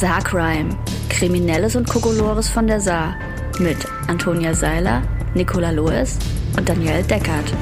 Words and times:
Saarcrime. 0.00 0.78
Kriminelles 1.10 1.76
und 1.76 1.86
Kokolores 1.86 2.48
von 2.48 2.66
der 2.66 2.80
Saar. 2.80 3.16
Mit 3.58 3.76
Antonia 4.08 4.54
Seiler, 4.54 5.02
Nicola 5.34 5.72
Loes 5.72 6.16
und 6.56 6.66
Danielle 6.66 7.02
Deckert. 7.02 7.52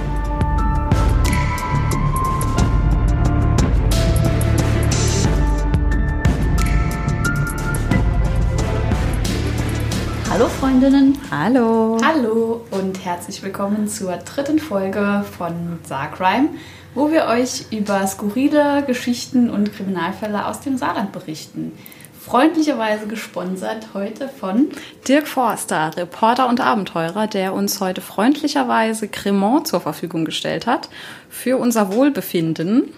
Hallo 10.30 10.46
Freundinnen. 10.60 11.18
Hallo. 11.32 11.98
Hallo 12.04 12.64
und 12.70 13.04
herzlich 13.04 13.42
willkommen 13.42 13.88
zur 13.88 14.16
dritten 14.18 14.60
Folge 14.60 15.24
von 15.36 15.80
Saarcrime, 15.82 16.50
wo 16.94 17.10
wir 17.10 17.24
euch 17.24 17.64
über 17.72 18.06
skurrile 18.06 18.84
Geschichten 18.86 19.50
und 19.50 19.72
Kriminalfälle 19.72 20.46
aus 20.46 20.60
dem 20.60 20.76
Saarland 20.78 21.10
berichten. 21.10 21.72
Freundlicherweise 22.20 23.06
gesponsert 23.06 23.88
heute 23.94 24.28
von 24.28 24.68
Dirk 25.06 25.28
Forster, 25.28 25.96
Reporter 25.96 26.48
und 26.48 26.60
Abenteurer, 26.60 27.26
der 27.26 27.54
uns 27.54 27.80
heute 27.80 28.00
freundlicherweise 28.00 29.08
Cremant 29.08 29.66
zur 29.66 29.80
Verfügung 29.80 30.24
gestellt 30.24 30.66
hat 30.66 30.88
für 31.28 31.56
unser 31.58 31.92
Wohlbefinden. 31.92 32.92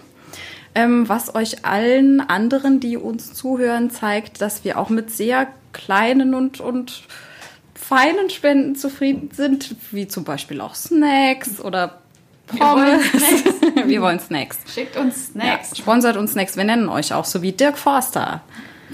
Ähm, 0.73 1.07
was 1.07 1.35
euch 1.35 1.65
allen 1.65 2.21
anderen, 2.21 2.79
die 2.79 2.97
uns 2.97 3.33
zuhören, 3.33 3.89
zeigt, 3.89 4.41
dass 4.41 4.63
wir 4.63 4.79
auch 4.79 4.89
mit 4.89 5.11
sehr 5.11 5.47
kleinen 5.73 6.33
und, 6.33 6.59
und 6.59 7.03
feinen 7.75 8.29
Spenden 8.29 8.75
zufrieden 8.75 9.29
sind, 9.33 9.75
wie 9.91 10.07
zum 10.07 10.23
Beispiel 10.23 10.61
auch 10.61 10.75
Snacks 10.75 11.59
oder 11.59 11.99
Pommes. 12.47 13.03
Wir 13.13 13.21
wollen 13.21 13.39
Snacks. 13.39 13.61
wir 13.87 14.01
wollen 14.01 14.19
Snacks. 14.19 14.59
Schickt 14.73 14.97
uns 14.97 15.27
Snacks. 15.27 15.69
Ja, 15.71 15.75
sponsert 15.75 16.17
uns 16.17 16.31
Snacks. 16.31 16.57
Wir 16.57 16.63
nennen 16.63 16.89
euch 16.89 17.13
auch 17.13 17.25
so 17.25 17.41
wie 17.41 17.51
Dirk 17.51 17.77
Forster. 17.77 18.41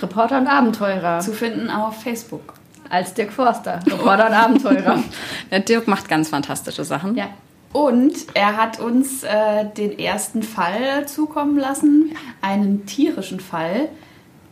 Reporter 0.02 0.40
und 0.40 0.48
Abenteurer. 0.48 1.20
Zu 1.20 1.34
finden 1.34 1.70
auf 1.70 2.02
Facebook. 2.02 2.54
Als 2.90 3.14
Dirk 3.14 3.34
Forster. 3.34 3.80
Reporter 3.86 4.28
und 4.28 4.34
Abenteurer. 4.34 5.04
Der 5.52 5.60
Dirk 5.60 5.88
macht 5.88 6.08
ganz 6.08 6.30
fantastische 6.30 6.84
Sachen. 6.84 7.16
Ja. 7.16 7.30
Und 7.74 8.16
er 8.34 8.58
hat 8.58 8.80
uns 8.80 9.24
äh, 9.24 9.66
den 9.76 10.00
ersten 10.00 10.42
Fall 10.42 11.06
zukommen 11.08 11.58
lassen, 11.58 12.16
einen 12.42 12.86
tierischen 12.86 13.40
Fall 13.40 13.90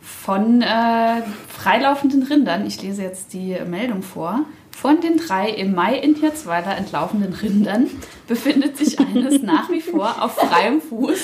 von 0.00 0.62
äh, 0.62 1.22
freilaufenden 1.48 2.22
Rindern. 2.22 2.66
Ich 2.66 2.80
lese 2.82 3.02
jetzt 3.02 3.32
die 3.32 3.56
Meldung 3.66 4.02
vor. 4.02 4.40
Von 4.70 5.00
den 5.00 5.16
drei 5.16 5.48
im 5.48 5.74
Mai 5.74 5.98
in 5.98 6.14
Hirzweiler 6.14 6.76
entlaufenden 6.76 7.32
Rindern 7.32 7.88
befindet 8.28 8.76
sich 8.76 9.00
eines 9.00 9.42
nach 9.42 9.70
wie 9.70 9.80
vor 9.80 10.22
auf 10.22 10.34
freiem 10.34 10.82
Fuß, 10.82 11.18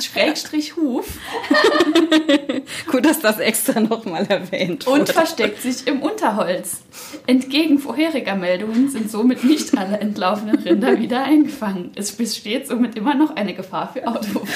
Schrägstrich 0.00 0.76
Huf. 0.76 1.06
Gut, 2.90 3.04
dass 3.04 3.20
das 3.20 3.38
extra 3.38 3.80
nochmal 3.80 4.26
erwähnt 4.26 4.86
wurde. 4.86 5.00
Und 5.00 5.08
versteckt 5.08 5.60
sich 5.60 5.86
im 5.86 6.02
Unterholz. 6.02 6.82
Entgegen 7.26 7.78
vorheriger 7.78 8.36
Meldungen 8.36 8.90
sind 8.90 9.10
somit 9.10 9.44
nicht 9.44 9.76
alle 9.76 9.98
entlaufenen 9.98 10.56
Rinder 10.56 10.98
wieder 11.00 11.24
eingefangen. 11.24 11.92
Es 11.96 12.12
besteht 12.12 12.68
somit 12.68 12.96
immer 12.96 13.14
noch 13.14 13.34
eine 13.34 13.54
Gefahr 13.54 13.92
für 13.92 14.06
Autofahrer. 14.06 14.48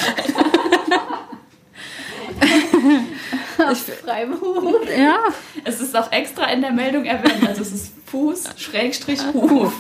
Auf 3.59 3.79
freiem 3.79 4.41
Huf. 4.41 4.77
Ja. 4.97 5.19
Es 5.65 5.81
ist 5.81 5.97
auch 5.97 6.11
extra 6.11 6.47
in 6.51 6.61
der 6.63 6.73
Meldung 6.73 7.05
erwähnt. 7.05 7.47
Also 7.47 7.63
es 7.63 7.73
ist 7.73 7.93
Fuß, 8.07 8.45
Schrägstrich, 8.57 9.21
Huf. 9.33 9.73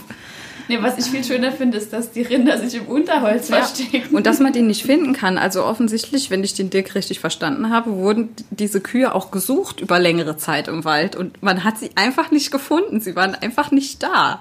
Nee, 0.68 0.78
was 0.80 0.98
ich 0.98 1.06
viel 1.06 1.24
schöner 1.24 1.52
finde, 1.52 1.78
ist, 1.78 1.92
dass 1.92 2.12
die 2.12 2.22
Rinder 2.22 2.56
sich 2.58 2.74
im 2.74 2.86
Unterholz 2.86 3.48
Ja. 3.48 3.56
verstecken. 3.62 4.14
Und 4.14 4.26
dass 4.26 4.40
man 4.40 4.52
den 4.52 4.66
nicht 4.66 4.84
finden 4.84 5.12
kann. 5.12 5.38
Also 5.38 5.64
offensichtlich, 5.64 6.30
wenn 6.30 6.44
ich 6.44 6.54
den 6.54 6.70
Dirk 6.70 6.94
richtig 6.94 7.20
verstanden 7.20 7.70
habe, 7.70 7.92
wurden 7.96 8.30
diese 8.50 8.80
Kühe 8.80 9.14
auch 9.14 9.30
gesucht 9.30 9.80
über 9.80 9.98
längere 9.98 10.36
Zeit 10.36 10.68
im 10.68 10.84
Wald. 10.84 11.16
Und 11.16 11.42
man 11.42 11.64
hat 11.64 11.78
sie 11.78 11.90
einfach 11.96 12.30
nicht 12.30 12.50
gefunden. 12.50 13.00
Sie 13.00 13.16
waren 13.16 13.34
einfach 13.34 13.70
nicht 13.70 14.02
da. 14.02 14.40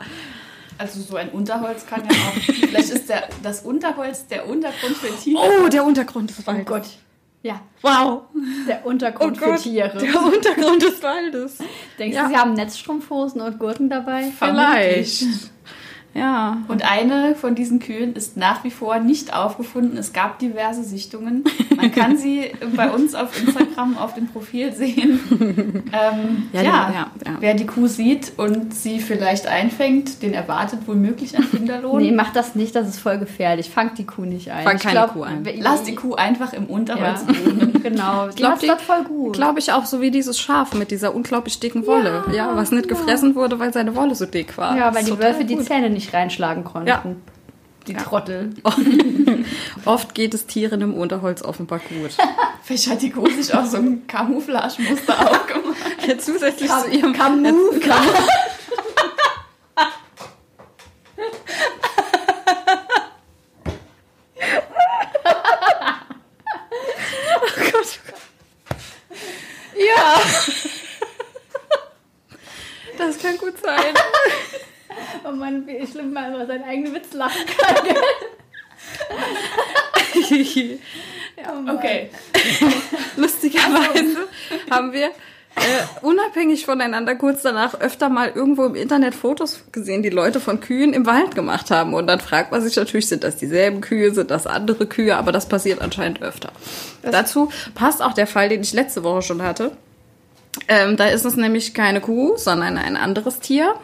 Also 0.78 1.00
so 1.02 1.16
ein 1.16 1.30
Unterholz 1.30 1.86
kann 1.86 2.02
ja 2.04 2.10
auch. 2.12 2.34
Vielleicht 2.54 2.90
ist 2.90 3.10
der, 3.10 3.24
das 3.44 3.62
Unterholz 3.62 4.26
der 4.28 4.48
Untergrund 4.48 4.96
für 4.98 5.16
Tiere. 5.16 5.42
Oh, 5.64 5.68
der 5.70 5.84
Untergrund 5.86 6.30
des 6.32 6.46
Waldes. 6.48 6.66
Gott. 6.66 6.84
Ja, 7.44 7.60
Wow. 7.82 8.22
der 8.68 8.86
Untergrund 8.86 9.38
Oh 9.42 9.56
für 9.56 9.56
Tiere. 9.62 9.98
Der 9.98 10.24
Untergrund 10.24 10.82
des 10.84 11.02
Waldes. 11.02 11.58
Denkst 11.98 12.16
Ja. 12.16 12.24
du, 12.24 12.30
sie 12.30 12.38
haben 12.38 12.54
Netzstrumpfhosen 12.54 13.42
und 13.42 13.58
Gurken 13.60 13.90
dabei? 13.90 14.32
Vielleicht. 14.38 15.24
Ja. 16.14 16.58
Und 16.68 16.84
eine 16.90 17.36
von 17.36 17.56
diesen 17.56 17.80
Kühen 17.80 18.14
ist 18.14 18.36
nach 18.36 18.64
wie 18.64 18.72
vor 18.72 19.00
nicht 19.00 19.34
aufgefunden. 19.34 19.98
Es 19.98 20.12
gab 20.12 20.40
diverse 20.40 20.84
Sichtungen. 20.84 21.44
Man 21.76 21.92
kann 21.92 22.18
sie 22.18 22.52
bei 22.76 22.90
uns 22.92 23.16
auf 23.16 23.30
Instagram 23.42 23.98
auf 23.98 24.14
dem 24.16 24.28
Profil 24.28 24.74
sehen. 24.74 25.20
Ähm, 25.94 26.50
Ja, 26.54 26.62
ja, 26.62 26.62
die- 26.62 26.64
ja, 26.64 26.92
ja. 27.26 27.38
wer 27.40 27.54
die 27.54 27.66
Kuh 27.66 27.88
sieht 27.88 28.34
und 28.38 28.74
sie 28.74 29.00
vielleicht 29.00 29.48
einfängt, 29.48 30.22
den 30.22 30.34
erwartet 30.34 30.80
womöglich 30.86 31.36
ein 31.38 31.50
Kinderlohn. 31.50 32.02
Nee, 32.02 32.12
mach 32.12 32.34
das 32.34 32.56
nicht, 32.56 32.76
das 32.76 32.88
ist 32.90 33.00
voll 33.00 33.18
gefährlich. 33.18 33.70
Fangt 33.70 33.98
die 33.98 34.06
Kuh 34.06 34.26
nicht 34.26 34.52
ein. 34.52 34.64
Fang 34.64 34.76
Ich 34.78 34.84
keine 34.84 35.08
Kuh 35.08 35.24
ein. 35.24 35.48
Lass 35.60 35.84
die 35.84 35.96
Kuh 35.96 36.16
einfach 36.16 36.54
im 36.54 36.66
Unterholz 36.66 37.22
Ja. 37.28 37.34
wohnen. 37.46 37.68
Genau, 37.82 38.28
die 38.30 38.36
glaub, 38.36 38.52
macht 38.52 38.68
das 38.70 38.82
voll 38.84 39.04
gut. 39.06 39.34
Glaube 39.34 39.58
ich 39.58 39.74
auch, 39.74 39.86
so 39.86 40.02
wie 40.02 40.12
dieses 40.12 40.40
Schaf 40.40 40.76
mit 40.76 40.92
dieser 40.92 41.16
unglaublich 41.16 41.60
dicken 41.60 41.88
Wolle. 41.88 42.24
Ja, 42.32 42.56
was 42.56 42.72
nicht 42.72 42.88
gefressen 42.88 43.34
wurde, 43.34 43.58
weil 43.60 43.74
seine 43.74 43.96
Wolle 43.96 44.14
so 44.14 44.28
dick 44.28 44.56
war. 44.56 44.78
ja, 44.78 44.94
weil 44.94 45.04
die 45.04 45.18
Wölfe 45.18 45.44
die 45.46 45.56
gut. 45.56 45.66
Zähne 45.66 45.90
nicht 45.90 46.01
reinschlagen 46.14 46.64
konnten. 46.64 46.88
Ja. 46.88 47.04
Die 47.88 47.96
Trottel. 47.96 48.54
Oft 49.86 50.14
geht 50.14 50.34
es 50.36 50.46
Tieren 50.46 50.82
im 50.82 50.94
Unterholz 50.94 51.42
offenbar 51.42 51.80
gut. 51.80 52.12
Vielleicht 52.64 52.90
hat 52.90 53.02
die 53.02 53.10
Kuh 53.10 53.28
sich 53.28 53.54
auch 53.54 53.66
so 53.66 53.78
ein 53.78 54.06
Camouflage-Muster 54.06 55.20
aufgemacht. 55.32 56.08
Ja, 56.08 56.18
zusätzlich 56.18 56.70
zu 56.70 56.90
ihrem 56.90 57.14
Camus. 57.14 57.76
Ja. 69.76 70.22
Das 72.98 73.18
kann 73.20 73.38
gut 73.38 73.58
sein. 73.62 73.94
Oh 75.24 75.32
Mann, 75.32 75.66
wie 75.66 75.86
schlimm 75.88 76.14
man 76.14 76.34
über 76.34 76.46
seinen 76.46 76.64
eigenen 76.64 76.94
Witz 76.94 77.14
lachen 77.14 77.46
kann. 77.46 77.76
Oh 81.50 81.62
Mann. 81.62 81.78
Okay. 81.78 82.10
Lustigerweise 83.16 84.28
haben 84.72 84.94
wir 84.94 85.12
äh, 85.56 85.84
unabhängig 86.02 86.66
voneinander 86.66 87.16
kurz 87.16 87.42
danach 87.42 87.80
öfter 87.80 88.08
mal 88.08 88.32
irgendwo 88.34 88.64
im 88.66 88.76
Internet 88.76 89.14
Fotos 89.14 89.66
gesehen, 89.72 90.02
die 90.02 90.10
Leute 90.10 90.40
von 90.40 90.62
Kühen 90.62 90.94
im 90.94 91.06
Wald 91.06 91.36
gemacht 91.36 91.72
haben. 91.72 91.94
Und 91.94 92.08
dann 92.08 92.22
fragt 92.22 92.52
man 92.52 92.62
sich 92.62 92.76
natürlich, 92.78 93.08
sind 93.08 93.24
das 93.24 93.36
dieselben 93.36 93.82
Kühe, 93.82 94.14
sind 94.14 94.32
das 94.32 94.48
andere 94.48 94.86
Kühe? 94.86 95.18
Aber 95.18 95.32
das 95.32 95.48
passiert 95.48 95.82
anscheinend 95.82 96.22
öfter. 96.22 96.52
Dazu 97.04 97.52
passt 97.76 98.02
auch 98.02 98.14
der 98.14 98.28
Fall, 98.28 98.48
den 98.48 98.62
ich 98.62 98.72
letzte 98.72 99.04
Woche 99.04 99.22
schon 99.24 99.42
hatte. 99.42 99.72
Ähm, 100.68 100.96
da 100.96 101.08
ist 101.08 101.26
es 101.26 101.36
nämlich 101.36 101.74
keine 101.74 102.02
Kuh, 102.02 102.38
sondern 102.38 102.78
ein 102.78 102.96
anderes 102.96 103.40
Tier, 103.40 103.76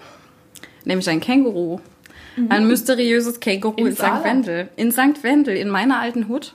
nämlich 0.85 1.09
ein 1.09 1.19
Känguru. 1.19 1.79
Ein 2.49 2.67
mysteriöses 2.67 3.39
Känguru 3.39 3.75
in, 3.77 3.87
Im 3.87 3.95
St. 3.95 4.23
Wendel. 4.23 4.69
In 4.75 4.91
St. 4.91 5.23
Wendel, 5.23 5.57
in 5.57 5.69
meiner 5.69 5.99
alten 5.99 6.27
Hut. 6.27 6.53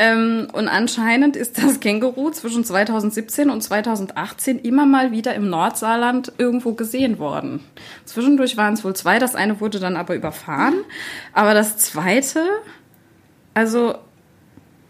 Ähm, 0.00 0.46
und 0.52 0.68
anscheinend 0.68 1.34
ist 1.36 1.58
das 1.58 1.80
Känguru 1.80 2.30
zwischen 2.30 2.64
2017 2.64 3.50
und 3.50 3.60
2018 3.60 4.60
immer 4.60 4.86
mal 4.86 5.10
wieder 5.10 5.34
im 5.34 5.50
Nordsaarland 5.50 6.32
irgendwo 6.38 6.72
gesehen 6.74 7.18
worden. 7.18 7.60
Zwischendurch 8.04 8.56
waren 8.56 8.74
es 8.74 8.84
wohl 8.84 8.94
zwei, 8.94 9.18
das 9.18 9.34
eine 9.34 9.60
wurde 9.60 9.80
dann 9.80 9.96
aber 9.96 10.14
überfahren. 10.14 10.84
Aber 11.32 11.52
das 11.52 11.78
zweite, 11.78 12.46
also 13.54 13.96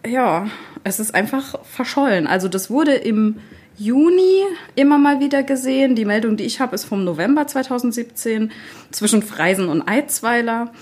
ja, 0.06 0.46
es 0.84 1.00
ist 1.00 1.14
einfach 1.14 1.64
verschollen. 1.64 2.26
Also 2.26 2.48
das 2.48 2.70
wurde 2.70 2.94
im 2.94 3.36
Juni 3.78 4.42
immer 4.74 4.98
mal 4.98 5.20
wieder 5.20 5.42
gesehen. 5.42 5.94
Die 5.94 6.04
Meldung, 6.04 6.36
die 6.36 6.44
ich 6.44 6.60
habe, 6.60 6.74
ist 6.74 6.84
vom 6.84 7.04
November 7.04 7.46
2017 7.46 8.50
zwischen 8.90 9.22
Freisen 9.22 9.68
und 9.68 9.82
Eidsweiler. 9.82 10.72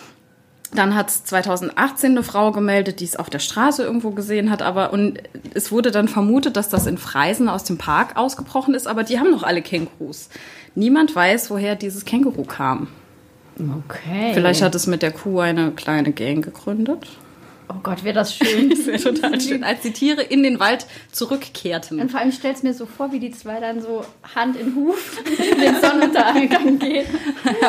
Dann 0.75 0.95
hat 0.95 1.11
2018 1.11 2.11
eine 2.11 2.23
Frau 2.23 2.51
gemeldet, 2.51 3.01
die 3.01 3.05
es 3.05 3.17
auf 3.17 3.31
der 3.31 3.39
Straße 3.39 3.85
irgendwo 3.85 4.11
gesehen 4.11 4.51
hat, 4.51 4.63
aber 4.63 4.93
und 4.93 5.19
es 5.55 5.71
wurde 5.71 5.91
dann 5.91 6.09
vermutet, 6.09 6.57
dass 6.57 6.69
das 6.69 6.87
in 6.87 6.99
Freisen 6.99 7.49
aus 7.49 7.65
dem 7.65 7.79
Park 7.79 8.17
ausgebrochen 8.17 8.75
ist, 8.75 8.87
aber 8.89 9.05
die 9.05 9.19
haben 9.19 9.31
noch 9.31 9.45
alle 9.45 9.63
Kängurus. 9.63 10.29
Niemand 10.75 11.15
weiß, 11.15 11.51
woher 11.51 11.77
dieses 11.77 12.05
Känguru 12.05 12.43
kam. 12.43 12.89
Okay. 13.59 14.33
Vielleicht 14.35 14.61
hat 14.63 14.75
es 14.75 14.87
mit 14.87 15.03
der 15.03 15.13
Kuh 15.13 15.41
eine 15.41 15.71
kleine 15.71 16.13
Gang 16.13 16.45
gegründet. 16.45 17.07
Oh 17.76 17.81
Gott, 17.82 18.05
wäre 18.05 18.14
das 18.14 18.34
schön. 18.34 18.70
Das 18.76 18.87
wäre 18.87 18.99
total 18.99 19.40
schön, 19.40 19.64
als 19.64 19.82
die 19.82 19.93
Tiere 19.93 20.23
in 20.23 20.43
den 20.43 20.58
Wald 20.61 20.87
zurückkehrten. 21.12 22.00
Und 22.00 22.11
vor 22.11 22.20
allem 22.20 22.32
stellst 22.32 22.64
mir 22.64 22.73
so 22.75 22.87
vor, 22.87 23.12
wie 23.12 23.20
die 23.20 23.31
zwei 23.31 23.61
dann 23.61 23.81
so 23.81 24.05
Hand 24.34 24.56
in 24.56 24.75
Huf 24.75 25.20
in 25.52 25.61
den 25.61 25.81
Sonnenuntergang 25.81 26.78
gehen. 26.78 27.06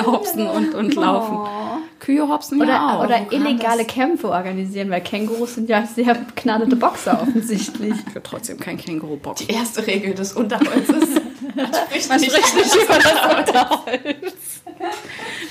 Hopsen 0.06 0.48
und, 0.48 0.74
und 0.74 0.96
laufen. 0.96 1.38
Oh. 1.38 1.78
Kühe 2.00 2.28
hopsen 2.28 2.60
ja 2.60 2.64
Oder, 2.66 3.00
auch. 3.00 3.04
oder 3.06 3.32
illegale 3.32 3.84
das? 3.84 3.94
Kämpfe 3.94 4.30
organisieren, 4.30 4.90
weil 4.90 5.02
Kängurus 5.02 5.56
sind 5.56 5.70
ja 5.70 5.86
sehr 5.86 6.14
begnadete 6.14 6.76
Boxer 6.76 7.22
offensichtlich. 7.22 7.94
ich 8.08 8.16
würde 8.16 8.24
trotzdem 8.24 8.60
kein 8.60 8.78
Känguru 8.78 9.18
boxen. 9.18 9.48
Die 9.48 9.54
erste 9.54 9.86
Regel 9.88 10.14
des 10.14 10.34
Unterholzes. 10.34 11.10
Man 11.56 11.74
spricht 11.74 12.10
Man 12.10 12.22
nicht 12.22 12.32
spricht 12.32 12.56
nicht 12.56 12.76
über 12.76 13.00
das 13.00 13.38
Unterholz. 13.40 14.62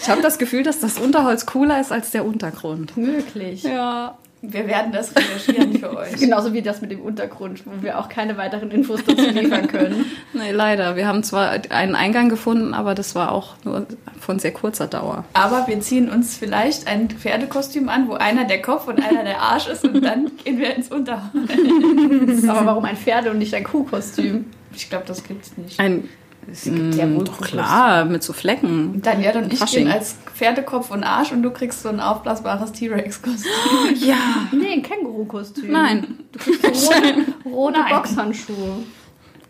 Ich 0.01 0.09
habe 0.09 0.23
das 0.23 0.39
Gefühl, 0.39 0.63
dass 0.63 0.79
das 0.79 0.99
Unterholz 0.99 1.47
cooler 1.47 1.81
ist 1.81 1.91
als 1.91 2.11
der 2.13 2.25
Untergrund. 2.25 2.97
Möglich. 2.97 3.65
Ja. 3.65 4.17
Wir 4.43 4.67
werden 4.67 4.93
das 4.93 5.15
recherchieren 5.17 5.79
für 5.79 5.97
euch. 5.97 6.17
Genauso 6.17 6.53
wie 6.53 6.63
das 6.63 6.81
mit 6.83 6.91
dem 6.91 7.01
Untergrund, 7.01 7.63
wo 7.67 7.83
wir 7.83 7.99
auch 7.99 8.09
keine 8.09 8.37
weiteren 8.37 8.71
Infos 8.71 9.01
dazu 9.05 9.25
liefern 9.31 9.67
können. 9.69 10.05
Nee, 10.35 10.53
leider. 10.53 10.97
Wir 10.97 11.07
haben 11.09 11.23
zwar 11.23 11.59
einen 11.71 11.95
Eingang 11.95 12.29
gefunden, 12.29 12.75
aber 12.75 12.95
das 12.95 13.15
war 13.15 13.33
auch 13.33 13.55
nur 13.65 13.87
von 14.21 14.39
sehr 14.39 14.53
kurzer 14.53 14.87
Dauer. 14.87 15.25
Aber 15.33 15.67
wir 15.67 15.81
ziehen 15.81 16.11
uns 16.11 16.37
vielleicht 16.37 16.87
ein 16.87 17.09
Pferdekostüm 17.09 17.89
an, 17.89 18.07
wo 18.09 18.15
einer 18.15 18.45
der 18.45 18.61
Kopf 18.61 18.87
und 18.87 19.03
einer 19.03 19.25
der 19.25 19.41
Arsch 19.41 19.67
ist 19.69 19.85
und 19.85 20.03
dann 20.03 20.31
gehen 20.45 20.59
wir 20.59 20.77
ins 20.77 20.91
Unterholz. 20.91 22.45
Aber 22.47 22.67
warum 22.67 22.85
ein 22.85 22.97
Pferde- 22.97 23.31
und 23.31 23.39
nicht 23.39 23.55
ein 23.55 23.65
Kuhkostüm? 23.65 24.45
Ich 24.75 24.91
glaube, 24.91 25.05
das 25.07 25.25
gibt's 25.25 25.57
nicht. 25.57 25.81
Ein 25.81 26.07
Es 26.51 26.63
gibt 26.65 26.95
ja 26.95 27.13
wohl 27.13 27.25
doch 27.25 27.41
klar, 27.41 28.05
mit 28.05 28.23
so 28.23 28.33
Flecken. 28.33 29.03
Daniel 29.03 29.37
und 29.37 29.53
ich 29.53 29.59
Fasching. 29.59 29.85
gehen 29.87 29.93
als 29.93 30.17
Pferdekopf 30.35 30.91
und 30.91 31.03
Arsch 31.03 31.33
und 31.33 31.43
du 31.43 31.51
kriegst 31.51 31.83
so 31.83 31.89
ein 31.89 31.99
aufblasbares 32.01 32.73
T-Rex-Kostüm. 32.73 33.51
Ja. 34.01 34.17
Nee, 34.53 34.75
ein 34.75 34.83
Känguru-Kostüm. 34.83 35.73
Nein. 35.73 36.19
Rote, 36.47 37.25
rote 37.45 37.81
Nein. 37.81 37.91
Boxhandschuhe. 37.95 38.77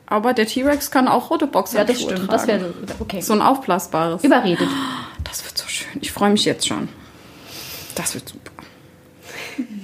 Aber 0.06 0.32
der 0.32 0.46
T-Rex 0.46 0.90
kann 0.90 1.08
auch 1.08 1.30
rote 1.30 1.46
Ja, 1.46 1.50
Boxhandschuhe 1.50 1.86
das 1.86 2.00
stimmt. 2.00 2.18
tragen. 2.18 2.30
Das 2.30 2.46
wäre 2.46 2.74
okay. 3.00 3.20
so 3.20 3.32
ein 3.34 3.42
aufblasbares. 3.42 4.24
Überredet. 4.24 4.68
Das 5.24 5.44
wird 5.44 5.58
so 5.58 5.66
schön. 5.68 5.98
Ich 6.00 6.12
freue 6.12 6.30
mich 6.30 6.44
jetzt 6.44 6.66
schon. 6.68 6.88
Das 7.96 8.14
wird 8.14 8.28
super. 8.28 8.52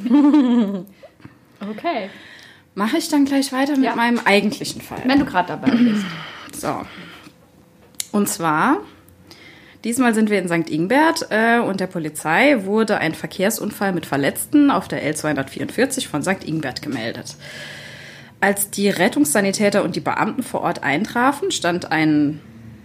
Okay. 1.61 2.11
Mache 2.75 2.97
ich 2.97 3.09
dann 3.09 3.25
gleich 3.25 3.53
weiter 3.53 3.77
mit 3.77 3.85
Ja. 3.85 3.95
meinem 3.97 4.21
eigentlichen 4.25 4.81
Fall. 4.81 5.03
Wenn 5.05 5.19
du 5.19 5.25
gerade 5.25 5.49
dabei 5.49 5.71
bist. 5.73 6.05
So. 6.63 6.83
Und 8.13 8.29
zwar, 8.29 8.79
diesmal 9.83 10.15
sind 10.15 10.31
wir 10.31 10.39
in 10.39 10.47
St. 10.47 10.71
Ingbert 10.71 11.27
äh, 11.31 11.59
und 11.59 11.81
der 11.81 11.89
Polizei 11.89 12.65
wurde 12.65 12.99
ein 12.99 13.15
Verkehrsunfall 13.15 13.93
mit 13.93 14.07
Verletzten 14.07 14.71
auf 14.71 14.87
der 14.87 15.03
L244 15.13 16.07
von 16.07 16.23
St. 16.23 16.45
Ingbert 16.47 16.81
gemeldet. 16.81 17.35
Als 18.41 18.71
die 18.71 18.89
Rettungssanitäter 18.89 19.83
und 19.83 19.97
die 19.97 20.01
Beamten 20.01 20.45
vor 20.45 20.61
Ort 20.61 20.85
eintrafen, 20.85 21.51
stand 21.51 21.91
ein 21.91 22.41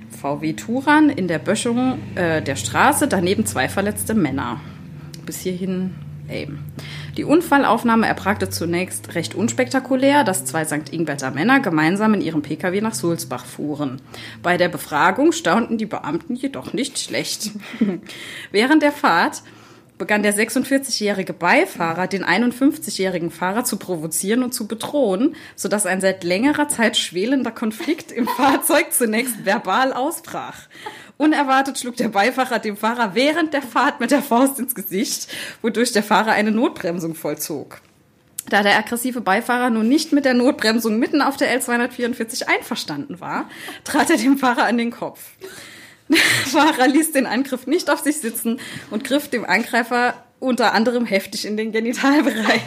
VW 0.10 0.54
Turan 0.54 1.12
in 1.12 1.28
der 1.28 1.38
Böschung 1.38 2.00
äh, 2.16 2.42
der 2.42 2.56
Straße, 2.56 3.08
daneben 3.08 3.46
zwei 3.46 3.70
verletzte 3.70 4.16
Männer. 4.16 4.60
Bis 5.24 5.42
hierhin 5.42 5.94
aim. 6.30 6.58
Die 7.18 7.24
Unfallaufnahme 7.24 8.08
erpragte 8.08 8.48
zunächst 8.48 9.16
recht 9.16 9.34
unspektakulär, 9.34 10.24
dass 10.24 10.46
zwei 10.46 10.66
St. 10.66 10.94
Ingberter 10.94 11.32
Männer 11.32 11.60
gemeinsam 11.60 12.14
in 12.14 12.22
ihrem 12.22 12.44
Pkw 12.44 12.80
nach 12.80 12.94
Sulzbach 12.94 13.44
fuhren. 13.44 14.00
Bei 14.44 14.58
der 14.58 14.70
Befragung 14.70 15.32
staunten 15.32 15.80
die 15.80 15.88
Beamten 15.88 16.36
jedoch 16.36 16.74
nicht 16.74 17.00
schlecht. 17.00 17.50
Während 18.52 18.84
der 18.84 18.92
Fahrt 18.92 19.42
begann 19.98 20.22
der 20.22 20.36
46-jährige 20.36 21.34
Beifahrer 21.34 22.06
den 22.06 22.24
51-jährigen 22.24 23.32
Fahrer 23.32 23.64
zu 23.64 23.78
provozieren 23.78 24.44
und 24.44 24.54
zu 24.54 24.68
bedrohen, 24.68 25.36
sodass 25.56 25.88
ein 25.88 26.02
seit 26.02 26.24
längerer 26.24 26.68
Zeit 26.68 26.98
schwelender 26.98 27.50
Konflikt 27.52 28.12
im 28.12 28.28
Fahrzeug 28.28 28.94
zunächst 28.94 29.44
verbal 29.44 29.92
ausbrach. 29.94 30.68
Unerwartet 31.18 31.80
schlug 31.80 31.96
der 31.98 32.10
Beifahrer 32.10 32.60
dem 32.60 32.78
Fahrer 32.78 33.16
während 33.16 33.54
der 33.54 33.64
Fahrt 33.64 34.00
mit 34.00 34.12
der 34.12 34.22
Faust 34.22 34.60
ins 34.60 34.76
Gesicht, 34.76 35.28
wodurch 35.62 35.92
der 35.92 36.04
Fahrer 36.04 36.32
eine 36.32 36.52
Notbremsung 36.52 37.16
vollzog. 37.16 37.82
Da 38.50 38.64
der 38.64 38.78
aggressive 38.78 39.20
Beifahrer 39.20 39.70
nun 39.70 39.90
nicht 39.90 40.14
mit 40.14 40.26
der 40.26 40.34
Notbremsung 40.34 41.00
mitten 41.00 41.22
auf 41.22 41.36
der 41.36 41.60
L244 41.60 42.48
einverstanden 42.48 43.20
war, 43.20 43.50
trat 43.84 44.10
er 44.10 44.18
dem 44.18 44.38
Fahrer 44.38 44.66
an 44.66 44.78
den 44.78 44.92
Kopf. 44.92 45.32
Der 46.10 46.18
Fahrer 46.18 46.88
ließ 46.88 47.12
den 47.12 47.26
Angriff 47.26 47.68
nicht 47.68 47.90
auf 47.90 48.00
sich 48.00 48.22
sitzen 48.22 48.62
und 48.92 49.04
griff 49.04 49.28
dem 49.28 49.44
Angreifer 49.44 50.14
unter 50.40 50.74
anderem 50.74 51.06
heftig 51.06 51.46
in 51.46 51.58
den 51.58 51.72
Genitalbereich. 51.72 52.62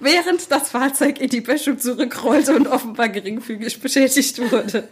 Während 0.00 0.50
das 0.50 0.70
Fahrzeug 0.70 1.20
in 1.20 1.28
die 1.28 1.40
Böschung 1.40 1.78
zurückrollte 1.78 2.54
und 2.54 2.66
offenbar 2.66 3.08
geringfügig 3.08 3.80
beschädigt 3.80 4.38
wurde. 4.50 4.88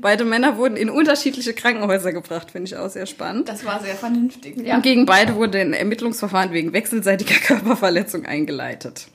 Beide 0.00 0.24
Männer 0.24 0.56
wurden 0.56 0.76
in 0.76 0.90
unterschiedliche 0.90 1.54
Krankenhäuser 1.54 2.12
gebracht, 2.12 2.50
finde 2.50 2.68
ich 2.68 2.76
auch 2.76 2.88
sehr 2.88 3.06
spannend. 3.06 3.48
Das 3.48 3.64
war 3.64 3.80
sehr 3.80 3.94
vernünftig. 3.94 4.56
Und 4.56 4.82
gegen 4.82 5.06
beide 5.06 5.36
wurde 5.36 5.60
ein 5.60 5.72
Ermittlungsverfahren 5.72 6.52
wegen 6.52 6.72
wechselseitiger 6.72 7.34
Körperverletzung 7.46 8.26
eingeleitet. 8.26 9.06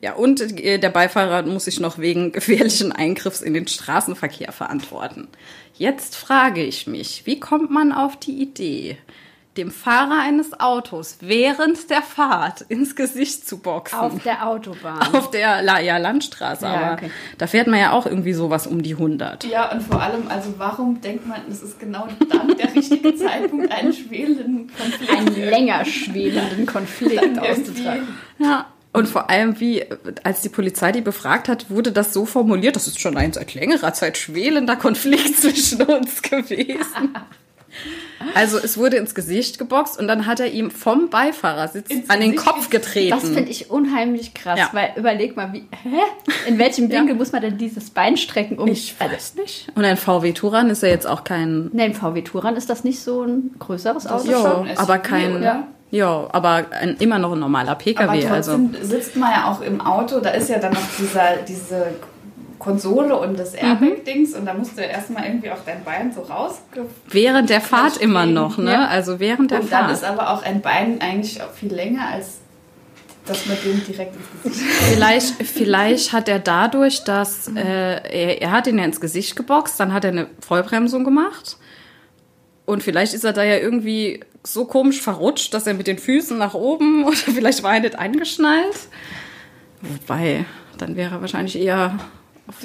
Ja, 0.00 0.14
und 0.14 0.40
äh, 0.60 0.78
der 0.78 0.90
Beifahrer 0.90 1.42
muss 1.42 1.66
sich 1.66 1.80
noch 1.80 1.98
wegen 1.98 2.32
gefährlichen 2.32 2.92
Eingriffs 2.92 3.42
in 3.42 3.52
den 3.52 3.66
Straßenverkehr 3.66 4.52
verantworten. 4.52 5.28
Jetzt 5.74 6.16
frage 6.16 6.62
ich 6.62 6.86
mich, 6.86 7.22
wie 7.26 7.40
kommt 7.40 7.70
man 7.70 7.92
auf 7.92 8.18
die 8.18 8.40
Idee, 8.40 8.96
dem 9.56 9.70
Fahrer 9.70 10.20
eines 10.20 10.58
Autos 10.60 11.18
während 11.20 11.90
der 11.90 12.02
Fahrt 12.02 12.62
ins 12.62 12.94
Gesicht 12.94 13.46
zu 13.48 13.58
boxen? 13.58 13.98
Auf 13.98 14.22
der 14.22 14.46
Autobahn. 14.46 15.14
Auf 15.14 15.30
der 15.30 15.62
La 15.62 15.80
ja, 15.80 15.98
Landstraße, 15.98 16.66
Ja, 16.66 16.74
aber 16.74 16.92
okay. 16.92 17.10
da 17.38 17.46
fährt 17.46 17.66
man 17.66 17.80
ja 17.80 17.92
auch 17.92 18.06
irgendwie 18.06 18.32
sowas 18.32 18.66
um 18.66 18.82
die 18.82 18.92
100. 18.92 19.44
Ja, 19.44 19.70
und 19.72 19.82
vor 19.82 20.00
allem, 20.00 20.28
also 20.28 20.54
warum 20.58 21.00
denkt 21.00 21.26
man, 21.26 21.40
es 21.50 21.62
ist 21.62 21.80
genau 21.80 22.06
dann 22.28 22.56
der 22.56 22.74
richtige 22.74 23.14
Zeitpunkt, 23.16 23.72
einen 23.72 23.92
schwelenden 23.92 24.70
Konflikt 24.76 25.10
einen 25.10 25.50
länger 25.50 25.84
schwelenden 25.84 26.66
Konflikt 26.66 27.38
auszutragen. 27.38 28.08
Ja. 28.38 28.66
Und 28.92 29.06
vor 29.06 29.30
allem, 29.30 29.60
wie, 29.60 29.84
als 30.24 30.40
die 30.40 30.48
Polizei 30.48 30.90
die 30.90 31.00
befragt 31.00 31.48
hat, 31.48 31.70
wurde 31.70 31.92
das 31.92 32.12
so 32.12 32.26
formuliert, 32.26 32.74
das 32.74 32.88
ist 32.88 33.00
schon 33.00 33.16
ein 33.16 33.32
seit 33.32 33.54
längerer 33.54 33.92
Zeit 33.94 34.18
schwelender 34.18 34.74
Konflikt 34.74 35.36
zwischen 35.40 35.82
uns 35.82 36.22
gewesen. 36.22 37.14
Also 38.34 38.58
es 38.58 38.76
wurde 38.76 38.96
ins 38.96 39.14
Gesicht 39.14 39.58
geboxt 39.58 39.98
und 39.98 40.06
dann 40.08 40.26
hat 40.26 40.40
er 40.40 40.46
ihm 40.50 40.70
vom 40.70 41.08
Beifahrersitz 41.08 41.88
Ins 41.90 42.10
an 42.10 42.20
den 42.20 42.32
Gesicht 42.32 42.46
Kopf 42.46 42.70
getreten. 42.70 43.10
Das 43.10 43.28
finde 43.28 43.50
ich 43.50 43.70
unheimlich 43.70 44.34
krass, 44.34 44.58
Ja. 44.58 44.68
weil 44.72 44.92
überleg 44.96 45.36
mal, 45.36 45.52
wie, 45.52 45.64
hä? 45.82 45.96
In 46.46 46.58
welchem 46.58 46.90
Winkel 46.90 47.14
muss 47.14 47.32
man 47.32 47.42
denn 47.42 47.56
dieses 47.58 47.90
Bein 47.90 48.16
strecken, 48.16 48.58
um. 48.58 48.68
ich 48.68 48.94
weiß 49.00 49.34
nicht. 49.36 49.68
Und 49.74 49.84
ein 49.84 49.96
VW 49.96 50.32
Touran 50.32 50.68
ist 50.70 50.82
ja 50.82 50.88
jetzt 50.90 51.06
auch 51.06 51.24
kein, 51.24 51.70
Ne, 51.72 51.86
im 51.86 51.94
VW 51.94 52.22
Touran 52.22 52.56
ist 52.56 52.68
das 52.70 52.84
nicht 52.84 53.00
so 53.00 53.22
ein 53.22 53.54
größeres 53.58 54.06
Auto. 54.06 54.30
ja, 54.30 54.60
ein 54.62 54.76
aber 54.78 54.98
kein, 54.98 55.36
oder? 55.36 55.66
ja, 55.90 56.28
aber 56.32 56.66
ein, 56.72 56.96
immer 56.98 57.18
noch 57.18 57.32
ein 57.32 57.38
normaler 57.40 57.70
Aber 57.70 57.78
PKW. 57.80 58.26
Also 58.28 58.52
trotzdem 58.52 58.76
sitzt 58.82 59.16
man 59.16 59.30
ja 59.30 59.50
auch 59.50 59.60
im 59.60 59.80
Auto, 59.80 60.20
da 60.20 60.30
ist 60.30 60.50
ja 60.50 60.58
dann 60.58 60.72
noch 60.74 60.80
dieser, 60.98 61.36
diese 61.48 61.94
Konsole 62.60 63.18
und 63.18 63.36
das 63.36 63.54
Airbag-Dings 63.54 64.34
und 64.34 64.46
da 64.46 64.54
musst 64.54 64.78
du 64.78 64.82
erstmal 64.82 65.24
irgendwie 65.26 65.50
auch 65.50 65.64
dein 65.66 65.82
Bein 65.82 66.12
so 66.12 66.20
rausge... 66.20 66.86
während 67.08 67.50
der 67.50 67.60
Fahrt 67.60 67.96
immer 67.96 68.26
noch, 68.26 68.58
ne? 68.58 68.72
Ja. 68.72 68.86
Also 68.86 69.18
während 69.18 69.50
der 69.50 69.60
Und 69.60 69.72
dann 69.72 69.86
Fahrt. 69.86 69.92
ist 69.92 70.04
aber 70.04 70.30
auch 70.30 70.42
ein 70.42 70.60
Bein 70.60 71.00
eigentlich 71.00 71.42
auch 71.42 71.50
viel 71.50 71.72
länger 71.74 72.06
als 72.08 72.38
das 73.26 73.46
mit 73.46 73.64
dem 73.64 73.84
direkt 73.84 74.14
ins 74.14 74.54
Gesicht. 74.54 74.70
Vielleicht, 74.92 75.34
vielleicht 75.42 76.12
hat 76.12 76.28
er 76.28 76.38
dadurch, 76.38 77.04
dass 77.04 77.48
äh, 77.48 77.60
er, 77.60 78.42
er 78.42 78.50
hat 78.50 78.66
ihn 78.66 78.78
ja 78.78 78.84
ins 78.84 79.00
Gesicht 79.00 79.36
geboxt, 79.36 79.78
dann 79.78 79.92
hat 79.92 80.04
er 80.04 80.10
eine 80.10 80.26
Vollbremsung 80.40 81.04
gemacht. 81.04 81.56
Und 82.66 82.82
vielleicht 82.82 83.14
ist 83.14 83.24
er 83.24 83.32
da 83.32 83.42
ja 83.42 83.56
irgendwie 83.56 84.20
so 84.42 84.64
komisch 84.64 85.00
verrutscht, 85.00 85.52
dass 85.54 85.66
er 85.66 85.74
mit 85.74 85.86
den 85.86 85.98
Füßen 85.98 86.36
nach 86.38 86.54
oben 86.54 87.04
oder 87.06 87.16
vielleicht 87.16 87.62
war 87.62 87.74
er 87.74 87.80
nicht 87.80 87.98
angeschnallt. 87.98 88.76
Wobei, 89.80 90.44
dann 90.78 90.96
wäre 90.96 91.16
er 91.16 91.20
wahrscheinlich 91.20 91.58
eher 91.58 91.96
auf, 91.96 92.19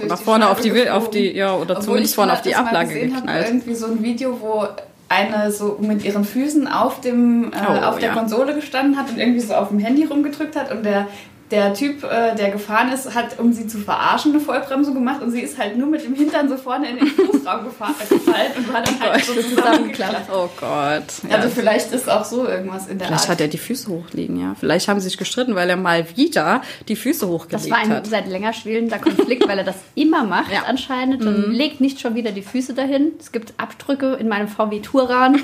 nach 0.08 0.20
vorne 0.20 0.50
auf 0.50 0.60
die, 0.62 0.74
Wil- 0.74 0.90
auf 0.90 1.10
die, 1.10 1.34
geflogen. 1.34 1.38
ja, 1.40 1.54
oder 1.56 1.72
Obwohl 1.72 1.84
zumindest 1.84 2.12
ich 2.12 2.16
vorne 2.16 2.34
auf 2.34 2.42
die 2.42 2.56
Ablage 2.56 2.88
gesehen 2.90 3.12
habe, 3.16 3.22
geknallt. 3.26 3.48
irgendwie 3.48 3.76
so 3.76 3.86
ein 3.88 4.04
Video, 4.04 4.40
wo 4.42 4.66
eine 5.08 5.52
so 5.52 5.78
mit 5.82 6.04
ihren 6.04 6.24
Füßen 6.26 6.68
auf 6.68 7.02
dem 7.02 7.52
äh, 7.54 7.56
Oh, 7.70 7.86
auf 7.86 8.00
der 8.00 8.10
ja. 8.10 8.14
Konsole 8.16 8.56
gestanden 8.56 8.98
hat 8.98 9.10
und 9.10 9.20
irgendwie 9.20 9.40
so 9.40 9.54
auf 9.54 9.70
dem 9.70 9.80
Handy 9.80 10.06
rumgedrückt 10.06 10.56
hat 10.56 10.72
und 10.72 10.84
der 10.84 11.08
der 11.56 11.74
Typ, 11.74 12.04
äh, 12.04 12.36
der 12.36 12.52
gefahren 12.52 12.92
ist, 12.92 13.14
hat, 13.16 13.40
um 13.40 13.54
sie 13.54 13.68
zu 13.68 13.78
verarschen, 13.78 14.32
eine 14.34 14.42
Vollbremsung 14.42 14.94
gemacht 14.94 15.22
und 15.22 15.32
sie 15.32 15.40
ist 15.42 15.58
halt 15.58 15.78
nur 15.78 15.88
mit 15.88 16.04
dem 16.04 16.14
Hintern 16.14 16.50
so 16.50 16.58
vorne 16.58 16.90
in 16.90 16.98
den 16.98 17.08
Fußraum 17.08 17.64
gefahren, 17.66 17.96
äh, 18.00 18.14
gefallen 18.14 18.52
und 18.58 18.74
war 18.74 18.82
dann 18.82 19.00
halt 19.00 19.24
so 19.26 19.34
zusammengeklappt. 19.34 20.30
Oh 20.32 20.50
Gott. 20.60 21.04
Ja. 21.30 21.38
Also 21.38 21.50
vielleicht 21.50 21.92
ist 21.92 22.10
auch 22.10 22.26
so 22.26 22.48
irgendwas 22.48 22.88
in 22.88 22.98
der 23.00 23.08
Vielleicht 23.08 23.24
Art. 23.24 23.30
hat 23.32 23.42
er 23.42 23.48
die 23.48 23.58
Füße 23.58 23.88
hochliegen, 23.90 24.40
ja. 24.40 24.56
Vielleicht 24.60 24.88
haben 24.88 25.00
sie 25.00 25.06
sich 25.08 25.18
gestritten, 25.18 25.56
weil 25.56 25.70
er 25.70 25.78
mal 25.78 26.06
wieder 26.16 26.62
die 26.88 26.96
Füße 26.96 27.28
hochgelegt 27.28 27.64
Das 27.66 27.72
war 27.72 27.78
ein 27.78 27.90
hat. 27.90 28.08
seit 28.08 28.28
länger 28.28 28.54
schwelender 28.54 29.00
Konflikt, 29.00 29.48
weil 29.48 29.58
er 29.60 29.64
das 29.66 29.76
immer 29.96 30.24
macht 30.24 30.52
Ja. 30.52 30.64
anscheinend 30.68 31.26
und 31.26 31.52
legt 31.54 31.80
nicht 31.82 32.00
schon 32.02 32.16
wieder 32.16 32.32
die 32.32 32.42
Füße 32.42 32.74
dahin. 32.74 33.14
Es 33.20 33.32
gibt 33.32 33.54
Abdrücke 33.58 34.14
in 34.16 34.28
meinem 34.28 34.48
VW 34.48 34.80
Touran 34.82 35.36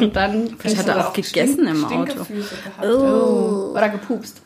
und 0.00 0.16
dann 0.16 0.54
Vielleicht 0.58 0.78
hat 0.78 0.88
er 0.88 1.06
auch 1.08 1.12
gegessen 1.12 1.66
im 1.66 1.84
Auto. 1.84 2.04
Gehabt. 2.24 2.30
oh. 2.84 3.72
oder 3.74 3.88
gepupst. 3.88 4.40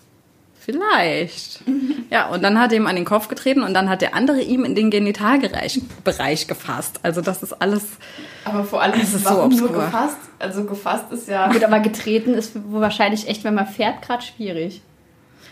Vielleicht. 0.65 1.61
Ja, 2.11 2.29
und 2.29 2.43
dann 2.45 2.59
hat 2.61 2.71
er 2.73 2.77
ihm 2.79 2.87
an 2.87 2.95
den 2.95 3.05
Kopf 3.05 3.27
getreten 3.29 3.63
und 3.63 3.75
dann 3.75 3.89
hat 3.89 4.01
der 4.01 4.15
andere 4.15 4.41
ihm 4.41 4.65
in 4.65 4.75
den 4.77 4.91
Genitalbereich 4.91 5.81
Bereich 6.05 6.47
gefasst. 6.47 7.01
Also 7.03 7.21
das 7.21 7.43
ist 7.43 7.61
alles. 7.61 7.85
Aber 8.45 8.63
vor 8.65 8.81
allem, 8.81 9.01
Es 9.01 9.13
ist 9.13 9.25
so 9.25 9.31
warum 9.31 9.51
nur 9.51 9.65
obskur. 9.71 9.85
gefasst? 9.87 10.17
Also 10.39 10.65
gefasst 10.65 11.11
ist 11.11 11.29
ja... 11.29 11.51
Gut, 11.51 11.65
aber 11.65 11.81
getreten 11.81 12.35
ist 12.35 12.53
wohl 12.71 12.81
wahrscheinlich 12.81 13.27
echt, 13.29 13.43
wenn 13.45 13.55
man 13.55 13.67
fährt, 13.67 14.03
gerade 14.03 14.23
schwierig. 14.23 14.83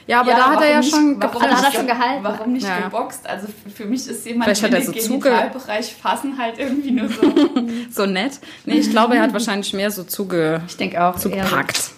Ja, 0.07 0.21
aber 0.21 0.31
Ja, 0.31 0.37
da 0.38 0.50
hat 0.52 0.62
er 0.62 0.71
ja 0.71 0.79
nicht- 0.81 0.90
schon 0.90 1.21
warum 1.21 1.43
da 1.43 1.49
hat 1.57 1.64
er 1.64 1.73
schon 1.73 1.87
ge- 1.87 1.95
gehalten. 1.97 2.25
Warum 2.25 2.52
nicht 2.52 2.67
Ja. 2.67 2.81
geboxt? 2.81 3.26
Also 3.29 3.47
für 3.75 3.85
mich 3.85 4.07
ist 4.09 4.25
jemand 4.26 4.45
Vielleicht 4.45 4.62
hat 4.62 4.71
in 4.71 4.75
er 4.76 4.81
den 4.93 5.02
so 5.02 5.19
Genitalbereich 5.19 5.95
fassen 5.95 6.37
halt 6.38 6.59
irgendwie 6.59 6.90
nur 6.93 7.09
so. 7.09 7.21
so 7.90 8.07
nett. 8.07 8.40
Nee, 8.64 8.75
ich 8.79 8.90
glaube, 8.90 9.17
er 9.17 9.23
hat 9.23 9.33
wahrscheinlich 9.33 9.73
mehr 9.73 9.90
so 9.90 10.02
zuge, 10.05 10.62
Ich 10.69 10.76
denke 10.76 11.02
auch. 11.05 11.17
zugepackt. 11.17 11.90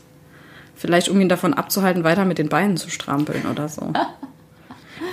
Vielleicht, 0.83 1.09
um 1.09 1.21
ihn 1.21 1.29
davon 1.29 1.55
abzuhalten, 1.55 2.03
weiter 2.03 2.25
mit 2.25 2.39
den 2.39 2.49
Beinen 2.49 2.77
zu 2.77 2.91
strampeln 2.91 3.47
oder 3.47 3.69
so. 3.69 3.93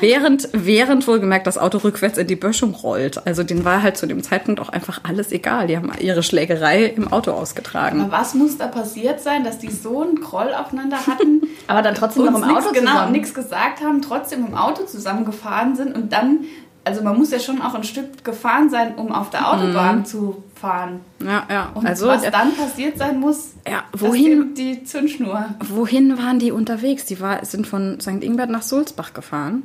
Während, 0.01 0.49
während 0.53 1.07
wohlgemerkt 1.07 1.45
das 1.45 1.57
Auto 1.57 1.79
rückwärts 1.79 2.17
in 2.17 2.25
die 2.25 2.35
Böschung 2.35 2.73
rollt. 2.73 3.25
Also 3.27 3.43
denen 3.43 3.65
war 3.65 3.83
halt 3.83 3.97
zu 3.97 4.07
dem 4.07 4.23
Zeitpunkt 4.23 4.61
auch 4.61 4.69
einfach 4.69 5.01
alles 5.03 5.31
egal. 5.31 5.67
Die 5.67 5.75
haben 5.75 5.91
ihre 5.99 6.23
Schlägerei 6.23 6.85
im 6.85 7.11
Auto 7.11 7.31
ausgetragen. 7.31 8.01
Aber 8.01 8.11
was 8.11 8.33
muss 8.33 8.57
da 8.57 8.67
passiert 8.67 9.19
sein, 9.19 9.43
dass 9.43 9.59
die 9.59 9.69
so 9.69 10.01
einen 10.01 10.15
Groll 10.21 10.53
aufeinander 10.53 11.05
hatten? 11.05 11.41
Aber 11.67 11.81
dann 11.81 11.95
trotzdem 11.95 12.25
noch 12.25 12.35
im 12.35 12.47
nix, 12.47 12.65
Auto 12.65 12.73
genau, 12.73 12.91
zusammen. 12.91 13.11
nichts 13.11 13.33
gesagt 13.33 13.81
haben, 13.83 14.01
trotzdem 14.01 14.47
im 14.47 14.55
Auto 14.55 14.85
zusammengefahren 14.85 15.75
sind 15.75 15.95
und 15.95 16.13
dann, 16.13 16.45
also 16.89 17.03
man 17.03 17.17
muss 17.17 17.31
ja 17.31 17.39
schon 17.39 17.61
auch 17.61 17.75
ein 17.75 17.83
Stück 17.83 18.23
gefahren 18.23 18.69
sein, 18.69 18.95
um 18.95 19.11
auf 19.11 19.29
der 19.29 19.51
Autobahn 19.51 20.05
zu 20.05 20.43
fahren. 20.55 21.01
Ja, 21.23 21.45
ja. 21.49 21.71
Und 21.73 21.85
also, 21.85 22.07
was 22.07 22.23
dann 22.23 22.55
passiert 22.55 22.97
sein 22.97 23.19
muss, 23.19 23.51
ja, 23.67 23.83
wohin, 23.93 24.49
ist 24.49 24.57
die 24.57 24.83
Zündschnur. 24.83 25.45
wohin 25.63 26.17
waren 26.17 26.39
die 26.39 26.51
unterwegs? 26.51 27.05
Die 27.05 27.19
war, 27.21 27.45
sind 27.45 27.67
von 27.67 27.99
St. 28.01 28.23
Ingbert 28.23 28.49
nach 28.49 28.63
Sulzbach 28.63 29.13
gefahren. 29.13 29.63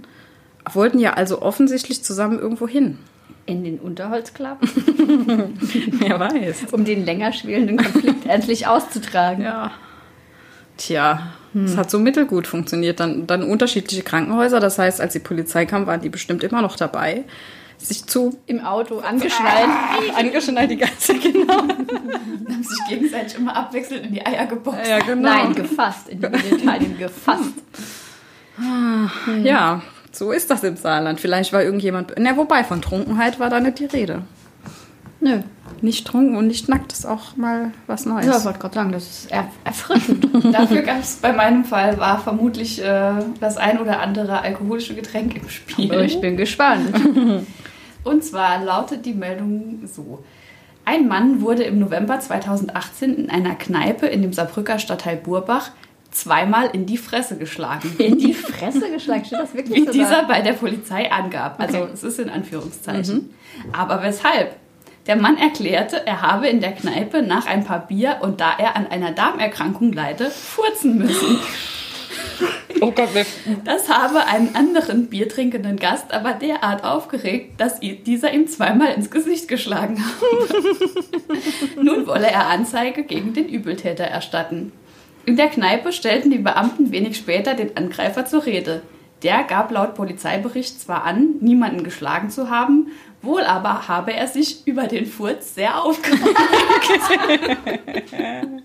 Wollten 0.73 0.99
ja 0.99 1.14
also 1.14 1.43
offensichtlich 1.43 2.04
zusammen 2.04 2.38
irgendwo 2.38 2.69
hin. 2.69 2.99
In 3.47 3.64
den 3.64 3.78
Unterholzklapp, 3.78 4.59
Wer 5.99 6.21
weiß. 6.21 6.73
um 6.73 6.85
den 6.85 7.04
länger 7.04 7.33
schwelenden 7.33 7.76
Konflikt 7.76 8.26
endlich 8.28 8.66
auszutragen. 8.66 9.45
Ja. 9.45 9.71
Tja, 10.76 11.33
es 11.54 11.76
hat 11.76 11.90
so 11.90 11.99
mittelgut 11.99 12.46
funktioniert. 12.46 13.00
Dann, 13.00 13.26
dann 13.26 13.42
unterschiedliche 13.42 14.02
Krankenhäuser. 14.02 14.61
Das 14.61 14.78
heißt, 14.78 15.00
als 15.00 15.12
die 15.12 15.20
Polizei 15.20 15.66
kam, 15.66 15.87
waren 15.87 16.00
die 16.00 16.08
bestimmt 16.08 16.42
immer 16.42 16.62
noch 16.62 16.76
dabei, 16.76 17.25
sich 17.78 18.06
zu 18.06 18.38
Im 18.46 18.61
Auto 18.61 18.99
angeschnallt. 18.99 19.68
angeschnallt 20.16 20.70
die 20.70 20.76
ganze 20.76 21.14
genau. 21.14 21.61
Und 21.61 21.70
haben 22.49 22.62
sich 22.62 22.78
gegenseitig 22.88 23.38
immer 23.38 23.54
abwechselnd 23.56 24.06
in 24.06 24.14
die 24.14 24.26
Eier 24.26 24.46
geboxt. 24.46 24.88
Ja, 24.88 24.99
genau. 25.00 25.28
Nein, 25.28 25.54
gefasst. 25.54 26.08
In 26.08 26.20
die 26.20 26.28
Genitalien 26.28 26.99
gefasst. 26.99 27.54
Ja, 29.42 29.82
so 30.12 30.30
ist 30.32 30.50
das 30.50 30.62
im 30.62 30.76
Saarland. 30.76 31.20
Vielleicht 31.20 31.52
war 31.52 31.62
irgendjemand. 31.62 32.14
Na, 32.18 32.37
wobei, 32.37 32.64
von 32.64 32.80
Trunkenheit 32.80 33.40
war 33.40 33.50
da 33.50 33.61
nicht 33.61 33.80
die 33.80 33.87
Rede. 33.87 34.23
Nö. 35.25 35.40
Nicht 35.81 36.07
trunken 36.07 36.37
und 36.37 36.47
nicht 36.47 36.69
nackt 36.69 36.93
ist 36.93 37.07
auch 37.07 37.35
mal 37.37 37.73
was 37.87 38.04
Neues. 38.04 38.26
Ja, 38.26 38.37
ich 38.38 38.45
wollte 38.45 38.59
gerade 38.59 38.75
sagen, 38.75 38.93
das 38.93 39.04
ist 39.04 39.31
er 39.33 39.49
erfrischend. 39.64 40.28
Dafür 40.54 40.83
gab 40.83 41.00
es 41.00 41.16
bei 41.16 41.33
meinem 41.33 41.64
Fall 41.64 41.99
war 41.99 42.21
vermutlich 42.21 42.83
äh, 42.83 43.12
das 43.40 43.57
ein 43.57 43.78
oder 43.78 44.00
andere 44.00 44.43
alkoholische 44.43 44.95
Getränk 44.95 45.35
im 45.37 45.49
Spiel. 45.49 45.90
Aber 45.90 46.04
ich 46.04 46.21
bin 46.21 46.37
gespannt. 46.37 46.95
Und 48.04 48.23
zwar 48.23 48.62
lautet 48.62 49.07
die 49.07 49.14
Meldung 49.14 49.81
so. 49.87 50.23
Ein 50.85 51.09
Mann 51.09 51.40
wurde 51.40 51.62
im 51.62 51.78
November 51.78 52.21
2018 52.21 53.14
in 53.14 53.31
einer 53.31 53.54
Kneipe 53.54 54.07
in 54.07 54.21
dem 54.21 54.35
Saarbrücker 54.35 54.78
Stadtteil 54.78 55.16
Burbach 55.16 55.71
zweimal 56.11 56.69
in 56.75 56.85
die 56.85 56.99
Fresse 56.99 57.37
geschlagen. 57.38 57.90
In 57.99 58.19
die 58.19 58.35
Fresse 58.35 58.88
geschlagen. 58.90 59.25
Steht 59.25 59.40
das 59.40 59.54
wirklich 59.54 59.81
Wie 59.81 59.87
so 59.87 59.90
dieser 59.93 60.21
da? 60.21 60.26
bei 60.28 60.43
der 60.43 60.52
Polizei 60.52 61.11
angab. 61.11 61.59
Also 61.59 61.78
Okay. 61.78 61.90
es 61.93 62.04
ist 62.04 62.21
in 62.21 62.28
Anführungszeichen. 62.28 63.31
Aber 63.73 64.00
weshalb? 64.02 64.54
Der 65.06 65.16
Mann 65.16 65.37
erklärte, 65.37 66.06
er 66.06 66.23
habe 66.23 66.49
in 66.49 66.61
der 66.61 66.73
Kneipe 66.73 67.20
nach 67.20 67.46
ein 67.46 67.64
paar 67.64 67.87
Bier 67.87 68.18
und 68.23 68.40
da 68.40 68.54
er 68.58 68.75
an 68.75 68.87
einer 68.87 69.12
Darmerkrankung 69.12 69.92
leide, 69.92 70.30
furzen 70.30 70.96
müssen. 70.96 71.40
Oh 72.80 72.90
Gott, 72.90 73.11
Das 73.64 73.88
habe 73.88 74.26
einen 74.26 74.54
anderen 74.54 75.08
biertrinkenden 75.08 75.76
Gast 75.76 76.12
aber 76.12 76.32
derart 76.32 76.84
aufgeregt, 76.84 77.61
dass 77.61 77.80
dieser 77.80 78.32
ihm 78.32 78.49
zweimal 78.49 78.92
ins 78.94 79.11
Gesicht 79.11 79.46
geschlagen 79.46 80.02
habe. 80.02 81.82
Nun 81.82 82.06
wolle 82.06 82.30
er 82.30 82.49
Anzeige 82.49 83.04
gegen 83.04 83.34
den 83.34 83.49
Übeltäter 83.49 84.04
erstatten. 84.04 84.73
In 85.26 85.37
der 85.37 85.49
Kneipe 85.49 85.92
stellten 85.92 86.30
die 86.30 86.38
Beamten 86.38 86.92
wenig 86.92 87.16
später 87.16 87.54
den 87.54 87.76
Angreifer 87.76 88.26
zur 88.26 88.44
Rede. 88.44 88.82
Der 89.23 89.44
gab 89.44 89.70
laut 89.70 89.94
Polizeibericht 89.94 90.80
zwar 90.80 91.04
an, 91.04 91.37
niemanden 91.40 91.82
geschlagen 91.82 92.28
zu 92.28 92.50
haben, 92.50 92.88
wohl 93.25 93.43
aber 93.43 93.88
habe 93.88 94.12
er 94.12 94.28
sich 94.28 94.66
über 94.66 94.87
den 94.87 95.07
Furz 95.07 95.54
sehr 95.54 95.83
aufgeregt. 95.83 96.23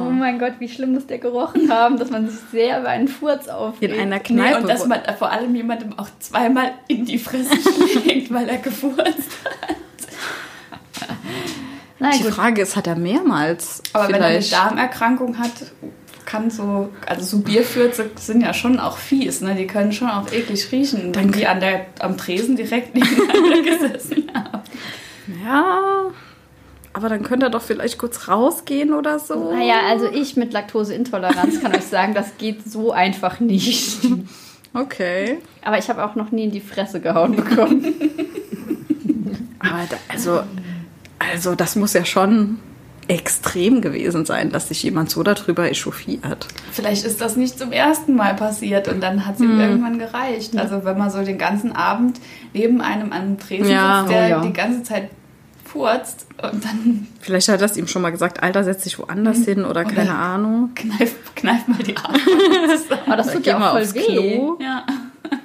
Oh 0.00 0.10
mein 0.10 0.38
Gott, 0.38 0.54
wie 0.58 0.68
schlimm 0.68 0.94
muss 0.94 1.06
der 1.06 1.18
gerochen 1.18 1.70
haben, 1.72 1.98
dass 1.98 2.10
man 2.10 2.28
sich 2.28 2.38
sehr 2.50 2.80
über 2.80 2.88
einen 2.88 3.08
Furz 3.08 3.46
in 3.46 3.52
aufregt. 3.52 3.98
einer 3.98 4.16
Nee, 4.16 4.22
Kneipe. 4.22 4.60
und 4.62 4.68
dass 4.68 4.86
man 4.86 5.00
vor 5.18 5.30
allem 5.30 5.54
jemandem 5.54 5.98
auch 5.98 6.08
zweimal 6.18 6.72
in 6.88 7.04
die 7.04 7.18
Fresse 7.18 7.56
schlägt, 8.02 8.32
weil 8.32 8.48
er 8.48 8.58
gefurzt 8.58 9.06
hat. 9.44 9.76
Nein, 12.00 12.12
die 12.18 12.24
gut. 12.24 12.34
Frage 12.34 12.62
ist, 12.62 12.76
hat 12.76 12.86
er 12.86 12.96
mehrmals? 12.96 13.82
Aber 13.92 14.08
wenn 14.08 14.14
er 14.16 14.26
eine 14.26 14.42
vielleicht? 14.42 14.52
Darmerkrankung 14.52 15.38
hat, 15.38 15.52
kann 16.28 16.50
so, 16.50 16.90
also 17.06 17.24
so 17.24 17.38
Bierfürze 17.42 18.10
sind 18.16 18.42
ja 18.42 18.52
schon 18.52 18.78
auch 18.78 18.98
fies, 18.98 19.40
ne? 19.40 19.54
Die 19.54 19.66
können 19.66 19.92
schon 19.92 20.10
auch 20.10 20.30
eklig 20.30 20.70
riechen, 20.70 21.14
wenn 21.14 21.32
die 21.32 21.46
an 21.46 21.60
der, 21.60 21.86
am 22.00 22.18
Tresen 22.18 22.54
direkt 22.54 22.94
nebeneinander 22.94 23.62
gesessen 23.88 24.30
haben. 24.34 24.62
Ja, 25.42 26.10
aber 26.92 27.08
dann 27.08 27.22
könnte 27.22 27.46
er 27.46 27.50
doch 27.50 27.62
vielleicht 27.62 27.96
kurz 27.96 28.28
rausgehen 28.28 28.92
oder 28.92 29.18
so. 29.18 29.54
Naja, 29.54 29.76
also 29.88 30.06
ich 30.06 30.36
mit 30.36 30.52
Laktoseintoleranz 30.52 31.62
kann 31.62 31.74
euch 31.74 31.84
sagen, 31.84 32.12
das 32.12 32.36
geht 32.36 32.70
so 32.70 32.92
einfach 32.92 33.40
nicht. 33.40 34.00
Okay. 34.74 35.38
Aber 35.62 35.78
ich 35.78 35.88
habe 35.88 36.04
auch 36.04 36.14
noch 36.14 36.30
nie 36.30 36.44
in 36.44 36.50
die 36.50 36.60
Fresse 36.60 37.00
gehauen 37.00 37.36
bekommen. 37.36 37.86
Aber 39.60 39.86
da, 39.88 39.96
also, 40.08 40.42
also 41.18 41.54
das 41.54 41.74
muss 41.74 41.94
ja 41.94 42.04
schon 42.04 42.58
extrem 43.08 43.80
gewesen 43.80 44.24
sein, 44.26 44.50
dass 44.50 44.68
sich 44.68 44.82
jemand 44.82 45.10
so 45.10 45.22
darüber 45.22 45.70
echauffiert. 45.70 46.46
Vielleicht 46.72 47.04
ist 47.04 47.20
das 47.20 47.36
nicht 47.36 47.58
zum 47.58 47.72
ersten 47.72 48.14
Mal 48.14 48.34
passiert 48.34 48.86
und 48.88 49.02
dann 49.02 49.26
hat 49.26 49.36
es 49.36 49.40
ihm 49.40 49.58
irgendwann 49.58 49.98
gereicht. 49.98 50.56
Also 50.56 50.84
wenn 50.84 50.98
man 50.98 51.10
so 51.10 51.22
den 51.22 51.38
ganzen 51.38 51.72
Abend 51.72 52.20
neben 52.52 52.80
einem 52.80 53.12
an 53.12 53.36
dem 53.36 53.38
Tresen 53.38 53.70
Ja. 53.70 54.00
sitzt, 54.02 54.12
der 54.12 54.26
Oh 54.26 54.30
ja. 54.30 54.40
die 54.42 54.52
ganze 54.52 54.82
Zeit 54.82 55.10
furzt 55.64 56.26
und 56.42 56.64
dann 56.64 57.06
Vielleicht 57.20 57.48
hat 57.48 57.60
das 57.60 57.76
ihm 57.76 57.86
schon 57.86 58.00
mal 58.02 58.10
gesagt, 58.10 58.42
Alter, 58.42 58.64
setz 58.64 58.84
dich 58.84 58.98
woanders 58.98 59.38
hin 59.44 59.60
oder 59.64 59.80
Oder- 59.82 59.84
keine 59.84 60.14
Ahnung. 60.14 60.70
kneif, 60.74 61.14
kneif 61.34 61.66
mal 61.68 61.78
die 61.78 61.96
Arme. 62.02 62.18
Aber 63.06 63.16
das 63.16 63.32
tut 63.32 63.44
ja 63.46 63.58
mal 63.58 63.68
auch 63.68 63.72
voll 63.72 63.82
aufs 63.82 63.94
weh. 63.94 64.00
Klo. 64.36 64.58
ja. 64.60 64.84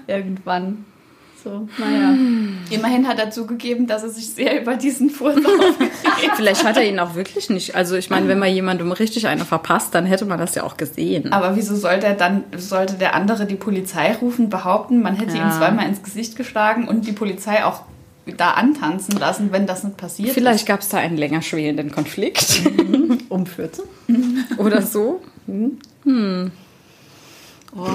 Irgendwann. 0.07 0.85
So, 1.43 1.67
naja. 1.77 2.15
Immerhin 2.69 3.05
hat 3.07 3.19
er 3.19 3.29
zugegeben, 3.29 3.85
dass 3.85 4.03
er 4.03 4.09
sich 4.09 4.29
sehr 4.29 4.61
über 4.61 4.75
diesen 4.77 5.09
Furz 5.09 5.35
aufgeregt 5.45 5.91
Vielleicht 6.37 6.63
hat 6.65 6.77
er 6.77 6.87
ihn 6.87 6.99
auch 6.99 7.15
wirklich 7.15 7.49
nicht. 7.49 7.75
Also 7.75 7.95
ich 7.97 8.09
meine, 8.09 8.29
wenn 8.29 8.39
man 8.39 8.53
jemandem 8.53 8.91
richtig 8.93 9.27
eine 9.27 9.43
verpasst, 9.43 9.93
dann 9.93 10.05
hätte 10.05 10.23
man 10.25 10.39
das 10.39 10.55
ja 10.55 10.63
auch 10.63 10.77
gesehen. 10.77 11.33
Aber 11.33 11.57
wieso 11.57 11.75
sollte 11.75 12.05
er 12.05 12.13
dann, 12.13 12.45
sollte 12.55 12.93
der 12.93 13.13
andere 13.13 13.45
die 13.45 13.55
Polizei 13.55 14.13
rufen, 14.13 14.49
behaupten, 14.49 15.01
man 15.01 15.15
hätte 15.17 15.35
Ja. 15.37 15.43
ihm 15.45 15.51
zweimal 15.51 15.85
ins 15.87 16.01
Gesicht 16.01 16.37
geschlagen 16.37 16.87
und 16.87 17.07
die 17.07 17.11
Polizei 17.11 17.65
auch 17.65 17.81
da 18.37 18.51
antanzen 18.51 19.17
lassen, 19.19 19.51
wenn 19.51 19.67
das 19.67 19.83
nicht 19.83 19.97
passiert 19.97 20.29
Vielleicht 20.31 20.65
gab 20.65 20.79
es 20.79 20.87
da 20.87 20.97
einen 20.97 21.17
länger 21.17 21.41
schwelenden 21.41 21.91
Konflikt 21.91 22.61
Um 23.27 23.45
14? 23.45 23.83
oder 24.57 24.81
so. 24.81 25.19
Hm. 25.45 26.51
Oh. 27.75 27.85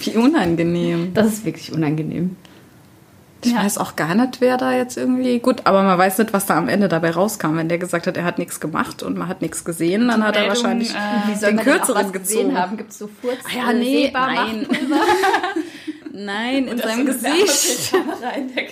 Wie 0.00 0.16
unangenehm. 0.16 1.12
Das 1.14 1.26
ist 1.26 1.44
wirklich 1.44 1.72
unangenehm. 1.72 2.36
Ich 3.44 3.52
Ja. 3.52 3.58
weiß 3.64 3.78
auch 3.78 3.94
gar 3.94 4.16
nicht, 4.16 4.40
wer 4.40 4.56
da 4.56 4.72
jetzt 4.72 4.96
irgendwie. 4.96 5.38
Gut, 5.38 5.60
aber 5.64 5.82
man 5.84 5.96
weiß 5.96 6.18
nicht, 6.18 6.32
was 6.32 6.46
da 6.46 6.56
am 6.58 6.68
Ende 6.68 6.88
dabei 6.88 7.10
rauskam. 7.10 7.56
Wenn 7.56 7.68
der 7.68 7.78
gesagt 7.78 8.08
hat, 8.08 8.16
er 8.16 8.24
hat 8.24 8.38
nichts 8.38 8.58
gemacht 8.58 9.04
und 9.04 9.16
man 9.16 9.28
hat 9.28 9.42
nichts 9.42 9.64
gesehen, 9.64 10.08
dann 10.08 10.24
hat 10.24 10.34
er 10.34 10.42
Meldung, 10.42 10.56
wahrscheinlich 10.56 10.90
äh, 10.90 11.28
Wie 11.28 11.36
soll 11.36 11.50
den 11.52 11.60
kürzeren 11.60 12.10
gezogen. 12.12 12.24
gesehen 12.24 12.58
haben? 12.58 12.76
Gibt 12.76 12.90
es 12.90 12.98
so 12.98 13.08
Furz? 13.20 13.36
Ah 13.46 13.56
ja, 13.56 13.72
nee, 13.72 14.06
Sehbar 14.06 14.34
nein. 14.34 14.66
Nein, 16.12 16.66
in 16.66 16.78
seinem 16.78 17.06
Gesicht. 17.06 17.92
Wärmebildkamera 17.92 18.30
in 18.36 18.54
der. 18.54 18.64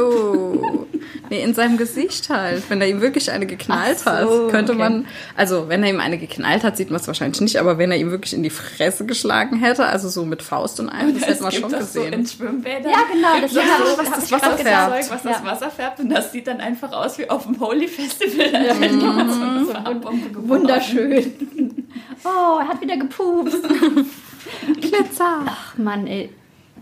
Oh. 0.00 0.86
Nee, 1.30 1.42
in 1.42 1.54
seinem 1.54 1.76
Gesicht 1.76 2.28
halt. 2.30 2.62
Wenn 2.68 2.80
er 2.80 2.88
ihm 2.88 3.00
wirklich 3.00 3.30
eine 3.30 3.46
geknallt 3.46 3.98
so, 4.00 4.10
hat, 4.10 4.28
könnte 4.50 4.72
okay. 4.72 4.78
man, 4.80 5.06
also 5.36 5.68
wenn 5.68 5.82
er 5.82 5.90
ihm 5.90 6.00
eine 6.00 6.18
geknallt 6.18 6.64
hat, 6.64 6.76
sieht 6.76 6.90
man 6.90 7.00
es 7.00 7.06
wahrscheinlich 7.06 7.40
nicht, 7.40 7.56
aber 7.58 7.78
wenn 7.78 7.90
er 7.90 7.98
ihm 7.98 8.10
wirklich 8.10 8.32
in 8.34 8.42
die 8.42 8.50
Fresse 8.50 9.04
geschlagen 9.06 9.56
hätte, 9.58 9.84
also 9.86 10.08
so 10.08 10.24
mit 10.24 10.42
Faust 10.42 10.80
und 10.80 10.88
allem, 10.88 11.14
das 11.18 11.28
hätte 11.28 11.42
man 11.42 11.52
schon 11.52 11.70
so 11.70 11.76
gesehen. 11.78 12.12
in 12.12 12.26
Schwimmbädern. 12.26 12.90
Ja, 12.90 12.98
genau, 13.12 13.40
das 13.40 13.52
so, 13.52 13.60
ja, 13.60 13.66
so, 13.78 13.96
das 13.96 13.98
was 13.98 14.10
das 14.20 14.32
Wasser 14.32 14.56
färbt. 14.56 14.58
gesagt. 14.58 15.10
was 15.10 15.22
das 15.22 15.32
Ja. 15.38 15.44
Wasser 15.44 15.70
färbt 15.70 16.00
und 16.00 16.08
das 16.10 16.32
sieht 16.32 16.46
dann 16.46 16.60
einfach 16.60 16.92
aus 16.92 17.18
wie 17.18 17.28
auf 17.28 17.44
dem 17.44 17.58
Holy 17.60 17.88
Festival. 17.88 18.52
Hat 18.52 18.80
jemand 18.90 19.32
so 19.66 19.72
eine. 19.74 20.48
Wunderschön. 20.48 21.32
Oh, 22.24 22.58
er 22.60 22.68
hat 22.68 22.80
wieder 22.80 22.96
gepupst. 22.96 23.62
Glitzer. 24.80 25.42
Ach 25.46 25.76
Mann, 25.78 26.06
ey. 26.06 26.30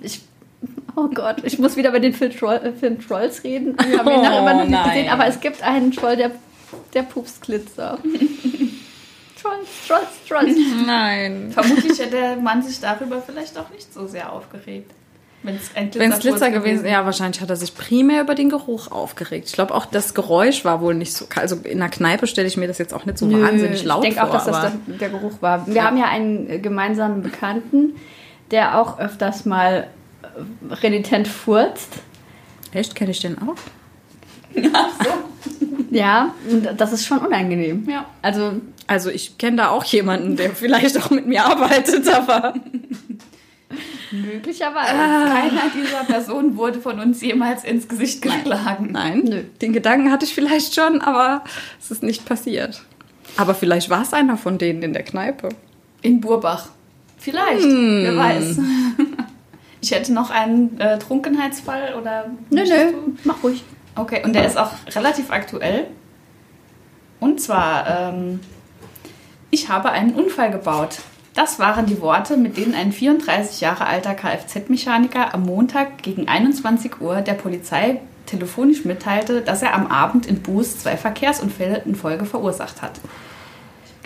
Ich, 0.00 0.22
oh 0.96 1.08
Gott, 1.14 1.36
ich 1.44 1.58
muss 1.58 1.76
wieder 1.76 1.90
über 1.90 2.00
den 2.00 2.12
Film, 2.12 2.32
Troll, 2.36 2.56
äh, 2.56 2.72
Film 2.72 2.98
Trolls 3.06 3.44
reden. 3.44 3.76
Wir 3.88 3.98
haben 3.98 4.08
ihn 4.08 4.18
Oh, 4.18 4.22
nachher 4.22 4.38
immer 4.40 4.54
noch 4.54 4.60
nicht 4.62 4.70
nein. 4.70 4.88
gesehen, 4.90 5.08
aber 5.10 5.26
es 5.26 5.40
gibt 5.40 5.62
einen 5.62 5.92
Troll, 5.92 6.16
der, 6.16 6.30
der 6.94 7.02
pupst 7.02 7.42
Glitzer. 7.42 7.98
Trolls, 9.40 9.68
Trolls, 9.86 10.08
Trolls. 10.28 10.56
Nein. 10.86 11.50
Vermutlich 11.52 11.98
hätte 11.98 12.36
man 12.42 12.62
sich 12.62 12.80
darüber 12.80 13.20
vielleicht 13.22 13.56
auch 13.58 13.70
nicht 13.70 13.92
so 13.92 14.06
sehr 14.06 14.32
aufgeregt. 14.32 14.90
Wenn 15.42 15.54
es 15.56 15.70
ein 15.76 15.94
Wenn 15.94 16.10
es 16.10 16.18
Glitzer 16.18 16.50
Glitzerfurz 16.50 16.64
gewesen 16.64 16.86
ja, 16.88 17.04
wahrscheinlich 17.04 17.40
hat 17.40 17.50
er 17.50 17.56
sich 17.56 17.72
primär 17.76 18.22
über 18.22 18.34
den 18.34 18.48
Geruch 18.48 18.90
aufgeregt. 18.90 19.46
Ich 19.48 19.52
glaube 19.52 19.74
auch, 19.74 19.86
das 19.86 20.14
Geräusch 20.14 20.64
war 20.64 20.80
wohl 20.80 20.94
nicht 20.94 21.12
so, 21.12 21.26
also 21.36 21.56
in 21.62 21.80
einer 21.80 21.90
Kneipe 21.90 22.26
stelle 22.26 22.48
ich 22.48 22.56
mir 22.56 22.66
das 22.66 22.78
jetzt 22.78 22.92
auch 22.92 23.04
nicht 23.04 23.18
so 23.18 23.30
wahnsinnig 23.30 23.84
laut 23.84 24.04
ich 24.04 24.14
denke 24.14 24.26
vor. 24.26 24.40
auch, 24.40 24.44
dass 24.44 24.46
das 24.46 24.72
der, 24.88 24.96
der 24.96 25.08
Geruch 25.10 25.40
war. 25.42 25.66
Wir 25.68 25.84
haben 25.84 25.98
ja 25.98 26.06
einen 26.06 26.50
äh, 26.50 26.58
gemeinsamen 26.58 27.22
Bekannten, 27.22 27.94
der 28.50 28.80
auch 28.80 28.98
öfters 28.98 29.44
mal 29.44 29.82
äh, 29.84 29.86
renitent 30.70 31.28
furzt. 31.28 31.88
echt, 32.72 32.94
kenne 32.94 33.10
ich 33.12 33.20
den 33.20 33.36
auch? 33.38 33.56
Ja, 35.90 36.34
und 36.50 36.68
das 36.80 36.92
ist 36.92 37.06
schon 37.06 37.18
unangenehm. 37.18 37.88
Ja. 37.88 38.06
Also, 38.22 38.52
Also 38.86 39.10
ich 39.10 39.38
kenne 39.38 39.56
da 39.58 39.68
auch 39.70 39.84
jemanden, 39.84 40.36
der 40.36 40.50
vielleicht 40.50 40.98
auch 40.98 41.10
mit 41.10 41.26
mir 41.26 41.44
arbeitet, 41.44 42.08
aber 42.08 42.54
möglicherweise. 44.10 44.92
Keiner 44.92 45.70
dieser 45.74 46.04
Personen 46.04 46.56
wurde 46.56 46.80
von 46.80 47.00
uns 47.00 47.20
jemals 47.20 47.64
ins 47.64 47.88
Gesicht 47.88 48.22
geschlagen. 48.22 48.90
nein, 48.92 49.20
Nö. 49.24 49.42
den 49.60 49.72
Gedanken 49.72 50.10
hatte 50.10 50.24
ich 50.24 50.34
vielleicht 50.34 50.74
schon, 50.74 51.00
aber 51.00 51.44
es 51.80 51.90
ist 51.90 52.02
nicht 52.02 52.24
passiert. 52.24 52.82
Aber 53.36 53.54
vielleicht 53.54 53.90
war 53.90 54.02
es 54.02 54.12
einer 54.12 54.36
von 54.36 54.58
denen 54.58 54.82
in 54.82 54.92
der 54.92 55.02
Kneipe. 55.02 55.48
In 56.02 56.20
Burbach. 56.20 56.68
Vielleicht, 57.18 57.64
wer 57.64 58.16
weiß. 58.16 58.58
Ich 59.86 59.92
hätte 59.92 60.12
noch 60.12 60.30
einen 60.30 60.80
äh, 60.80 60.98
Trunkenheitsfall 60.98 61.94
oder. 61.94 62.24
Nö, 62.50 62.64
nö, 62.64 62.90
du? 62.90 63.16
mach 63.22 63.40
ruhig. 63.44 63.62
Okay, 63.94 64.20
und 64.24 64.32
der 64.32 64.44
ist 64.44 64.58
auch 64.58 64.72
relativ 64.96 65.30
aktuell. 65.30 65.86
Und 67.20 67.40
zwar, 67.40 67.86
ähm, 67.88 68.40
ich 69.52 69.68
habe 69.68 69.92
einen 69.92 70.14
Unfall 70.14 70.50
gebaut. 70.50 70.98
Das 71.34 71.60
waren 71.60 71.86
die 71.86 72.00
Worte, 72.00 72.36
mit 72.36 72.56
denen 72.56 72.74
ein 72.74 72.90
34 72.90 73.60
Jahre 73.60 73.86
alter 73.86 74.16
Kfz-Mechaniker 74.16 75.32
am 75.32 75.44
Montag 75.44 76.02
gegen 76.02 76.26
21 76.26 77.00
Uhr 77.00 77.20
der 77.20 77.34
Polizei 77.34 78.00
telefonisch 78.26 78.84
mitteilte, 78.84 79.40
dass 79.40 79.62
er 79.62 79.72
am 79.72 79.86
Abend 79.86 80.26
in 80.26 80.42
Buß 80.42 80.80
zwei 80.80 80.96
Verkehrsunfälle 80.96 81.82
in 81.84 81.94
Folge 81.94 82.24
verursacht 82.24 82.82
hat. 82.82 82.98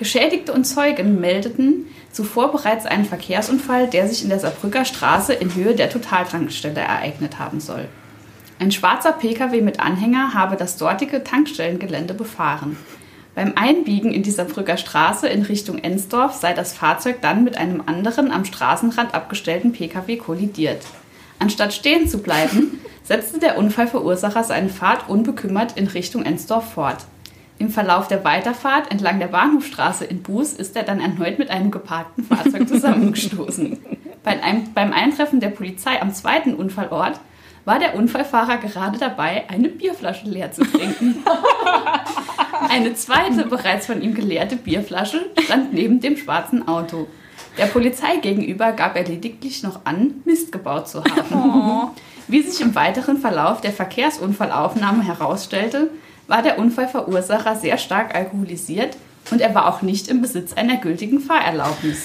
Geschädigte 0.01 0.55
und 0.55 0.65
Zeugen 0.65 1.21
meldeten 1.21 1.85
zuvor 2.11 2.53
bereits 2.53 2.87
einen 2.87 3.05
Verkehrsunfall, 3.05 3.87
der 3.87 4.09
sich 4.09 4.23
in 4.23 4.31
der 4.31 4.39
Saarbrücker 4.39 4.87
Straße 4.87 5.35
in 5.35 5.55
Höhe 5.55 5.75
der 5.75 5.91
Totaltankstelle 5.91 6.81
ereignet 6.81 7.39
haben 7.39 7.61
soll. 7.61 7.87
Ein 8.59 8.73
schwarzer 8.73 9.13
Pkw 9.13 9.61
mit 9.61 9.79
Anhänger 9.79 10.33
habe 10.33 10.57
das 10.57 10.79
dortige 10.79 11.23
Tankstellengelände 11.23 12.15
befahren. 12.15 12.79
Beim 13.35 13.53
Einbiegen 13.57 14.11
in 14.11 14.23
die 14.23 14.31
Saarbrücker 14.31 14.79
Straße 14.79 15.29
in 15.29 15.43
Richtung 15.43 15.77
Ensdorf 15.77 16.33
sei 16.33 16.55
das 16.55 16.73
Fahrzeug 16.73 17.21
dann 17.21 17.45
mit 17.45 17.59
einem 17.59 17.83
anderen 17.85 18.33
am 18.33 18.47
Straßenrand 18.47 19.13
abgestellten 19.13 19.73
Pkw 19.73 20.17
kollidiert. 20.17 20.81
Anstatt 21.39 21.75
stehen 21.75 22.09
zu 22.09 22.23
bleiben, 22.23 22.81
setzte 23.05 23.39
der 23.39 23.59
Unfallverursacher 23.59 24.45
seine 24.45 24.71
Fahrt 24.71 25.11
unbekümmert 25.11 25.77
in 25.77 25.89
Richtung 25.89 26.25
Ensdorf 26.25 26.73
fort. 26.73 27.05
Im 27.61 27.69
Verlauf 27.69 28.09
der 28.09 28.25
Weiterfahrt 28.25 28.91
entlang 28.91 29.19
der 29.19 29.27
Bahnhofstraße 29.27 30.07
in 30.07 30.23
Buß 30.23 30.55
ist 30.55 30.75
er 30.77 30.83
dann 30.83 30.99
erneut 30.99 31.39
mit 31.39 31.51
einem 31.51 31.71
geparkten 31.71 32.25
Fahrzeug 32.25 32.67
zusammengestoßen. 32.67 33.79
Bei 34.25 34.43
einem, 34.43 34.73
beim 34.73 34.95
Eintreffen 34.95 35.41
der 35.41 35.51
Polizei 35.51 36.01
am 36.01 36.15
zweiten 36.15 36.55
Unfallort 36.55 37.21
war 37.67 37.79
der 37.79 37.97
Unfallfahrer 37.97 38.57
gerade 38.57 38.99
dabei, 38.99 39.45
eine 39.49 39.69
Bierflasche 39.69 40.27
leer 40.27 40.53
zu 40.53 40.63
trinken. 40.63 41.17
Eine 42.69 42.95
zweite, 42.95 43.47
bereits 43.47 43.87
von 43.87 44.03
ihm 44.03 44.15
geleerte 44.15 44.57
Bierflasche 44.57 45.31
stand 45.45 45.73
neben 45.73 46.01
dem 46.01 46.17
schwarzen 46.17 46.69
Auto. 46.69 47.09
Der 47.57 47.67
Polizei 47.67 48.17
gegenüber 48.17 48.73
gab 48.73 48.97
er 48.97 49.05
lediglich 49.05 49.63
noch 49.63 49.81
an, 49.85 50.23
Mist 50.25 50.53
gebaut 50.53 50.89
zu 50.89 51.03
haben. 51.03 51.91
Wie 52.29 52.43
sich 52.43 52.61
im 52.61 52.75
weiteren 52.75 53.17
Verlauf 53.17 53.61
der 53.63 53.73
Verkehrsunfallaufnahme 53.73 55.03
herausstellte, 55.03 55.91
war 56.31 56.43
der 56.43 56.59
Unfallverursacher 56.59 57.57
sehr 57.57 57.77
stark 57.77 58.15
alkoholisiert 58.15 58.97
und 59.33 59.41
er 59.41 59.55
war 59.55 59.67
auch 59.67 59.83
nicht 59.83 60.09
im 60.09 60.23
Besitz 60.23 60.53
einer 60.53 60.77
gültigen 60.77 61.21
Fahrerlaubnis. 61.21 62.05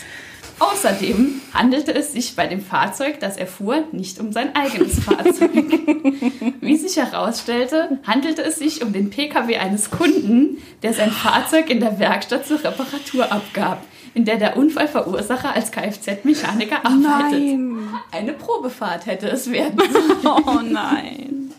Außerdem 0.57 1.41
handelte 1.53 1.93
es 1.93 2.13
sich 2.13 2.35
bei 2.35 2.47
dem 2.47 2.61
Fahrzeug, 2.61 3.19
das 3.19 3.37
er 3.37 3.45
fuhr, 3.45 3.83
nicht 3.91 4.19
um 4.19 4.31
sein 4.31 4.55
eigenes 4.55 4.99
Fahrzeug. 5.03 5.51
Wie 6.61 6.77
sich 6.77 6.95
herausstellte, 6.97 7.99
handelte 8.07 8.41
es 8.41 8.55
sich 8.55 8.81
um 8.81 8.93
den 8.93 9.09
Pkw 9.09 9.57
eines 9.57 9.91
Kunden, 9.91 10.57
der 10.81 10.93
sein 10.93 11.11
Fahrzeug 11.11 11.69
in 11.69 11.79
der 11.79 11.99
Werkstatt 11.99 12.47
zur 12.47 12.63
Reparatur 12.63 13.31
abgab, 13.31 13.83
in 14.13 14.25
der 14.25 14.37
der 14.37 14.57
Unfallverursacher 14.57 15.53
als 15.53 15.71
Kfz-Mechaniker 15.71 16.85
arbeitet. 16.85 17.41
Nein. 17.41 17.89
Eine 18.11 18.33
Probefahrt 18.33 19.05
hätte 19.05 19.29
es 19.29 19.51
werden 19.51 19.79
sollen. 19.91 20.15
Oh 20.47 20.61
nein. 20.63 21.51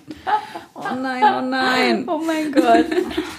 Oh 0.90 0.94
nein, 0.94 1.22
oh 1.24 1.40
nein. 1.40 2.04
Oh 2.06 2.18
mein 2.18 2.52
Gott. 2.52 2.86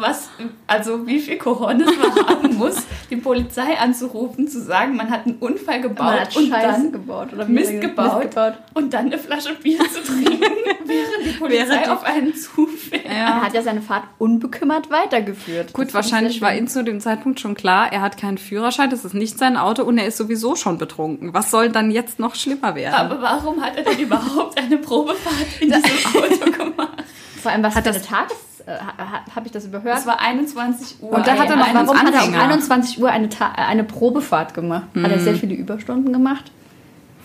Was, 0.00 0.28
also 0.66 1.06
wie 1.06 1.18
viel 1.18 1.36
Cojones 1.38 1.86
man 1.98 2.26
haben 2.28 2.56
muss, 2.56 2.76
die 3.10 3.16
Polizei 3.16 3.76
anzurufen, 3.78 4.48
zu 4.48 4.60
sagen, 4.62 4.96
man 4.96 5.10
hat 5.10 5.26
einen 5.26 5.36
Unfall 5.38 5.80
gebaut 5.80 6.36
und 6.36 6.50
dann 6.50 6.92
gebaut. 6.92 7.32
Oder 7.32 7.46
Mist 7.46 7.80
gebaut, 7.80 8.18
Mist 8.18 8.30
gebaut. 8.34 8.54
und 8.74 8.92
dann 8.94 9.06
eine 9.06 9.18
Flasche 9.18 9.54
Bier 9.54 9.78
zu 9.80 10.02
trinken, 10.02 10.40
während 10.84 11.24
die 11.26 11.30
Polizei 11.38 11.68
Während 11.68 11.88
auf 11.90 12.04
einen 12.04 12.34
zufällt. 12.34 13.04
Er 13.04 13.42
hat 13.42 13.54
ja 13.54 13.62
seine 13.62 13.82
Fahrt 13.82 14.04
unbekümmert 14.18 14.90
weitergeführt. 14.90 15.72
Gut, 15.72 15.92
wahrscheinlich 15.94 16.40
war 16.40 16.54
ihm 16.54 16.68
zu 16.68 16.84
dem 16.84 17.00
Zeitpunkt 17.00 17.40
schon 17.40 17.54
klar, 17.54 17.92
er 17.92 18.00
hat 18.02 18.16
keinen 18.16 18.38
Führerschein, 18.38 18.90
das 18.90 19.04
ist 19.04 19.14
nicht 19.14 19.38
sein 19.38 19.56
Auto 19.56 19.82
und 19.84 19.98
er 19.98 20.06
ist 20.06 20.16
sowieso 20.16 20.54
schon 20.56 20.78
betrunken. 20.78 21.34
Was 21.34 21.50
soll 21.50 21.70
dann 21.70 21.90
jetzt 21.90 22.18
noch 22.18 22.34
schlimmer 22.34 22.74
werden? 22.74 22.94
Aber 22.94 23.20
warum 23.22 23.60
hat 23.62 23.76
er 23.76 23.82
denn 23.84 23.98
überhaupt 23.98 24.58
eine 24.58 24.76
Probefahrt 24.78 25.46
in 25.60 25.68
diesem 25.72 26.14
Auto 26.22 26.50
gemacht? 26.50 27.04
Vor 27.42 27.52
allem, 27.52 27.62
was 27.62 27.74
Hat 27.76 27.84
für 27.86 27.92
das- 27.92 27.96
eine 27.98 28.06
Tages... 28.06 28.36
Äh, 28.68 29.34
Habe 29.34 29.46
ich 29.46 29.52
das 29.52 29.64
überhört? 29.64 29.98
Es 29.98 30.06
war 30.06 30.20
21 30.20 31.02
Uhr. 31.02 31.12
Und 31.12 31.26
da 31.26 31.32
hat 31.38 31.48
er 31.48 31.56
noch 31.56 31.72
Warum 31.74 31.88
hat 31.88 32.14
er 32.14 32.22
um 32.22 32.28
Anhänger. 32.28 32.42
21 32.42 33.00
Uhr 33.00 33.10
eine, 33.10 33.30
Ta 33.30 33.52
eine 33.52 33.82
Probefahrt 33.84 34.52
gemacht? 34.52 34.84
Hat 35.02 35.10
er 35.10 35.18
sehr 35.20 35.34
viele 35.36 35.54
Überstunden 35.54 36.12
gemacht? 36.12 36.52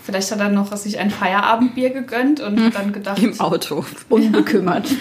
Vielleicht 0.04 0.30
hat 0.30 0.40
er 0.40 0.50
noch 0.50 0.76
sich 0.76 0.98
ein 0.98 1.10
Feierabendbier 1.10 1.90
gegönnt 1.90 2.40
und 2.40 2.62
hat 2.62 2.74
dann 2.74 2.92
gedacht, 2.92 3.18
Im 3.22 3.40
Auto. 3.40 3.84
Unbekümmert. 4.10 4.86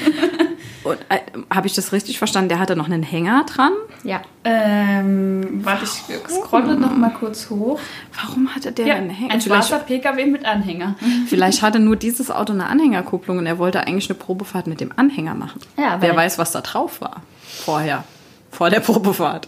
Und 0.83 0.97
äh, 1.07 1.19
habe 1.49 1.65
ich 1.67 1.73
das 1.75 1.93
richtig 1.93 2.17
verstanden? 2.17 2.49
Der 2.49 2.59
hatte 2.59 2.75
noch 2.75 2.87
einen 2.87 3.03
Hänger 3.03 3.45
dran. 3.45 3.71
ja. 4.03 4.21
ähm, 4.43 5.61
warte, 5.63 5.85
ich 5.85 6.17
scrolle 6.29 6.75
noch 6.75 6.95
mal 6.95 7.11
kurz 7.11 7.49
hoch. 7.49 7.79
Warum 8.21 8.53
hatte 8.53 8.73
der 8.73 8.85
Ja, 8.87 8.95
einen 8.95 9.09
Hänger? 9.09 9.33
ein 9.33 9.39
schwarzer 9.41 9.79
PKW 9.79 10.25
mit 10.25 10.45
Anhänger. 10.45 10.95
vielleicht 11.27 11.61
hatte 11.61 11.79
nur 11.79 11.95
dieses 11.95 12.29
Auto 12.29 12.51
eine 12.51 12.67
Anhängerkupplung 12.67 13.37
und 13.37 13.45
er 13.45 13.59
wollte 13.59 13.79
eigentlich 13.87 14.09
eine 14.09 14.19
Probefahrt 14.19 14.67
mit 14.67 14.81
dem 14.81 14.91
Anhänger 14.95 15.35
machen. 15.35 15.61
Ja, 15.77 16.01
Wer 16.01 16.15
weiß, 16.17 16.37
was 16.37 16.51
da 16.51 16.59
drauf 16.59 16.99
war. 16.99 17.21
Vorher. 17.63 18.03
Vor 18.51 18.69
der 18.69 18.81
Probefahrt. 18.81 19.47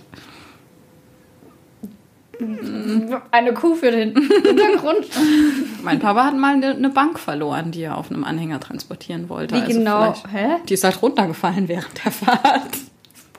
Eine 3.31 3.53
Kuh 3.53 3.75
für 3.75 3.91
den 3.91 4.13
Hintergrund. 4.15 5.05
Mein 5.83 5.99
Papa 5.99 6.25
hat 6.25 6.35
mal 6.37 6.53
eine, 6.55 6.89
Bank 6.89 7.19
verloren, 7.19 7.71
die 7.71 7.81
er 7.83 7.97
auf 7.97 8.09
einem 8.11 8.23
Anhänger 8.23 8.59
transportieren 8.59 9.29
wollte. 9.29 9.55
Wie 9.55 9.61
Also 9.61 9.77
genau? 9.77 10.13
Hä? 10.31 10.47
Die 10.67 10.73
ist 10.73 10.83
halt 10.83 11.01
runtergefallen 11.01 11.67
während 11.67 12.03
der 12.03 12.11
Fahrt. 12.11 12.69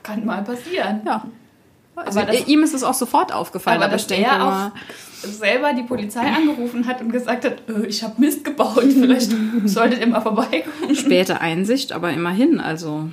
Kann 0.02 0.24
mal 0.24 0.42
passieren. 0.42 1.00
Ja. 1.06 1.24
Also 1.96 2.20
Aber 2.20 2.30
das- 2.32 2.46
ihm 2.46 2.62
ist 2.62 2.74
es 2.74 2.85
auch 2.85 2.94
sofort 2.94 3.32
aufgefallen, 3.32 3.76
Aber 3.78 3.87
aber, 3.87 3.94
dass 3.94 4.06
er 4.11 4.38
mal, 4.38 4.66
auch 4.68 5.26
selber 5.26 5.72
die 5.72 5.82
Polizei 5.82 6.20
angerufen 6.20 6.87
hat 6.87 7.00
und 7.00 7.11
gesagt 7.11 7.44
hat, 7.46 7.62
äh, 7.68 7.87
ich 7.87 8.02
habe 8.02 8.20
Mist 8.20 8.44
gebaut, 8.44 8.85
vielleicht 8.90 9.32
solltet 9.64 10.00
ihr 10.00 10.06
mal 10.06 10.20
vorbeikommen. 10.20 10.94
späte 10.94 11.40
Einsicht, 11.40 11.92
aber 11.92 12.12
immerhin, 12.12 12.61
also. 12.61 13.09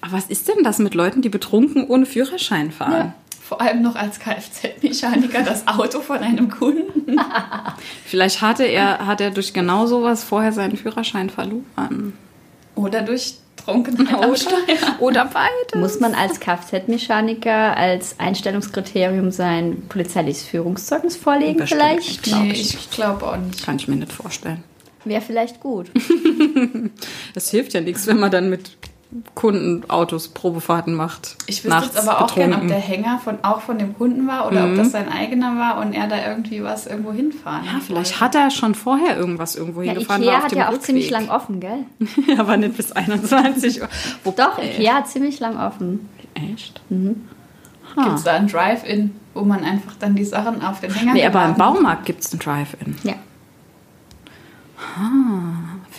Aber 0.00 0.12
was 0.12 0.26
ist 0.26 0.46
denn 0.48 0.62
das 0.62 0.78
mit 0.78 0.94
Leuten, 0.94 1.20
die 1.20 1.28
betrunken 1.28 1.84
ohne 1.88 2.06
Führerschein 2.06 2.70
fahren? 2.70 3.14
Vor 3.46 3.60
allem 3.60 3.82
noch 3.82 3.94
als 3.94 4.18
Kfz-Mechaniker 4.20 5.42
das 5.42 5.68
Auto 5.68 6.00
von 6.00 6.16
einem 6.16 6.50
Kunden. 6.50 7.20
Vielleicht 8.06 8.40
hatte 8.40 8.64
er, 8.64 9.06
hat 9.06 9.20
er 9.20 9.30
durch 9.30 9.52
genau 9.52 9.84
sowas 9.84 10.24
vorher 10.24 10.50
seinen 10.50 10.78
Führerschein 10.78 11.28
verloren. 11.28 12.14
Oder 12.74 13.02
durch 13.02 13.34
Trunkenheit 13.62 14.38
Steuer. 14.38 14.98
Oder 14.98 15.26
beide. 15.26 15.78
Muss 15.78 16.00
man 16.00 16.14
als 16.14 16.40
Kfz-Mechaniker 16.40 17.76
als 17.76 18.18
Einstellungskriterium 18.18 19.30
sein 19.30 19.82
polizeiliches 19.90 20.44
Führungszeugnis 20.44 21.16
vorlegen 21.16 21.58
Bestimmt. 21.58 21.82
vielleicht? 21.82 22.22
Glaub 22.22 22.42
Nee, 22.44 22.52
ich 22.52 22.74
ich 22.74 22.90
glaube 22.90 23.26
auch 23.26 23.36
nicht. 23.36 23.62
Kann 23.62 23.76
ich 23.76 23.88
mir 23.88 23.96
nicht 23.96 24.12
vorstellen. 24.12 24.64
Wäre 25.04 25.20
vielleicht 25.20 25.60
gut. 25.60 25.90
Das 27.34 27.50
hilft 27.50 27.74
ja 27.74 27.80
nichts, 27.80 28.06
wenn 28.06 28.18
man 28.18 28.30
dann 28.30 28.48
mit 28.48 28.76
Kundenautos 29.34 30.28
Probefahrten 30.28 30.94
macht. 30.94 31.36
Ich 31.46 31.64
wüsste 31.64 31.82
jetzt 31.84 31.96
aber 32.08 32.22
auch 32.24 32.34
gerne, 32.34 32.56
ob 32.56 32.66
der 32.68 32.78
Hänger 32.78 33.18
von, 33.22 33.38
auch 33.42 33.60
von 33.60 33.78
dem 33.78 33.96
Kunden 33.96 34.26
war 34.26 34.46
oder 34.48 34.64
ob 34.66 34.76
das 34.76 34.90
sein 34.90 35.08
eigener 35.08 35.56
war 35.56 35.78
und 35.78 35.92
er 35.92 36.08
da 36.08 36.16
irgendwie 36.26 36.62
was 36.64 36.86
irgendwo 36.86 37.12
hinfahren 37.12 37.64
Ja, 37.64 37.80
vielleicht 37.84 38.20
hat 38.20 38.34
er 38.34 38.50
schon 38.50 38.74
vorher 38.74 39.16
irgendwas 39.16 39.54
irgendwo 39.56 39.82
Ja, 39.82 39.92
hingefahren. 39.92 40.22
Ikea 40.22 40.32
war 40.32 40.38
auf 40.38 40.44
hat 40.44 40.52
dem 40.52 40.58
ja 40.58 40.64
auch 40.66 40.72
Rückweg. 40.72 40.86
ziemlich 40.86 41.10
lang 41.10 41.28
offen, 41.30 41.60
gell? 41.60 41.84
aber 42.38 42.56
nicht 42.56 42.76
bis 42.76 42.90
21 42.92 43.82
Uhr. 43.82 43.88
Wobei- 44.24 44.42
Doch, 44.44 44.58
Ikea 44.58 44.94
hat 44.94 45.08
ziemlich 45.08 45.38
lang 45.40 45.58
offen. 45.58 46.08
Echt? 46.34 46.80
Gibt 46.88 48.14
es 48.16 48.24
da 48.24 48.32
ein 48.32 48.48
Drive-In, 48.48 49.12
wo 49.34 49.42
man 49.44 49.62
einfach 49.62 49.92
dann 50.00 50.16
die 50.16 50.24
Sachen 50.24 50.62
auf 50.62 50.80
den 50.80 50.92
Hänger 50.92 51.12
Nee, 51.12 51.24
aber 51.26 51.44
im? 51.44 51.54
Baumarkt 51.54 52.04
gibt 52.06 52.24
es 52.24 52.32
einen 52.32 52.40
Drive-In. 52.40 52.96
Ja. 53.04 53.14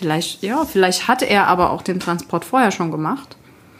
Vielleicht, 0.05 0.43
ja, 0.43 0.63
vielleicht 0.65 1.07
hatte 1.07 1.25
er 1.25 1.47
aber 1.47 1.71
auch 1.71 1.81
den 1.81 1.99
Transport 1.99 2.45
vorher 2.45 2.69
schon 2.69 2.91
gemacht. 2.91 3.35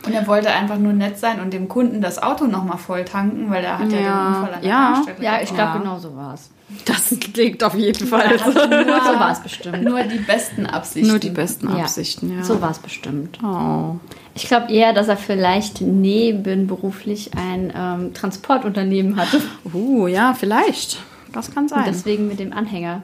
Und 0.08 0.12
er 0.14 0.26
wollte 0.26 0.50
einfach 0.50 0.80
nur 0.80 0.92
nett 0.92 1.20
sein 1.20 1.40
und 1.40 1.54
dem 1.54 1.68
Kunden 1.68 2.02
das 2.02 2.18
Auto 2.22 2.48
nochmal 2.48 2.80
voll 2.80 3.06
tanken, 3.06 3.52
weil 3.52 3.64
er 3.64 3.78
hat 3.78 3.92
ja, 3.92 4.00
Ja, 4.00 4.18
den 4.24 4.28
Unfall 4.36 4.54
an 4.56 4.62
der 4.62 4.70
ja. 4.72 4.92
Tankstelle 4.94 5.24
Ja, 5.24 5.42
ich 5.44 5.54
glaube, 5.54 5.80
genau 5.80 6.00
so 6.00 6.16
war 6.16 6.34
es. 6.34 6.50
Das 6.86 7.16
klingt 7.20 7.64
auf 7.64 7.76
jeden 7.76 8.08
Fall. 8.08 8.22
Er 8.22 8.44
hatte 8.44 8.52
So 8.54 8.68
nur, 8.68 8.88
war 9.20 9.32
es 9.32 9.40
bestimmt. 9.40 9.84
nur 9.84 10.02
die 10.02 10.18
besten 10.18 10.66
Absichten. 10.66 11.10
Nur 11.10 11.20
die 11.20 11.30
besten 11.30 11.70
Ja. 11.70 11.84
Absichten, 11.84 12.36
ja. 12.36 12.44
So 12.44 12.60
war 12.60 12.72
es 12.72 12.80
bestimmt. 12.80 13.38
Oh. 13.44 13.98
Ich 14.34 14.48
glaube 14.48 14.72
eher, 14.74 14.94
dass 14.94 15.08
er 15.08 15.18
vielleicht 15.18 15.82
nebenberuflich 15.82 17.32
ein 17.38 17.72
ähm, 17.76 18.14
Transportunternehmen 18.16 19.16
hatte 19.16 19.42
Uh, 19.74 20.08
ja, 20.08 20.34
vielleicht. 20.34 20.98
Das 21.34 21.54
kann 21.54 21.66
und 21.66 21.70
sein. 21.70 21.84
deswegen 21.86 22.28
mit 22.28 22.40
dem 22.40 22.52
Anhänger. 22.52 23.04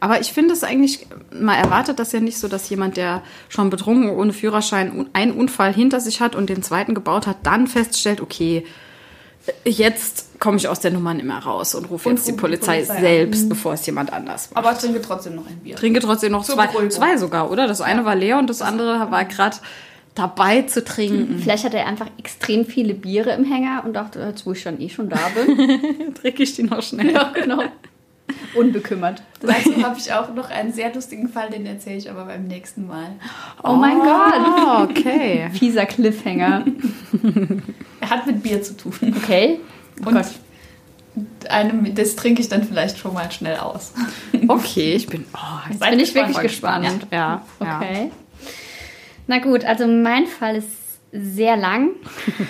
Aber 0.00 0.20
ich 0.20 0.32
finde 0.32 0.54
es 0.54 0.64
eigentlich, 0.64 1.06
man 1.30 1.56
erwartet 1.56 1.98
das 1.98 2.12
ja 2.12 2.20
nicht 2.20 2.38
so, 2.38 2.48
dass 2.48 2.68
jemand, 2.68 2.96
der 2.96 3.22
schon 3.48 3.70
betrunken 3.70 4.10
ohne 4.10 4.32
Führerschein 4.32 5.06
einen 5.12 5.32
Unfall 5.32 5.72
hinter 5.74 6.00
sich 6.00 6.20
hat 6.20 6.34
und 6.34 6.48
den 6.50 6.62
zweiten 6.62 6.94
gebaut 6.94 7.26
hat, 7.26 7.38
dann 7.44 7.66
feststellt, 7.66 8.20
okay, 8.20 8.64
jetzt 9.64 10.40
komme 10.40 10.56
ich 10.56 10.68
aus 10.68 10.80
der 10.80 10.90
Nummer 10.90 11.14
nicht 11.14 11.26
mehr 11.26 11.38
raus 11.38 11.74
und 11.74 11.90
rufe 11.90 12.08
Und 12.08 12.16
jetzt 12.16 12.26
die 12.26 12.32
rufe 12.32 12.40
die 12.42 12.46
Polizei, 12.48 12.76
Polizei 12.78 12.94
an. 12.94 13.00
selbst, 13.00 13.48
bevor 13.48 13.74
es 13.74 13.86
jemand 13.86 14.12
anders 14.12 14.50
macht. 14.50 14.64
Aber 14.64 14.76
trinke 14.76 15.00
trotzdem 15.00 15.36
noch 15.36 15.46
ein 15.46 15.58
Bier. 15.58 15.76
trinke 15.76 16.00
trotzdem 16.00 16.32
noch 16.32 16.44
Zur 16.44 16.56
zwei, 16.56 16.66
Beruhigung. 16.66 16.90
zwei 16.90 17.16
sogar, 17.16 17.50
oder? 17.50 17.66
Das 17.66 17.80
eine 17.80 18.04
war 18.04 18.14
leer 18.14 18.38
und 18.38 18.50
das 18.50 18.62
andere 18.62 19.10
war 19.10 19.24
gerade 19.24 19.56
dabei 20.14 20.62
zu 20.62 20.82
trinken. 20.82 21.38
Vielleicht 21.40 21.64
hat 21.64 21.74
er 21.74 21.86
einfach 21.86 22.08
extrem 22.18 22.64
viele 22.66 22.94
Biere 22.94 23.32
im 23.32 23.44
Hänger 23.44 23.82
und 23.84 23.92
dachte, 23.94 24.20
jetzt 24.20 24.46
wo 24.46 24.52
ich 24.52 24.62
schon 24.62 24.80
eh 24.80 24.88
schon 24.88 25.08
da 25.08 25.18
bin. 25.34 26.14
Trinke 26.20 26.42
ich 26.42 26.54
die 26.54 26.62
noch 26.62 26.82
schnell. 26.82 27.12
ja, 27.12 27.32
genau. 27.34 27.62
Unbekümmert. 28.54 29.22
Dazu 29.40 29.82
habe 29.82 29.98
ich 29.98 30.12
auch 30.12 30.32
noch 30.34 30.50
einen 30.50 30.72
sehr 30.72 30.92
lustigen 30.94 31.28
Fall, 31.28 31.50
den 31.50 31.64
erzähle 31.66 31.96
ich 31.98 32.10
aber 32.10 32.24
beim 32.24 32.46
nächsten 32.46 32.86
Mal. 32.86 33.10
Oh 33.62 33.74
mein 33.74 33.98
Gott. 33.98 34.34
Oh, 34.46 34.82
okay. 34.90 35.48
Fieser 35.52 35.86
Cliffhanger. 35.86 36.64
Er 38.00 38.10
hat 38.10 38.26
mit 38.26 38.42
Bier 38.42 38.62
zu 38.62 38.76
tun. 38.76 38.92
Okay. 39.16 39.58
Oh 40.04 40.08
Und 40.08 40.14
Gott. 40.14 40.26
einem, 41.48 41.94
das 41.94 42.14
trinke 42.14 42.40
ich 42.42 42.48
dann 42.48 42.62
vielleicht 42.62 42.98
schon 42.98 43.14
mal 43.14 43.30
schnell 43.32 43.56
aus. 43.56 43.92
Okay, 44.48 44.94
ich 44.94 45.06
bin. 45.08 45.24
Oh, 45.34 45.38
Jetzt 45.70 45.80
bin 45.80 45.92
ich 45.98 46.12
gespannt. 46.12 46.28
wirklich 46.28 46.42
gespannt. 46.52 47.06
ja, 47.10 47.42
ja. 47.60 47.78
Okay. 47.80 48.10
Na 49.26 49.38
gut, 49.38 49.64
also 49.64 49.86
mein 49.88 50.26
Fall 50.26 50.56
ist 50.56 50.68
sehr 51.12 51.56
lang. 51.56 51.90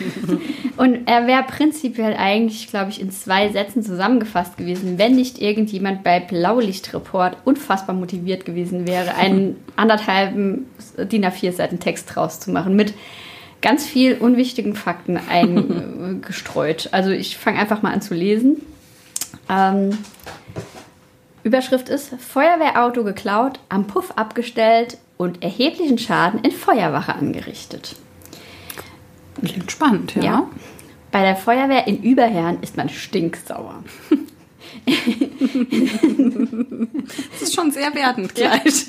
Und 0.76 1.06
er 1.06 1.26
wäre 1.26 1.42
prinzipiell 1.44 2.14
eigentlich, 2.18 2.68
glaube 2.68 2.90
ich, 2.90 3.00
in 3.00 3.10
zwei 3.10 3.48
Sätzen 3.48 3.82
zusammengefasst 3.82 4.56
gewesen, 4.56 4.98
wenn 4.98 5.14
nicht 5.14 5.40
irgendjemand 5.40 6.04
bei 6.04 6.20
Blaulichtreport 6.20 7.38
unfassbar 7.44 7.94
motiviert 7.94 8.44
gewesen 8.44 8.86
wäre, 8.86 9.14
einen 9.14 9.56
anderthalben 9.76 10.66
DIN 10.98 11.24
A4 11.24 11.52
Seiten 11.52 11.80
Text 11.80 12.16
rauszumachen 12.16 12.76
mit 12.76 12.94
ganz 13.62 13.86
viel 13.86 14.14
unwichtigen 14.14 14.74
Fakten 14.74 15.16
eingestreut. 15.16 16.88
Also 16.92 17.10
ich 17.10 17.36
fange 17.36 17.58
einfach 17.58 17.82
mal 17.82 17.92
an 17.92 18.02
zu 18.02 18.14
lesen. 18.14 18.62
Ähm, 19.48 19.96
Überschrift 21.42 21.88
ist 21.88 22.14
Feuerwehrauto 22.18 23.04
geklaut, 23.04 23.60
am 23.68 23.86
Puff 23.86 24.12
abgestellt 24.12 24.98
und 25.16 25.42
erheblichen 25.42 25.98
Schaden 25.98 26.40
in 26.40 26.50
Feuerwache 26.50 27.14
angerichtet. 27.14 27.96
Klingt 29.44 29.70
spannend, 29.70 30.14
ja. 30.14 30.22
Ja. 30.22 30.48
Bei 31.12 31.22
der 31.22 31.36
Feuerwehr 31.36 31.86
in 31.86 32.02
Überherrn 32.02 32.58
ist 32.62 32.76
man 32.76 32.88
stinksauer. 32.88 33.82
Das 37.32 37.42
ist 37.42 37.54
schon 37.54 37.70
sehr 37.70 37.94
wertend 37.94 38.34
gleich. 38.34 38.86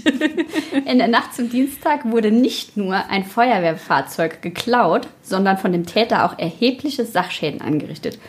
In 0.86 0.97
der 0.97 1.07
Nacht 1.07 1.33
zum 1.33 1.49
Dienstag 1.49 2.10
wurde 2.10 2.31
nicht 2.31 2.77
nur 2.77 2.95
ein 3.10 3.23
Feuerwehrfahrzeug 3.23 4.41
geklaut, 4.41 5.07
sondern 5.21 5.57
von 5.57 5.71
dem 5.71 5.86
Täter 5.86 6.25
auch 6.25 6.38
erhebliche 6.38 7.05
Sachschäden 7.05 7.62
angerichtet. 7.62 8.19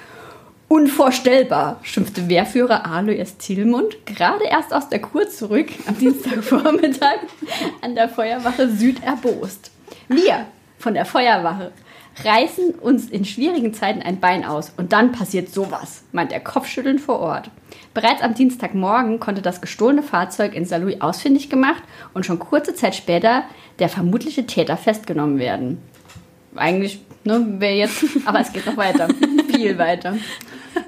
Unvorstellbar, 0.69 1.81
schimpfte 1.83 2.29
Wehrführer 2.29 2.87
Alois 2.87 3.37
Thielmund 3.39 4.05
gerade 4.05 4.45
erst 4.45 4.75
aus 4.75 4.89
der 4.91 5.01
Kur 5.01 5.29
zurück 5.29 5.69
am 5.87 5.99
Dienstagvormittag 5.99 7.21
an 7.81 7.95
der 7.95 8.09
Feuerwache 8.09 8.69
Süd 8.69 9.03
erbost. 9.03 9.71
Wir 10.09 10.47
von 10.79 10.95
der 10.95 11.07
Feuerwache 11.07 11.73
reißen 12.25 12.75
uns 12.75 13.09
in 13.09 13.25
schwierigen 13.25 13.75
Zeiten 13.75 14.03
ein 14.03 14.21
Bein 14.21 14.45
aus 14.45 14.73
und 14.77 14.93
dann 14.93 15.13
passiert 15.13 15.53
sowas, 15.53 16.03
meint 16.13 16.33
der 16.33 16.41
Kopfschütteln 16.41 16.99
vor 16.99 17.21
Ort. 17.21 17.51
Bereits 17.95 18.23
am 18.23 18.35
Dienstagmorgen 18.35 19.21
konnte 19.21 19.43
das 19.43 19.61
gestohlene 19.61 20.03
Fahrzeug 20.03 20.55
in 20.55 20.65
Saarlouis 20.65 21.01
ausfindig 21.01 21.51
gemacht 21.51 21.83
und 22.15 22.27
schon 22.27 22.39
kurze 22.39 22.75
Zeit 22.75 22.95
später 22.95 23.45
der 23.79 23.89
vermutliche 23.89 24.47
Täter 24.47 24.77
festgenommen 24.77 25.39
werden. 25.39 25.79
Eigentlich, 26.55 27.01
ne, 27.25 27.45
wäre 27.59 27.75
jetzt, 27.75 28.05
aber 28.25 28.41
es 28.41 28.53
geht 28.53 28.67
noch 28.67 28.77
weiter, 28.77 29.09
viel 29.55 29.79
weiter. 29.79 30.17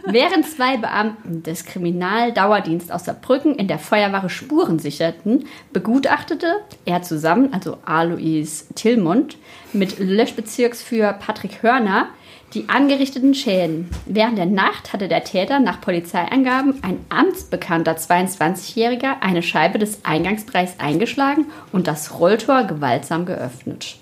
Während 0.05 0.47
zwei 0.47 0.77
Beamten 0.77 1.43
des 1.43 1.65
Kriminaldauerdienst 1.65 2.93
aus 2.93 3.05
Saarbrücken 3.05 3.55
in 3.55 3.69
der 3.69 3.79
Feuerwache 3.79 4.29
Spuren 4.29 4.79
sicherten, 4.79 5.47
begutachtete 5.73 6.47
er 6.85 7.03
zusammen, 7.03 7.53
also 7.53 7.79
Alois 7.85 8.67
Tillmund, 8.75 9.37
mit 9.73 9.99
Löschbezirksführer 9.99 11.13
Patrick 11.13 11.63
Hörner, 11.63 12.09
die 12.55 12.69
angerichteten 12.69 13.35
Schäden. 13.35 13.89
Während 14.07 14.37
der 14.37 14.47
Nacht 14.47 14.93
hatte 14.93 15.07
der 15.07 15.23
Täter 15.23 15.61
nach 15.61 15.81
Polizeiangaben 15.81 16.83
ein 16.83 16.99
amtsbekannter 17.09 17.93
22-Jähriger 17.97 19.21
eine 19.21 19.43
Scheibe 19.43 19.79
des 19.79 20.05
Eingangsbereichs 20.05 20.75
eingeschlagen 20.79 21.47
und 21.71 21.87
das 21.87 22.19
Rolltor 22.19 22.65
gewaltsam 22.65 23.25
geöffnet. 23.25 24.00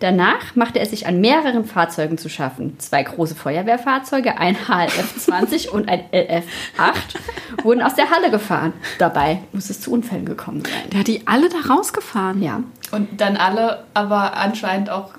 Danach 0.00 0.54
machte 0.54 0.78
er 0.78 0.86
sich 0.86 1.06
an 1.06 1.20
mehreren 1.20 1.64
Fahrzeugen 1.64 2.18
zu 2.18 2.28
schaffen. 2.28 2.78
Zwei 2.78 3.02
große 3.02 3.34
Feuerwehrfahrzeuge, 3.34 4.38
ein 4.38 4.56
HLF-20 4.56 5.68
und 5.70 5.88
ein 5.88 6.04
LF-8, 6.12 7.62
wurden 7.64 7.82
aus 7.82 7.94
der 7.94 8.10
Halle 8.10 8.30
gefahren. 8.30 8.72
Dabei 8.98 9.40
muss 9.52 9.70
es 9.70 9.80
zu 9.80 9.90
Unfällen 9.90 10.24
gekommen 10.24 10.62
sein. 10.64 10.90
Der 10.92 11.00
hat 11.00 11.08
die 11.08 11.26
alle 11.26 11.48
da 11.48 11.72
rausgefahren. 11.72 12.42
Ja, 12.42 12.62
Und 12.92 13.20
dann 13.20 13.36
alle 13.36 13.84
aber 13.94 14.36
anscheinend 14.36 14.90
auch 14.90 15.10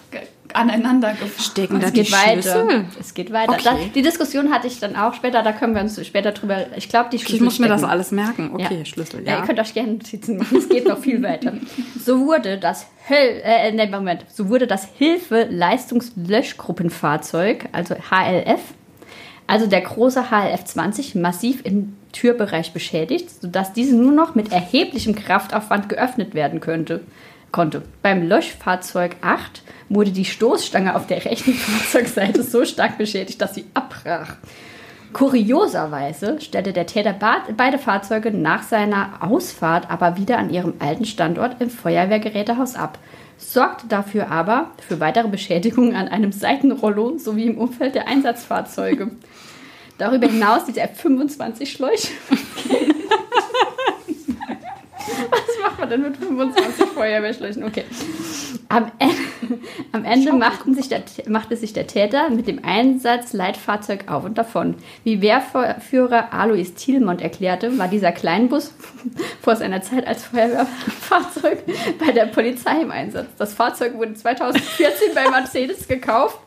aneinander 0.56 1.12
gefahren. 1.12 1.32
Stecken 1.40 1.80
da 1.80 1.88
es 1.88 1.94
die 1.94 2.02
geht 2.04 2.12
weiter. 2.12 2.68
Es 3.00 3.14
geht 3.14 3.32
weiter. 3.32 3.54
Okay. 3.54 3.62
Da, 3.64 3.78
die 3.96 4.02
Diskussion 4.02 4.52
hatte 4.52 4.68
ich 4.68 4.80
dann 4.80 4.96
auch 4.96 5.14
später, 5.14 5.44
da 5.44 5.52
können 5.52 5.76
wir 5.76 5.82
uns 5.82 6.04
später 6.06 6.32
drüber. 6.32 6.66
Ich 6.76 6.90
glaube, 6.90 7.10
die 7.12 7.18
Okay, 7.18 7.26
Schlüssel 7.26 7.36
ich 7.36 7.42
muss 7.42 7.60
mir 7.60 7.68
das 7.68 7.82
stecken. 7.82 7.92
alles 7.92 8.12
merken. 8.12 8.52
Okay, 8.54 8.78
Ja. 8.80 8.86
Schlüssel, 8.86 9.24
Ja. 9.26 9.34
ja. 9.34 9.40
ihr 9.40 9.46
könnt 9.46 9.60
euch 9.60 9.74
gerne 9.74 9.94
Notizen 9.94 10.38
machen. 10.38 10.58
Es 10.58 10.70
geht 10.70 10.88
noch 10.88 11.00
viel 11.00 11.22
weiter. 11.22 11.54
So 12.04 12.26
wurde 12.26 12.58
das 12.58 12.88
Hil 13.08 13.42
äh, 13.44 13.72
nee, 13.72 13.88
Moment, 13.88 14.26
so 14.32 14.50
wurde 14.50 14.68
das 14.68 14.88
Hilfe 14.98 15.48
Leistungslöschgruppenfahrzeug, 15.50 17.66
also 17.72 17.96
HLF, 17.96 18.60
also 19.48 19.68
der 19.68 19.82
große 19.82 20.30
HLF 20.30 20.64
20 20.66 21.16
massiv 21.16 21.66
im 21.66 21.96
Türbereich 22.12 22.74
beschädigt, 22.74 23.30
sodass 23.42 23.74
diese 23.74 23.96
nur 23.96 24.12
noch 24.12 24.36
mit 24.36 24.52
erheblichem 24.52 25.16
Kraftaufwand 25.16 25.90
geöffnet 25.90 26.34
werden 26.34 26.60
könnte. 26.60 27.02
Konnte. 27.52 27.82
Beim 28.02 28.28
Löschfahrzeug 28.28 29.16
8 29.22 29.64
wurde 29.90 30.12
die 30.12 30.26
Stoßstange 30.26 30.96
auf 30.96 31.08
der 31.08 31.26
rechten 31.26 31.54
Fahrzeugseite 31.54 32.44
so 32.44 32.66
stark 32.66 32.98
beschädigt, 32.98 33.42
dass 33.42 33.56
sie 33.56 33.66
abbrach. 33.74 34.36
Kurioserweise 35.12 36.40
stellte 36.40 36.72
der 36.72 36.86
Täter 36.86 37.16
beide 37.58 37.80
Fahrzeuge 37.80 38.32
nach 38.32 38.62
seiner 38.62 39.22
Ausfahrt 39.22 39.90
aber 39.90 40.18
wieder 40.18 40.38
an 40.38 40.52
ihrem 40.52 40.76
alten 40.78 41.06
Standort 41.06 41.60
im 41.60 41.72
Feuerwehrgerätehaus 41.72 42.76
ab, 42.76 43.00
sorgte 43.38 43.88
dafür 43.88 44.30
aber 44.30 44.70
für 44.88 45.00
weitere 45.00 45.28
Beschädigungen 45.28 45.96
an 45.96 46.10
einem 46.10 46.32
Seitenrollo 46.32 47.18
sowie 47.18 47.46
im 47.46 47.58
Umfeld 47.58 47.96
der 47.96 48.08
Einsatzfahrzeuge. 48.08 49.10
Darüber 49.98 50.28
hinaus 50.28 50.66
diese 50.66 50.82
F-25-Schläuche. 50.82 52.10
Was 52.30 52.79
macht 55.80 55.90
man 55.90 55.90
denn 55.90 56.02
mit 56.02 56.18
25 56.18 56.86
Feuerwehrschläuchen? 56.94 57.64
Okay. 57.64 57.86
Am 58.68 58.92
Ende, 59.00 59.60
am 59.92 60.06
Ende 60.06 60.34
machten 60.34 60.76
sich 60.76 60.90
der, 60.90 61.04
machte 61.28 61.56
sich 61.56 61.74
der 61.74 61.88
Täter 61.88 62.30
mit 62.30 62.48
dem 62.48 62.64
Einsatzleitfahrzeug 62.64 64.12
auf 64.12 64.26
und 64.26 64.38
davon. 64.38 64.76
Wie 65.04 65.22
Wehrführer 65.22 66.34
Alois 66.34 66.74
Thielmont 66.76 67.22
erklärte, 67.22 67.78
war 67.78 67.88
dieser 67.88 68.12
Kleinbus 68.12 68.74
vor 69.42 69.56
seiner 69.56 69.82
Zeit 69.82 70.06
als 70.06 70.26
Feuerwehrfahrzeug 70.26 71.64
bei 72.06 72.12
der 72.12 72.26
Polizei 72.26 72.82
im 72.82 72.92
Einsatz. 72.92 73.28
Das 73.38 73.54
Fahrzeug 73.54 73.96
wurde 73.96 74.14
2014 74.14 75.16
bei 75.16 75.30
Mercedes 75.30 75.88
gekauft 75.88 76.40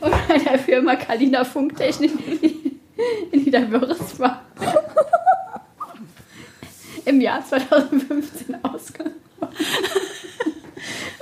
und 0.00 0.12
bei 0.28 0.38
der 0.38 0.58
Firma 0.58 0.96
Kalina 0.96 1.44
Funktechnik 1.44 2.12
in 3.32 3.44
Niederwürresbach 3.44 4.40
im 7.06 7.20
Jahr 7.20 7.44
2015 7.46 8.56
ausgebaut. 8.64 9.12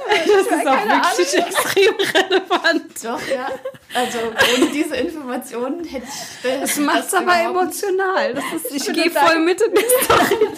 Das 0.09 0.27
ist 0.47 0.67
auch 0.67 0.87
wirklich 0.87 1.35
extrem 1.35 1.95
relevant. 2.15 3.05
Doch, 3.05 3.21
ja. 3.29 3.49
Also 3.93 4.19
ohne 4.57 4.71
diese 4.73 4.97
Informationen 4.97 5.85
hätte 5.85 6.07
ich. 6.07 6.51
Äh, 6.51 6.61
Das 6.61 6.77
macht 6.79 7.07
es 7.07 7.15
aber 7.15 7.35
emotional. 7.41 8.35
Das 8.35 8.45
ist, 8.55 8.75
ich 8.75 8.87
würde 8.87 9.03
gehe 9.03 9.11
voll 9.11 9.39
mit 9.41 9.61
in 9.61 9.75
die 9.75 9.81
Story. 10.05 10.49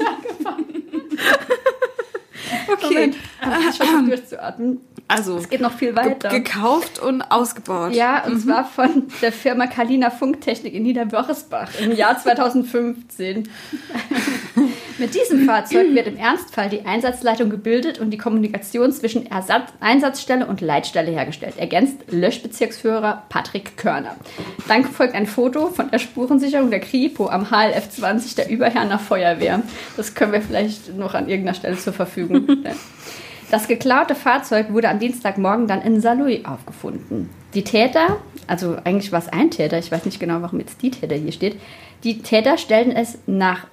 Okay, 2.72 2.84
Moment, 2.84 3.16
ich 3.70 3.76
versuche 3.76 4.04
durchzuatmen. 4.04 4.80
also 5.08 5.38
Es 5.38 5.48
geht 5.48 5.60
noch 5.60 5.76
viel 5.76 5.92
ge 5.94 5.96
weiter. 5.96 6.28
gekauft 6.28 6.98
und 7.00 7.22
ausgebaut. 7.22 7.92
Ja, 7.92 8.24
und 8.26 8.40
zwar 8.40 8.64
von 8.64 9.08
der 9.22 9.32
Firma 9.32 9.66
Kalina 9.66 10.10
Funktechnik 10.10 10.74
in 10.74 10.82
Niederwörresbach 10.84 11.70
im 11.80 11.92
Jahr 11.92 12.18
2015. 12.18 13.48
Mit 15.00 15.14
diesem 15.14 15.46
Fahrzeug 15.46 15.94
wird 15.94 16.08
im 16.08 16.18
Ernstfall 16.18 16.68
die 16.68 16.84
Einsatzleitung 16.84 17.48
gebildet 17.48 17.98
und 17.98 18.10
die 18.10 18.18
Kommunikation 18.18 18.92
zwischen 18.92 19.24
Ersatz 19.24 19.72
Einsatzstelle 19.80 20.46
und 20.46 20.60
Leitstelle 20.60 21.10
hergestellt, 21.10 21.54
ergänzt 21.56 21.96
Löschbezirksführer 22.10 23.22
Patrick 23.30 23.78
Körner. 23.78 24.16
Dann 24.68 24.84
folgt 24.84 25.14
ein 25.14 25.26
Foto 25.26 25.68
von 25.68 25.90
der 25.90 26.00
Spurensicherung 26.00 26.68
der 26.68 26.80
Kripo 26.80 27.30
am 27.30 27.50
HLF 27.50 27.88
20 27.88 28.34
der 28.34 28.50
Überherner 28.50 28.98
Feuerwehr. 28.98 29.62
Das 29.96 30.14
können 30.14 30.32
wir 30.32 30.42
vielleicht 30.42 30.94
noch 30.94 31.14
an 31.14 31.30
irgendeiner 31.30 31.56
Stelle 31.56 31.78
zur 31.78 31.94
Verfügung 31.94 32.44
stellen. 32.44 32.66
Das 33.50 33.66
geklaute 33.66 34.14
Fahrzeug 34.14 34.72
wurde 34.72 34.88
am 34.88 35.00
Dienstagmorgen 35.00 35.66
dann 35.66 35.82
in 35.82 36.00
Saarlouis 36.00 36.44
aufgefunden. 36.44 37.30
Die 37.54 37.64
Täter, 37.64 38.18
also 38.46 38.76
eigentlich 38.84 39.10
war 39.10 39.18
es 39.18 39.28
ein 39.28 39.50
Täter, 39.50 39.78
ich 39.78 39.90
weiß 39.90 40.04
nicht 40.04 40.20
genau, 40.20 40.40
warum 40.42 40.60
jetzt 40.60 40.82
die 40.82 40.90
Täter 40.90 41.16
hier 41.16 41.32
steht. 41.32 41.56
Die 42.04 42.22
Täter 42.22 42.56
stellten 42.56 42.92
es 42.92 43.18
nach, 43.26 43.66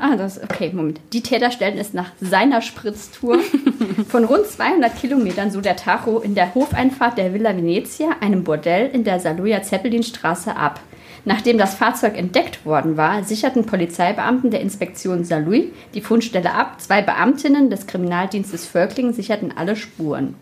ah, 0.00 0.16
das, 0.16 0.40
okay, 0.40 0.70
Moment. 0.72 1.00
Die 1.12 1.22
Täter 1.22 1.50
stellten 1.50 1.80
es 1.80 1.94
nach 1.94 2.12
seiner 2.20 2.62
Spritztour 2.62 3.38
von 4.08 4.24
rund 4.24 4.46
200 4.46 4.94
Kilometern, 4.96 5.50
so 5.50 5.60
der 5.60 5.74
Tacho, 5.74 6.20
in 6.20 6.36
der 6.36 6.54
Hofeinfahrt 6.54 7.18
der 7.18 7.34
Villa 7.34 7.56
Venezia, 7.56 8.10
einem 8.20 8.44
Bordell 8.44 8.90
in 8.92 9.02
der 9.02 9.18
Saarlouier 9.18 9.62
Zeppelinstraße 9.62 10.54
ab. 10.54 10.80
Nachdem 11.24 11.58
das 11.58 11.74
Fahrzeug 11.74 12.16
entdeckt 12.16 12.64
worden 12.64 12.96
war, 12.96 13.24
sicherten 13.24 13.66
Polizeibeamten 13.66 14.52
der 14.52 14.60
Inspektion 14.60 15.24
Saarlouis 15.24 15.64
die 15.92 16.00
Fundstelle 16.00 16.54
ab. 16.54 16.80
Zwei 16.80 17.02
Beamtinnen 17.02 17.68
des 17.68 17.88
Kriminaldienstes 17.88 18.64
Völklingen 18.64 19.12
sicherten 19.12 19.52
alle 19.56 19.74
Spuren. 19.74 20.36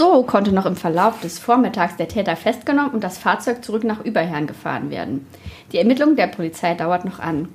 So 0.00 0.22
konnte 0.22 0.50
noch 0.50 0.64
im 0.64 0.76
Verlauf 0.76 1.20
des 1.20 1.38
Vormittags 1.38 1.96
der 1.96 2.08
Täter 2.08 2.34
festgenommen 2.34 2.92
und 2.92 3.04
das 3.04 3.18
Fahrzeug 3.18 3.62
zurück 3.62 3.84
nach 3.84 4.02
Überherrn 4.02 4.46
gefahren 4.46 4.90
werden. 4.90 5.26
Die 5.72 5.76
Ermittlung 5.76 6.16
der 6.16 6.26
Polizei 6.26 6.72
dauert 6.72 7.04
noch 7.04 7.18
an. 7.18 7.50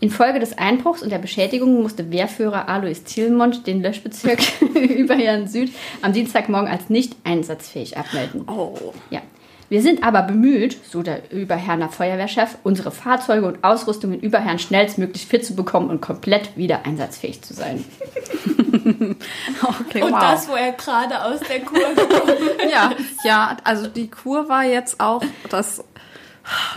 Infolge 0.00 0.40
des 0.40 0.56
Einbruchs 0.56 1.02
und 1.02 1.12
der 1.12 1.18
Beschädigung 1.18 1.82
musste 1.82 2.10
Wehrführer 2.10 2.70
Alois 2.70 3.04
Thielmont 3.04 3.66
den 3.66 3.82
Löschbezirk 3.82 4.40
Überherrn 4.74 5.46
Süd 5.46 5.74
am 6.00 6.14
Dienstagmorgen 6.14 6.70
als 6.70 6.88
nicht 6.88 7.16
einsatzfähig 7.24 7.98
abmelden. 7.98 8.48
Oh. 8.48 8.94
Ja. 9.10 9.20
Wir 9.70 9.80
sind 9.82 10.02
aber 10.04 10.22
bemüht, 10.22 10.76
so 10.90 11.02
der 11.02 11.30
Überherner 11.32 11.88
Feuerwehrchef, 11.88 12.56
unsere 12.64 12.90
Fahrzeuge 12.90 13.46
und 13.46 13.62
Ausrüstung 13.64 14.12
in 14.12 14.20
Überherrn 14.20 14.58
schnellstmöglich 14.58 15.26
fit 15.26 15.46
zu 15.46 15.54
bekommen 15.54 15.88
und 15.90 16.00
komplett 16.02 16.56
wieder 16.56 16.84
einsatzfähig 16.84 17.40
zu 17.40 17.54
sein. 17.54 17.84
Okay, 19.62 20.02
Und 20.02 20.12
wow. 20.12 20.20
das, 20.20 20.48
wo 20.48 20.54
er 20.54 20.72
gerade 20.72 21.22
aus 21.24 21.40
der 21.40 21.60
Kur 21.60 21.78
gekommen 21.94 22.36
ist. 22.58 22.70
ja, 22.72 22.92
ja, 23.24 23.56
also 23.64 23.86
die 23.86 24.08
Kur 24.08 24.48
war 24.48 24.64
jetzt 24.64 25.00
auch 25.00 25.22
das. 25.48 25.82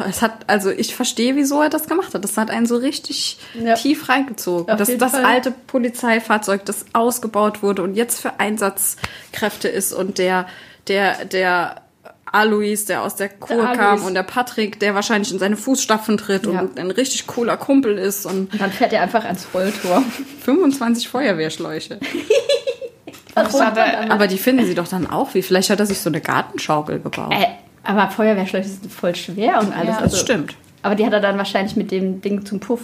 Es 0.08 0.22
hat, 0.22 0.50
also 0.50 0.70
ich 0.70 0.96
verstehe, 0.96 1.36
wieso 1.36 1.62
er 1.62 1.70
das 1.70 1.88
gemacht 1.88 2.14
hat. 2.14 2.24
Das 2.24 2.38
hat 2.38 2.50
einen 2.52 2.66
so 2.66 2.76
richtig 2.78 3.40
Ja. 3.54 3.76
tief 3.76 4.10
reingezogen. 4.10 4.76
Das 4.78 4.96
das 4.98 5.14
alte 5.14 5.52
Polizeifahrzeug, 5.52 6.66
das 6.66 6.86
ausgebaut 6.94 7.64
wurde 7.64 7.82
und 7.84 7.96
jetzt 7.96 8.20
für 8.22 8.40
Einsatzkräfte 8.40 9.68
ist 9.70 9.94
und 9.94 10.18
der, 10.18 10.48
der, 10.88 11.26
der 11.26 11.83
Alois, 12.34 12.86
der 12.88 13.04
aus 13.04 13.15
der 13.15 13.30
Kur 13.30 13.58
Der 13.58 13.72
kam 13.74 14.04
und 14.04 14.15
der 14.15 14.24
Patrick, 14.24 14.80
der 14.80 14.96
wahrscheinlich 14.96 15.32
in 15.32 15.39
seine 15.39 15.56
Fußstapfen 15.56 16.17
tritt 16.17 16.46
Ja. 16.46 16.60
und 16.62 16.80
ein 16.80 16.91
richtig 16.91 17.28
cooler 17.28 17.58
Kumpel 17.58 17.98
ist 17.98 18.26
und 18.26 18.52
Und 18.52 18.60
dann 18.62 18.72
fährt 18.72 18.91
er 18.91 19.02
einfach 19.04 19.24
ans 19.24 19.48
Rolltor. 19.54 20.04
25 20.43 21.08
Feuerwehrschläuche. 21.08 22.00
Er, 23.36 24.12
Aber 24.12 24.28
die 24.28 24.38
finden 24.38 24.63
sie 24.63 24.76
doch 24.76 24.88
dann 24.88 25.10
auch 25.10 25.34
wie. 25.34 25.41
Vielleicht 25.41 25.72
hat 25.72 25.80
er 25.80 25.88
sich 25.88 26.00
so 26.00 26.10
eine 26.10 26.22
Gartenschaukel 26.22 27.00
gebaut. 27.00 27.34
Äh, 27.34 27.48
aber 27.84 28.12
Feuerwehrschläuche 28.12 28.67
sind 28.67 28.91
voll 28.93 29.15
schwer 29.15 29.60
und 29.60 29.74
alles. 29.76 29.88
Ja, 29.88 29.93
das 29.93 30.02
also, 30.04 30.17
stimmt. 30.17 30.56
Aber 30.84 30.93
die 30.93 31.04
hat 31.04 31.13
er 31.13 31.19
dann 31.19 31.38
wahrscheinlich 31.39 31.76
mit 31.76 31.89
dem 31.89 32.22
Ding 32.22 32.46
zum 32.46 32.60
Puff 32.60 32.82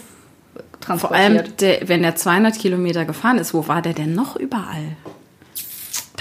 Vor 0.56 0.64
transportiert. 0.82 1.20
allem, 1.22 1.58
der, 1.58 1.88
wenn 1.88 2.02
der 2.02 2.16
200 2.16 2.58
Kilometer 2.58 3.06
gefahren 3.06 3.38
ist, 3.38 3.54
wo 3.54 3.68
war 3.68 3.84
der 3.84 3.94
denn 3.94 4.16
noch 4.16 4.38
überall? 4.38 4.98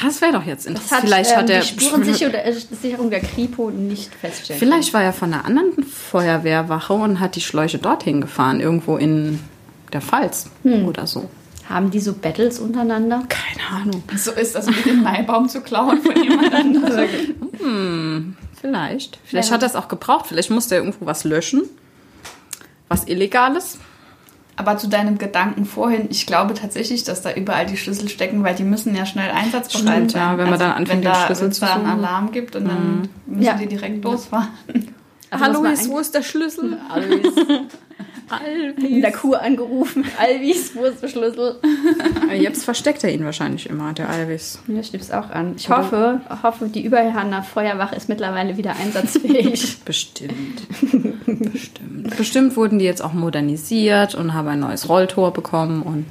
Das 0.03 0.21
wäre 0.21 0.33
doch 0.33 0.45
jetzt 0.45 0.67
interessant. 0.67 1.03
hat, 1.03 1.09
Vielleicht 1.09 1.31
ähm, 1.33 1.37
hat 1.39 1.49
der. 1.49 1.61
die 1.61 1.67
Spurensicherung 1.81 2.33
der, 2.33 2.47
äh, 2.47 2.53
Sicherung 2.53 3.11
der 3.11 3.21
Kripo 3.21 3.71
nicht 3.71 4.15
feststellen 4.15 4.59
Vielleicht 4.61 4.95
war 4.95 5.03
er 5.03 5.13
von 5.13 5.33
einer 5.33 5.45
anderen 5.45 5.83
Feuerwehrwache 5.85 6.93
und 6.93 7.21
hat 7.21 7.35
die 7.37 7.41
Schläuche 7.41 7.79
dorthin 7.79 8.21
gefahren, 8.21 8.61
irgendwo 8.61 8.97
in 8.97 9.41
der 9.93 10.01
Pfalz 10.01 10.51
Hm. 10.63 10.87
oder 10.87 11.07
so. 11.07 11.29
Haben 11.69 11.91
die 11.91 12.01
so 12.01 12.15
Battles 12.15 12.59
untereinander? 12.61 13.25
Keine 13.29 13.83
Ahnung. 13.83 14.03
so 14.17 14.31
ist 14.33 14.55
das 14.55 14.67
mit 14.67 14.87
dem 14.87 15.03
Maibaum 15.03 15.49
zu 15.49 15.61
klauen 15.61 16.01
von 16.01 16.23
jemand 16.23 16.55
anderem. 16.55 17.09
Vielleicht. 18.61 19.19
Vielleicht 19.25 19.49
Ja. 19.51 19.55
hat 19.55 19.63
er 19.63 19.67
es 19.69 19.77
auch 19.77 19.89
gebraucht. 19.89 20.27
Vielleicht 20.29 20.51
musste 20.51 20.75
er 20.77 20.81
irgendwo 20.83 21.07
was 21.07 21.25
löschen. 21.25 21.63
Was 22.89 23.07
Illegales. 23.07 23.79
Aber 24.59 24.77
zu 24.77 24.89
deinem 24.89 25.19
Gedanken 25.19 25.65
vorhin, 25.65 26.09
ich 26.11 26.27
glaube 26.27 26.53
tatsächlich, 26.55 27.05
dass 27.05 27.23
da 27.23 27.33
überall 27.33 27.65
die 27.65 27.77
Schlüssel 27.77 28.09
stecken, 28.09 28.43
weil 28.43 28.57
die 28.57 28.65
müssen 28.65 28.95
ja 28.97 29.07
schnell 29.07 29.31
einsatzbereit 29.31 29.95
Stimmt, 29.95 30.11
sein. 30.11 30.21
Also 30.23 30.33
ja, 30.33 30.39
wenn 30.39 30.51
man 30.51 30.59
dann 30.59 30.71
anfängt, 30.73 30.89
wenn 30.89 31.01
den 31.03 31.13
da, 31.13 31.27
Schlüssel 31.27 31.43
wenn 31.45 31.51
es 31.53 31.59
zu 31.59 31.65
da 31.65 31.75
einen 31.75 31.85
suchen. 31.87 31.99
Alarm 32.05 32.33
gibt 32.33 32.57
und 32.57 32.65
dann 32.67 33.09
müssen 33.27 33.43
Ja. 33.43 33.55
die 33.55 33.67
direkt 33.69 34.03
losfahren. 34.05 34.49
Also 35.31 35.45
Hallo, 35.45 35.63
wo 35.63 35.99
ist 36.01 36.15
der 36.15 36.23
Schlüssel? 36.23 36.79
Alvis. 36.91 37.33
Alvis. 38.31 38.85
in 38.85 39.01
der 39.01 39.13
Kur 39.13 39.41
angerufen. 39.41 40.05
Alvis, 40.19 40.75
wo 40.75 40.85
ist 40.85 41.03
der 41.03 41.09
Schlüssel? 41.09 41.57
Jetzt 42.39 42.65
versteckt 42.65 43.05
er 43.05 43.13
ihn 43.13 43.25
wahrscheinlich 43.25 43.69
immer, 43.69 43.93
der 43.93 44.09
Alvis. 44.09 44.61
Mir 44.67 44.83
stimmt's 44.83 45.11
auch 45.11 45.31
an. 45.31 45.55
Ich 45.57 45.69
hoffe, 45.71 46.21
hoffe, 46.43 46.69
die 46.69 46.85
Überherner 46.85 47.43
Feuerwache 47.43 47.97
ist 47.97 48.09
mittlerweile 48.09 48.57
wieder 48.57 48.75
einsatzfähig. 48.77 49.79
Bestimmt. 49.85 50.63
Bestimmt. 51.27 52.17
Bestimmt 52.17 52.57
wurden 52.57 52.79
die 52.79 52.85
jetzt 52.85 53.03
auch 53.03 53.13
modernisiert 53.13 54.15
und 54.15 54.35
haben 54.35 54.49
ein 54.49 54.61
neues 54.61 54.89
Rolltor 54.89 55.33
bekommen 55.33 55.83
und 55.83 56.07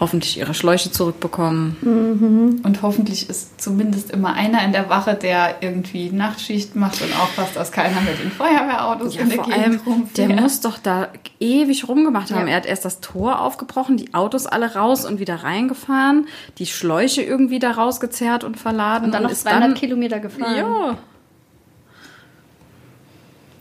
hoffentlich 0.00 0.38
ihre 0.38 0.54
Schläuche 0.54 0.90
zurückbekommen. 0.90 2.60
Und 2.64 2.82
hoffentlich 2.82 3.28
ist 3.28 3.60
zumindest 3.60 4.10
immer 4.10 4.32
einer 4.32 4.64
in 4.64 4.72
der 4.72 4.88
Wache, 4.88 5.14
der 5.14 5.56
irgendwie 5.60 6.10
Nachtschicht 6.10 6.74
macht 6.74 7.02
und 7.02 7.14
aufpasst, 7.20 7.54
dass 7.54 7.70
keiner 7.70 8.00
mit 8.00 8.18
den 8.18 8.30
Feuerwehrautos 8.32 9.14
Ja, 9.14 9.20
in 9.20 9.28
der 9.28 9.36
vor 9.36 9.44
Gegend 9.44 9.62
allem, 9.62 9.80
rumfährt. 9.84 10.16
der 10.30 10.40
muss 10.40 10.60
doch 10.62 10.78
da 10.78 11.08
ewig 11.38 11.86
rumgemacht 11.86 12.30
haben. 12.32 12.46
Ja. 12.46 12.52
Er 12.54 12.56
hat 12.56 12.66
erst 12.66 12.86
das 12.86 13.00
Tor 13.00 13.40
aufgebrochen, 13.40 13.98
die 13.98 14.14
Autos 14.14 14.46
alle 14.46 14.74
raus 14.74 15.04
und 15.04 15.20
wieder 15.20 15.36
reingefahren, 15.36 16.26
die 16.56 16.66
Schläuche 16.66 17.22
irgendwie 17.22 17.58
da 17.58 17.72
rausgezerrt 17.72 18.42
und 18.42 18.58
verladen. 18.58 19.04
Und 19.06 19.12
dann 19.12 19.24
noch 19.24 19.30
ist 19.30 19.42
200 19.42 19.76
Kilometer 19.78 20.18
gefahren. 20.18 20.56
Ja. 20.56 20.96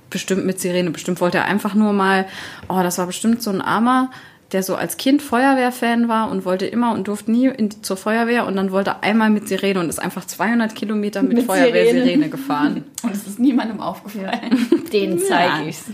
Bestimmt 0.10 0.46
mit 0.46 0.60
Sirene. 0.60 0.90
Bestimmt 0.92 1.22
wollte 1.22 1.40
er 1.40 1.46
einfach 1.46 1.76
nur 1.76 1.94
mal. 1.94 2.26
Oh, 2.68 2.80
das 2.82 2.98
war 2.98 3.06
bestimmt 3.06 3.44
so 3.44 3.52
ein 3.52 3.62
Armer, 3.62 4.10
der 4.52 4.64
so 4.64 4.76
als 4.76 4.98
Kind 4.98 5.22
Feuerwehrfan 5.22 6.08
war 6.08 6.32
und 6.32 6.44
wollte 6.46 6.66
immer 6.66 6.94
und 6.94 7.08
durfte 7.08 7.32
nie 7.32 7.48
in, 7.48 7.70
zur 7.84 7.98
Feuerwehr 7.98 8.48
und 8.48 8.56
dann 8.56 8.72
wollte 8.72 9.04
einmal 9.04 9.30
mit 9.30 9.48
Sirene 9.48 9.80
und 9.80 9.90
ist 9.90 10.00
einfach 10.00 10.26
200 10.26 10.74
Kilometer 10.76 11.22
mit, 11.22 11.38
Mit 11.38 11.46
Feuerwehrsirene 11.46 12.06
Sirene. 12.06 12.30
gefahren. 12.30 12.84
Und 13.04 13.12
es 13.16 13.28
ist 13.28 13.40
niemandem 13.40 13.80
aufgefallen. 13.80 14.68
Den 14.92 15.20
zeige 15.20 15.62
Ja. 15.64 15.68
ich's. 15.68 15.86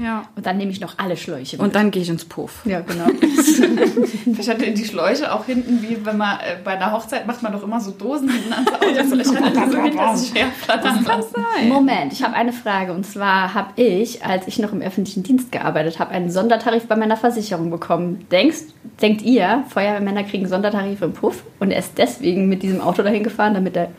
Ja. 0.00 0.22
Und 0.36 0.46
dann 0.46 0.56
nehme 0.56 0.70
ich 0.70 0.80
noch 0.80 0.94
alle 0.98 1.16
Schläuche 1.16 1.56
mit. 1.56 1.60
Und 1.60 1.74
dann 1.74 1.90
gehe 1.90 2.02
ich 2.02 2.08
ins 2.08 2.24
Puff. 2.24 2.64
ja, 2.64 2.80
genau. 2.80 3.06
Vielleicht 4.24 4.48
hatte 4.48 4.70
die 4.70 4.84
Schläuche 4.84 5.32
auch 5.32 5.44
hinten, 5.44 5.82
wie 5.82 6.04
wenn 6.04 6.16
man 6.16 6.38
äh, 6.38 6.56
bei 6.62 6.72
einer 6.72 6.92
Hochzeit 6.92 7.26
macht 7.26 7.42
man 7.42 7.52
doch 7.52 7.62
immer 7.62 7.80
so 7.80 7.90
Dosen 7.90 8.30
hinten 8.30 8.52
ans 8.52 8.72
Auto. 8.72 8.86
Hatte 8.86 9.70
so 9.70 9.82
hinter 9.82 10.16
sich 10.16 10.34
herflattern 10.34 11.04
lassen. 11.04 11.68
Moment, 11.68 12.12
ich 12.12 12.22
habe 12.22 12.34
eine 12.34 12.52
Frage. 12.52 12.92
Und 12.92 13.04
zwar 13.04 13.54
habe 13.54 13.72
ich, 13.76 14.24
als 14.24 14.46
ich 14.46 14.58
noch 14.58 14.72
im 14.72 14.80
öffentlichen 14.80 15.24
Dienst 15.24 15.50
gearbeitet 15.50 15.98
habe, 15.98 16.12
einen 16.12 16.30
Sondertarif 16.30 16.86
bei 16.86 16.96
meiner 16.96 17.16
Versicherung 17.16 17.70
bekommen. 17.70 18.26
Denkst 18.30 18.66
Denkt 19.00 19.22
ihr, 19.22 19.62
Feuerwehrmänner 19.68 20.24
kriegen 20.24 20.48
Sondertarife 20.48 21.04
im 21.04 21.12
Puff 21.12 21.44
und 21.60 21.70
er 21.70 21.78
ist 21.78 21.98
deswegen 21.98 22.48
mit 22.48 22.62
diesem 22.64 22.80
Auto 22.80 23.02
dahin 23.02 23.22
gefahren, 23.22 23.54
damit 23.54 23.76
er. 23.76 23.90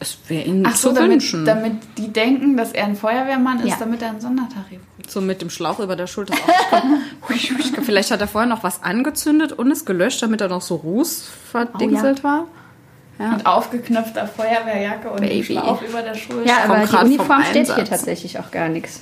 Es 0.00 0.18
wäre 0.28 0.44
ihnen 0.44 0.66
Ach 0.66 0.74
so, 0.76 0.88
zu 0.88 0.94
damit, 0.94 1.10
wünschen. 1.12 1.44
damit 1.44 1.72
die 1.96 2.12
denken, 2.12 2.56
dass 2.56 2.72
er 2.72 2.84
ein 2.86 2.96
Feuerwehrmann 2.96 3.60
ist, 3.60 3.68
Ja. 3.68 3.76
damit 3.78 4.02
er 4.02 4.10
einen 4.10 4.20
Sondertarif 4.20 4.80
kriegt. 4.96 5.10
So 5.10 5.20
mit 5.20 5.40
dem 5.42 5.50
Schlauch 5.50 5.78
über 5.80 5.96
der 5.96 6.06
Schulter. 6.06 6.34
hui. 7.28 7.36
Vielleicht 7.82 8.10
hat 8.10 8.20
er 8.20 8.28
vorher 8.28 8.48
noch 8.48 8.62
was 8.62 8.82
angezündet 8.82 9.52
und 9.52 9.70
es 9.70 9.84
gelöscht, 9.84 10.22
damit 10.22 10.40
er 10.40 10.48
noch 10.48 10.62
so 10.62 10.74
Ruß 10.76 11.28
verdingselt 11.50 12.24
war. 12.24 12.46
Ja. 13.18 13.32
Mit 13.32 13.46
aufgeknöpfter 13.46 14.26
Feuerwehrjacke 14.28 15.10
und 15.10 15.20
Baby. 15.20 15.42
Schlauch 15.42 15.82
über 15.82 16.02
der 16.02 16.14
Schulter. 16.14 16.46
Ja, 16.48 16.58
aber 16.64 16.76
grad 16.84 16.86
die 16.86 17.16
vom 17.16 17.26
Uniform 17.26 17.42
steht 17.44 17.66
hier 17.66 17.74
Einsatz. 17.76 17.88
tatsächlich 17.88 18.38
auch 18.38 18.50
gar 18.52 18.68
nichts. 18.68 19.00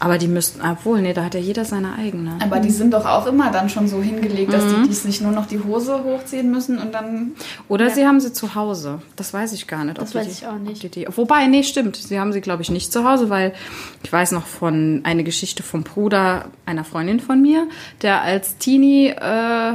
Aber 0.00 0.18
die 0.18 0.26
müssten, 0.26 0.60
obwohl, 0.60 1.00
nee, 1.00 1.12
da 1.12 1.24
hat 1.24 1.34
ja 1.34 1.40
jeder 1.40 1.64
seine 1.64 1.94
eigene. 1.94 2.32
Aber 2.42 2.58
die 2.58 2.70
sind 2.70 2.92
doch 2.92 3.06
auch 3.06 3.26
immer 3.26 3.50
dann 3.52 3.68
schon 3.68 3.86
so 3.86 4.02
hingelegt, 4.02 4.52
dass 4.52 4.64
die 4.66 4.88
dies 4.88 5.04
nicht 5.04 5.20
nur 5.22 5.30
noch 5.30 5.46
die 5.46 5.60
Hose 5.62 6.02
hochziehen 6.02 6.50
müssen 6.50 6.78
und 6.78 6.92
dann. 6.92 7.32
Oder 7.68 7.90
sie 7.90 8.04
haben 8.06 8.18
sie 8.20 8.32
zu 8.32 8.54
Hause. 8.56 9.00
Das 9.14 9.32
weiß 9.32 9.52
ich 9.52 9.66
gar 9.68 9.84
nicht. 9.84 9.98
Das 9.98 10.14
weiß 10.14 10.26
die- 10.26 10.32
ich 10.32 10.46
auch 10.46 10.58
nicht. 10.58 10.82
Die, 10.82 10.88
die, 10.88 11.06
wobei, 11.14 11.46
nee, 11.46 11.62
stimmt. 11.62 11.96
Sie 11.96 12.18
haben 12.18 12.32
sie, 12.32 12.40
glaube 12.40 12.62
ich, 12.62 12.70
nicht 12.70 12.92
zu 12.92 13.08
Hause, 13.08 13.30
weil 13.30 13.54
ich 14.02 14.12
weiß 14.12 14.32
noch 14.32 14.46
von 14.46 15.00
einer 15.04 15.22
Geschichte 15.22 15.62
vom 15.62 15.84
Bruder 15.84 16.46
einer 16.66 16.84
Freundin 16.84 17.20
von 17.20 17.40
mir, 17.40 17.68
der 18.02 18.20
als 18.22 18.58
Teenie, 18.58 19.08
äh, 19.10 19.74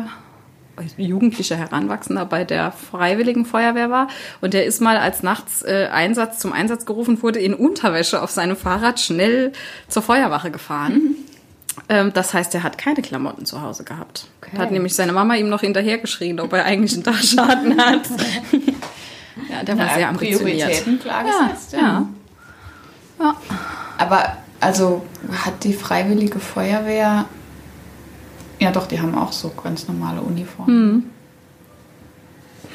jugendlicher 0.98 1.56
Heranwachsender 1.58 2.26
bei 2.26 2.44
der 2.44 2.72
Freiwilligen 2.72 3.46
Feuerwehr 3.46 3.90
war. 3.90 4.08
Und 4.42 4.54
der 4.54 4.66
ist 4.66 4.82
mal 4.82 4.98
als 4.98 5.24
nachts 5.24 5.62
äh, 5.64 5.88
Einsatz 5.92 6.40
zum 6.40 6.54
Einsatz 6.54 6.86
gerufen 6.86 7.22
wurde, 7.22 7.40
in 7.40 7.54
Unterwäsche 7.54 8.22
auf 8.22 8.32
seinem 8.32 8.56
Fahrrad 8.56 9.00
schnell 9.00 9.52
zur 9.88 10.02
Feuerwache 10.02 10.52
gefahren. 10.52 11.16
Ähm, 11.88 12.12
das 12.14 12.34
heißt, 12.34 12.54
er 12.56 12.64
hat 12.64 12.78
keine 12.78 13.02
Klamotten 13.02 13.46
zu 13.46 13.62
Hause 13.62 13.84
gehabt. 13.84 14.28
Okay. 14.42 14.58
Hat 14.58 14.72
nämlich 14.72 14.96
seine 14.96 15.14
Mama 15.14 15.36
ihm 15.36 15.50
noch 15.50 15.62
hinterhergeschrien, 15.62 16.40
ob 16.40 16.54
er 16.54 16.66
eigentlich 16.66 16.94
einen 16.94 17.04
Dachschaden 17.04 17.80
hat. 17.80 18.02
ja, 19.50 19.64
der 19.64 19.78
war 19.78 19.86
Na, 19.86 19.94
sehr 19.96 20.10
ambitioniert. 20.10 20.58
Prioritäten 20.68 21.00
klar 21.00 21.26
Ja, 21.26 21.48
gesetzt. 21.48 21.74
ja. 21.74 22.08
ja. 23.20 23.36
Aber 23.98 24.38
also 24.60 25.06
hat 25.46 25.64
die 25.64 25.74
Freiwillige 25.74 26.40
Feuerwehr. 26.40 27.26
Ja, 28.60 28.72
doch, 28.72 28.88
die 28.88 29.00
haben 29.02 29.18
auch 29.18 29.32
so 29.32 29.52
ganz 29.64 29.88
normale 29.88 30.22
Uniformen. 30.22 31.10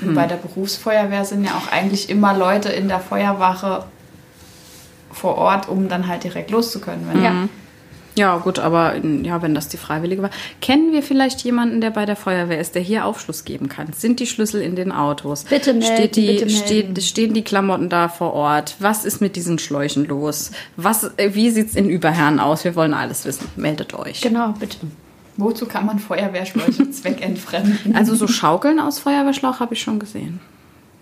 Und 0.01 0.15
Bei 0.15 0.27
der 0.27 0.37
Berufsfeuerwehr 0.37 1.25
sind 1.25 1.45
ja 1.45 1.53
auch 1.53 1.71
eigentlich 1.71 2.11
immer 2.11 2.37
Leute 2.37 2.71
in 2.71 2.89
der 2.89 3.01
Feuerwache 3.01 3.85
vor 5.13 5.37
Ort, 5.37 5.69
um 5.69 5.89
dann 5.89 6.09
halt 6.09 6.25
direkt 6.25 6.51
loszukönnen. 6.51 7.09
Wenn 7.09 7.23
Ja. 7.23 7.49
Ja, 8.17 8.37
gut, 8.37 8.61
aber 8.61 8.95
ja, 9.23 9.43
wenn 9.43 9.57
das 9.57 9.69
die 9.69 9.77
Freiwillige 9.77 10.23
war. 10.23 10.31
Kennen 10.61 10.93
wir 10.93 11.03
vielleicht 11.03 11.41
jemanden, 11.43 11.81
der 11.81 11.91
bei 11.91 12.07
der 12.07 12.15
Feuerwehr 12.15 12.61
ist, 12.61 12.77
der 12.77 12.83
hier 12.83 13.07
Aufschluss 13.07 13.45
geben 13.45 13.69
kann? 13.69 13.93
Sind 13.93 14.21
die 14.21 14.27
Schlüssel 14.27 14.63
in 14.63 14.77
den 14.77 14.93
Autos? 14.93 15.45
Bitte 15.45 15.73
melden, 15.73 15.97
Steht 15.97 16.17
die, 16.17 16.27
bitte 16.29 16.47
melden. 16.47 16.65
Steht, 16.65 17.03
stehen 17.03 17.35
die 17.35 17.43
Klamotten 17.43 17.89
da 17.89 18.09
vor 18.09 18.33
Ort? 18.35 18.77
Was 18.79 19.05
ist 19.05 19.21
mit 19.21 19.35
diesen 19.35 19.59
Schläuchen 19.59 20.05
los? 20.05 20.53
Was, 20.77 21.11
äh, 21.17 21.35
wie 21.35 21.51
sieht's 21.51 21.75
in 21.75 21.91
Überherren 21.91 22.39
aus? 22.39 22.63
Wir 22.63 22.77
wollen 22.77 22.95
alles 22.95 23.25
wissen. 23.25 23.49
Meldet 23.57 23.95
euch. 23.95 24.21
Genau, 24.21 24.55
bitte. 24.61 24.77
Wozu 25.37 25.67
kann 25.67 25.87
man 25.87 25.99
Feuerwehrschläuche 25.99 26.91
zweckentfremden? 26.91 27.97
Also 27.97 28.15
so 28.15 28.27
Schaukeln 28.29 28.79
aus 28.79 28.99
Feuerwehrschlauch 28.99 29.61
habe 29.61 29.75
ich 29.75 29.83
schon 29.83 29.99
gesehen. 29.99 30.41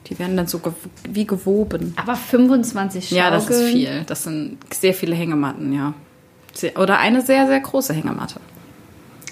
Die 0.09 0.18
werden 0.18 0.37
dann 0.37 0.47
so 0.47 0.59
gew 0.59 0.73
wie 1.09 1.27
gewoben. 1.27 1.95
Aber 1.97 2.16
25 2.16 3.09
Schaukeln. 3.09 3.18
Ja, 3.18 3.31
das 3.31 3.49
ist 3.49 3.64
viel. 3.64 4.03
Das 4.07 4.25
sind 4.25 4.59
sehr 4.73 4.95
viele 4.95 5.14
Hängematten, 5.14 5.73
ja. 5.73 5.95
Oder 6.77 6.99
eine 6.99 7.23
sehr, 7.23 7.47
sehr 7.47 7.61
große 7.61 7.95
Hängematte. 7.95 8.40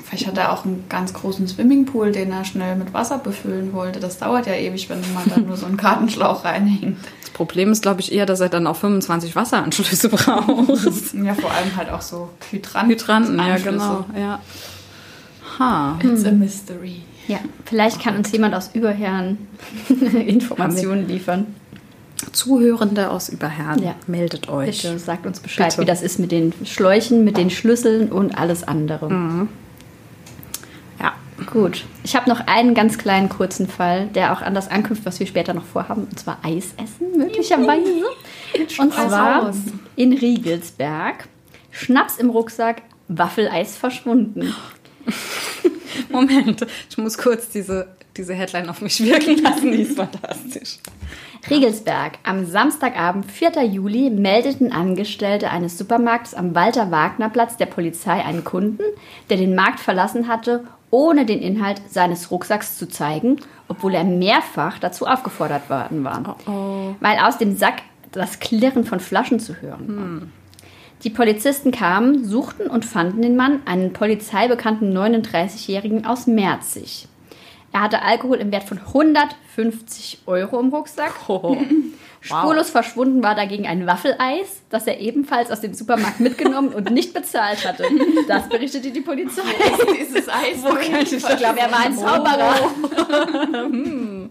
Vielleicht 0.05 0.27
hat 0.27 0.39
er 0.39 0.53
auch 0.53 0.65
einen 0.65 0.87
ganz 0.89 1.13
großen 1.13 1.47
Swimmingpool, 1.47 2.11
den 2.11 2.33
er 2.33 2.45
schnell 2.45 2.75
mit 2.75 2.93
Wasser 2.93 3.19
befüllen 3.19 3.73
wollte. 3.73 4.01
Das 4.01 4.19
dauert 4.19 4.47
ja 4.49 4.55
ewig, 4.55 4.89
wenn 4.89 5.01
man 5.15 5.23
da 5.29 5.39
nur 5.39 5.57
so 5.57 5.67
einen 5.67 5.77
Kartenschlauch 5.77 6.45
reinhängt. 6.45 6.99
Das 7.21 7.47
Problem 7.47 7.73
ist, 7.73 7.81
glaube 7.81 8.01
ich, 8.01 8.13
eher, 8.13 8.27
dass 8.27 8.41
er 8.41 8.51
dann 8.51 8.67
auch 8.67 8.77
25 8.77 9.35
Wasseranschlüsse 9.35 10.09
braucht. 10.11 11.15
Ja, 11.15 11.33
vor 11.35 11.51
allem 11.51 11.75
halt 11.75 11.89
auch 11.89 12.03
so 12.03 12.29
Hydranten. 12.51 12.91
Hydranten, 12.91 13.39
ja, 13.39 13.57
genau. 13.57 14.05
Ja. 14.15 14.41
Ha. 15.61 15.99
It's 16.03 16.25
a 16.25 16.33
mystery. 16.33 17.03
Ja, 17.29 17.38
vielleicht 17.66 18.01
kann 18.03 18.16
uns 18.16 18.33
jemand 18.33 18.55
aus 18.57 18.70
Überherren 18.75 19.38
Informationen 20.27 21.07
liefern. 21.07 21.55
Zuhörende 22.33 23.11
aus 23.11 23.29
Überherren, 23.29 23.83
Ja. 23.83 23.94
meldet 24.07 24.49
euch. 24.49 24.83
Bitte 24.83 24.99
sagt 24.99 25.27
uns 25.27 25.40
Bescheid, 25.40 25.68
Bitte. 25.68 25.83
wie 25.83 25.87
das 25.87 26.03
ist 26.03 26.18
mit 26.18 26.33
den 26.33 26.53
Schläuchen, 26.64 27.25
mit 27.25 27.37
den 27.37 27.51
Schlüsseln 27.51 28.11
und 28.11 28.37
alles 28.37 28.66
andere. 28.66 29.09
Ja. 31.01 31.12
Gut. 31.46 31.85
Ich 32.05 32.14
habe 32.16 32.29
noch 32.29 32.40
einen 32.46 32.75
ganz 32.75 32.99
kleinen 32.99 33.29
kurzen 33.31 33.66
Fall, 33.68 34.09
der 34.09 34.33
auch 34.35 34.42
an 34.42 34.55
das 34.55 34.68
anknüpft, 34.70 35.07
was 35.07 35.18
wir 35.20 35.27
später 35.27 35.55
noch 35.55 35.64
vorhaben, 35.64 36.03
und 36.05 36.18
zwar 36.18 36.38
Eis 36.42 36.75
essen, 36.77 37.16
möglicherweise. 37.16 38.05
Und 38.79 38.92
zwar 38.92 39.53
in 39.96 40.12
Riegelsberg. 40.12 41.29
Schnaps 41.70 42.18
im 42.18 42.29
Rucksack, 42.31 42.83
Waffeleis 43.09 43.77
verschwunden. 43.79 44.53
Moment, 46.11 46.67
ich 46.89 46.99
muss 46.99 47.19
kurz 47.19 47.49
diese, 47.51 47.89
diese 48.17 48.35
Headline 48.35 48.69
auf 48.69 48.81
mich 48.81 49.03
wirken 49.03 49.43
lassen, 49.43 49.73
die 49.73 49.83
ist 49.83 49.97
fantastisch. 49.97 50.79
Riegelsberg. 51.49 52.19
Am 52.23 52.45
Samstagabend, 52.45 53.31
4. 53.31 53.65
Juli, 53.65 54.11
meldeten 54.11 54.73
Angestellte 54.73 55.51
eines 55.51 55.79
Supermarkts 55.79 56.35
am 56.35 56.55
Walter-Wagner-Platz 56.55 57.57
der 57.57 57.67
Polizei 57.67 58.23
einen 58.25 58.45
Kunden, 58.45 58.83
der 59.31 59.39
den 59.39 59.55
Markt 59.55 59.81
verlassen 59.81 60.29
hatte, 60.29 60.65
ohne 60.91 61.25
den 61.25 61.41
Inhalt 61.41 61.81
seines 61.89 62.31
Rucksacks 62.31 62.77
zu 62.77 62.89
zeigen, 62.89 63.37
obwohl 63.69 63.95
er 63.95 64.05
mehrfach 64.05 64.79
dazu 64.79 65.07
aufgefordert 65.07 65.71
worden 65.71 66.05
war. 66.05 66.37
Weil 67.01 67.19
aus 67.21 67.39
dem 67.39 67.57
Sack 67.57 67.83
das 68.13 68.41
Klirren 68.41 68.85
von 68.85 69.01
Flaschen 69.01 69.41
zu 69.41 69.63
hören 69.63 69.97
war. 69.97 70.29
Die 71.03 71.11
Polizisten 71.11 71.71
kamen, 71.71 72.25
suchten 72.25 72.67
und 72.67 72.85
fanden 72.85 73.23
den 73.23 73.35
Mann, 73.37 73.63
einen 73.65 73.93
polizeibekannten 73.93 74.97
39-Jährigen 74.97 76.05
aus 76.05 76.27
Merzig. 76.27 77.09
Er 77.73 77.83
hatte 77.83 78.03
Alkohol 78.03 78.39
im 78.39 78.53
Wert 78.53 78.65
von 78.65 78.79
150 78.79 80.23
Euro 80.27 80.61
im 80.61 80.69
Rucksack. 80.69 81.15
Spurlos 82.21 82.69
verschwunden 82.69 83.23
war 83.23 83.35
dagegen 83.35 83.67
ein 83.67 83.87
Waffeleis, 83.87 84.61
das 84.69 84.87
er 84.87 85.01
ebenfalls 85.01 85.51
aus 85.51 85.63
dem 85.63 85.73
Supermarkt 85.73 86.21
mitgenommen 86.21 86.75
und 86.75 86.91
nicht 86.91 87.15
bezahlt 87.15 87.67
hatte. 87.67 87.85
Das 88.29 88.47
berichtete 88.49 88.91
die 88.91 89.01
Polizei. 89.01 89.43
Dieses 89.99 90.29
Eis. 90.29 90.63
Wo 90.63 90.69
kann 90.69 91.03
ich 91.03 91.13
Ich 91.13 91.25
glaube, 91.25 91.61
er 91.61 91.73
war 91.73 91.87
ein 91.87 91.97
Zauberer. 91.97 92.71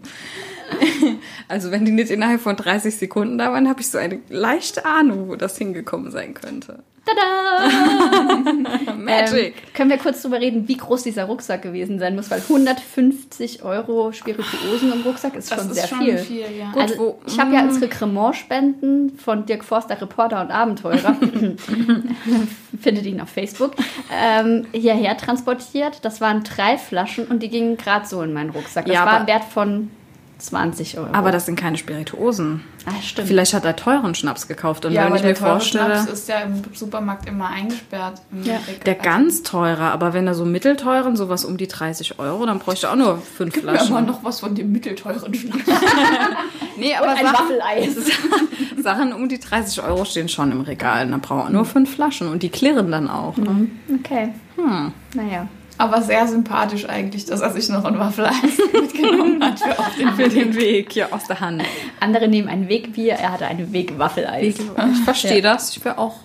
Also 1.48 1.70
wenn 1.72 1.84
die 1.84 1.90
nicht 1.90 2.10
innerhalb 2.10 2.40
von 2.40 2.54
30 2.56 2.96
Sekunden 2.96 3.36
da 3.38 3.52
waren, 3.52 3.68
habe 3.68 3.80
ich 3.80 3.88
so 3.90 3.98
eine 3.98 4.20
leichte 4.28 4.84
Ahnung, 4.86 5.28
wo 5.28 5.34
das 5.36 5.58
hingekommen 5.58 6.10
sein 6.12 6.32
könnte. 6.34 6.84
Tada! 7.04 8.94
Magic. 8.96 9.46
Ähm, 9.46 9.52
können 9.74 9.90
wir 9.90 9.98
kurz 9.98 10.22
drüber 10.22 10.38
reden, 10.40 10.68
wie 10.68 10.76
groß 10.76 11.02
dieser 11.02 11.24
Rucksack 11.24 11.62
gewesen 11.62 11.98
sein 11.98 12.14
muss? 12.14 12.30
Weil 12.30 12.40
150 12.40 13.64
Euro 13.64 14.12
Spirituosen 14.12 14.92
im 14.92 15.00
Rucksack 15.02 15.34
ist 15.34 15.50
Das 15.50 15.58
schon 15.60 15.70
ist 15.70 15.76
sehr 15.76 15.88
schon 15.88 15.98
viel. 16.00 16.18
viel, 16.18 16.44
ja. 16.58 16.70
Gut, 16.72 16.82
also, 16.82 16.98
wo- 16.98 17.18
ich 17.26 17.38
habe 17.40 17.52
ja 17.54 17.62
als 17.62 17.80
Rekrementspenden 17.80 19.18
von 19.18 19.46
Dirk 19.46 19.64
Forster, 19.64 20.00
Reporter 20.00 20.40
und 20.42 20.50
Abenteurer, 20.50 21.16
findet 22.80 23.06
ihn 23.06 23.20
auf 23.20 23.28
Facebook, 23.30 23.72
ähm, 24.12 24.66
hierher 24.72 25.16
transportiert. 25.16 25.98
Das 26.04 26.20
waren 26.20 26.42
drei 26.44 26.78
Flaschen 26.78 27.26
und 27.26 27.42
die 27.42 27.48
gingen 27.48 27.76
gerade 27.76 28.06
so 28.06 28.22
in 28.22 28.32
meinen 28.32 28.50
Rucksack. 28.50 28.86
Das 28.86 28.94
Ja, 28.94 29.04
war 29.06 29.20
ein 29.20 29.26
Wert 29.26 29.44
von 29.44 29.90
20 30.40 30.98
Euro. 30.98 31.08
Aber 31.12 31.30
das 31.32 31.46
sind 31.46 31.56
keine 31.58 31.76
Spirituosen. 31.78 32.62
ah, 32.86 32.90
stimmt. 33.02 33.28
Vielleicht 33.28 33.54
hat 33.54 33.64
er 33.64 33.76
teuren 33.76 34.14
Schnaps 34.14 34.48
gekauft. 34.48 34.84
Und 34.84 34.92
Ja, 34.92 35.02
wenn 35.02 35.06
aber 35.08 35.16
ich 35.16 35.22
der 35.22 35.30
mir 35.32 35.36
teure 35.36 35.50
vorstelle, 35.52 35.94
Schnaps 35.96 36.10
ist 36.12 36.28
ja 36.28 36.40
im 36.40 36.62
Supermarkt 36.74 37.28
immer 37.28 37.48
eingesperrt. 37.48 38.20
im 38.32 38.42
Ja. 38.44 38.58
Der 38.86 38.94
ganz 38.94 39.42
teure, 39.42 39.82
aber 39.82 40.12
wenn 40.14 40.26
er 40.26 40.34
so 40.34 40.44
mittelteuren, 40.44 41.16
sowas 41.16 41.44
um 41.44 41.56
die 41.56 41.68
30 41.68 42.18
Euro, 42.18 42.46
dann 42.46 42.58
bräuchte 42.58 42.86
er 42.86 42.92
auch 42.92 42.96
nur 42.96 43.18
fünf 43.18 43.54
Gib 43.54 43.64
mir 43.64 43.70
aber 43.70 43.78
Flaschen. 43.78 44.06
noch 44.06 44.24
was 44.24 44.40
von 44.40 44.54
dem 44.54 44.72
mittelteuren 44.72 45.34
Schnaps. 45.34 45.58
nee, 46.76 46.90
und 46.92 46.96
aber 46.98 47.10
ein 47.10 47.24
Sachen, 47.26 47.34
Waffeleis. 47.58 47.96
Sachen 48.82 49.12
um 49.12 49.28
die 49.28 49.38
30 49.38 49.82
Euro 49.82 50.04
stehen 50.04 50.28
schon 50.28 50.52
im 50.52 50.62
Regal. 50.62 51.04
Und 51.04 51.12
dann 51.12 51.20
braucht 51.20 51.48
er 51.48 51.50
nur 51.50 51.64
fünf 51.64 51.94
Flaschen 51.94 52.28
und 52.28 52.42
die 52.42 52.48
klirren 52.48 52.90
dann 52.90 53.08
auch. 53.10 53.36
Ne? 53.36 53.68
Okay. 54.02 54.32
Hm. 54.56 54.92
Naja. 55.14 55.48
Aber 55.80 56.02
sehr 56.02 56.26
sympathisch 56.26 56.86
eigentlich, 56.88 57.24
dass 57.24 57.40
er 57.40 57.50
sich 57.50 57.68
noch 57.70 57.84
ein 57.84 57.98
Waffeleis 57.98 58.34
mitgenommen 58.72 59.42
hat 59.42 59.58
für 59.60 59.78
auf 59.78 59.94
den 59.98 60.10
Für 60.12 60.28
den 60.28 60.54
Weg 60.54 60.92
hier 60.92 61.12
aus 61.12 61.24
der 61.26 61.40
Hand. 61.40 61.62
Andere 62.00 62.28
nehmen 62.28 62.48
ein 62.48 62.68
Wegbier, 62.68 63.14
er 63.14 63.32
hatte 63.32 63.46
ein 63.46 63.72
Wegwaffeleis. 63.72 64.56
Ich 64.92 65.00
verstehe 65.04 65.40
das. 65.42 65.74
Ich 65.76 65.82
wäre 65.84 65.96
auch, 65.98 66.16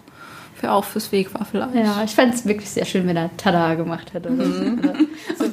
wär 0.60 0.74
auch 0.74 0.84
fürs 0.84 1.12
Wegwaffeleis. 1.12 1.70
Ja, 1.74 2.02
ich 2.04 2.12
fände 2.13 2.36
es 2.36 2.46
wirklich 2.46 2.70
sehr 2.70 2.84
schön, 2.86 3.08
wenn 3.08 3.15
er 3.15 3.30
Tada 3.38 3.76
gemacht 3.76 4.13
hätte. 4.13 4.30
Oder, 4.30 4.44
Mhm. 4.46 4.82
so. 5.38 5.46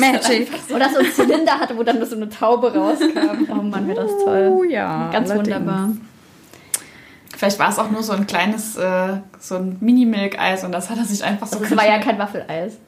Magic. 0.00 0.48
oder 0.74 0.90
so 0.90 0.98
einen 0.98 1.12
Zylinder 1.12 1.58
hatte, 1.58 1.76
wo 1.78 1.82
dann 1.82 2.04
so 2.04 2.14
eine 2.16 2.28
Taube 2.28 2.74
rauskam. 2.74 3.46
Oh 3.50 3.54
Mann, 3.62 3.88
wäre 3.88 4.02
das 4.02 4.10
Oh 4.10 4.24
toll. 4.26 4.66
ja. 4.70 5.08
Ganz 5.10 5.30
allerdings. 5.30 5.56
wunderbar. 5.58 5.90
Vielleicht 7.36 7.58
war 7.58 7.68
es 7.70 7.78
auch 7.78 7.90
nur 7.90 8.02
so 8.02 8.12
ein 8.12 8.26
kleines, 8.26 8.76
äh, 8.76 9.14
so 9.38 9.56
ein 9.56 9.76
Mini-Milk-Eis 9.80 10.64
und 10.64 10.72
das 10.72 10.88
hat 10.90 10.98
er 10.98 11.04
sich 11.04 11.22
einfach 11.24 11.46
so 11.46 11.58
Das 11.58 11.76
war 11.76 11.86
ja 11.86 11.98
kein 11.98 12.18
Waffeleis. 12.18 12.78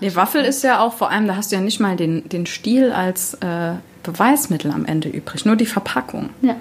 Die 0.00 0.14
Waffel 0.14 0.42
ist 0.44 0.62
ja 0.62 0.80
auch 0.80 0.92
vor 0.92 1.10
allem, 1.10 1.26
da 1.26 1.36
hast 1.36 1.52
du 1.52 1.56
ja 1.56 1.62
nicht 1.62 1.80
mal 1.80 1.96
den, 1.96 2.28
den 2.28 2.46
Stiel 2.46 2.92
als 2.92 3.34
äh, 3.34 3.72
Beweismittel 4.02 4.70
am 4.70 4.84
Ende 4.84 5.08
übrig, 5.08 5.44
nur 5.46 5.56
die 5.56 5.66
Verpackung. 5.66 6.30
Ja. 6.42 6.56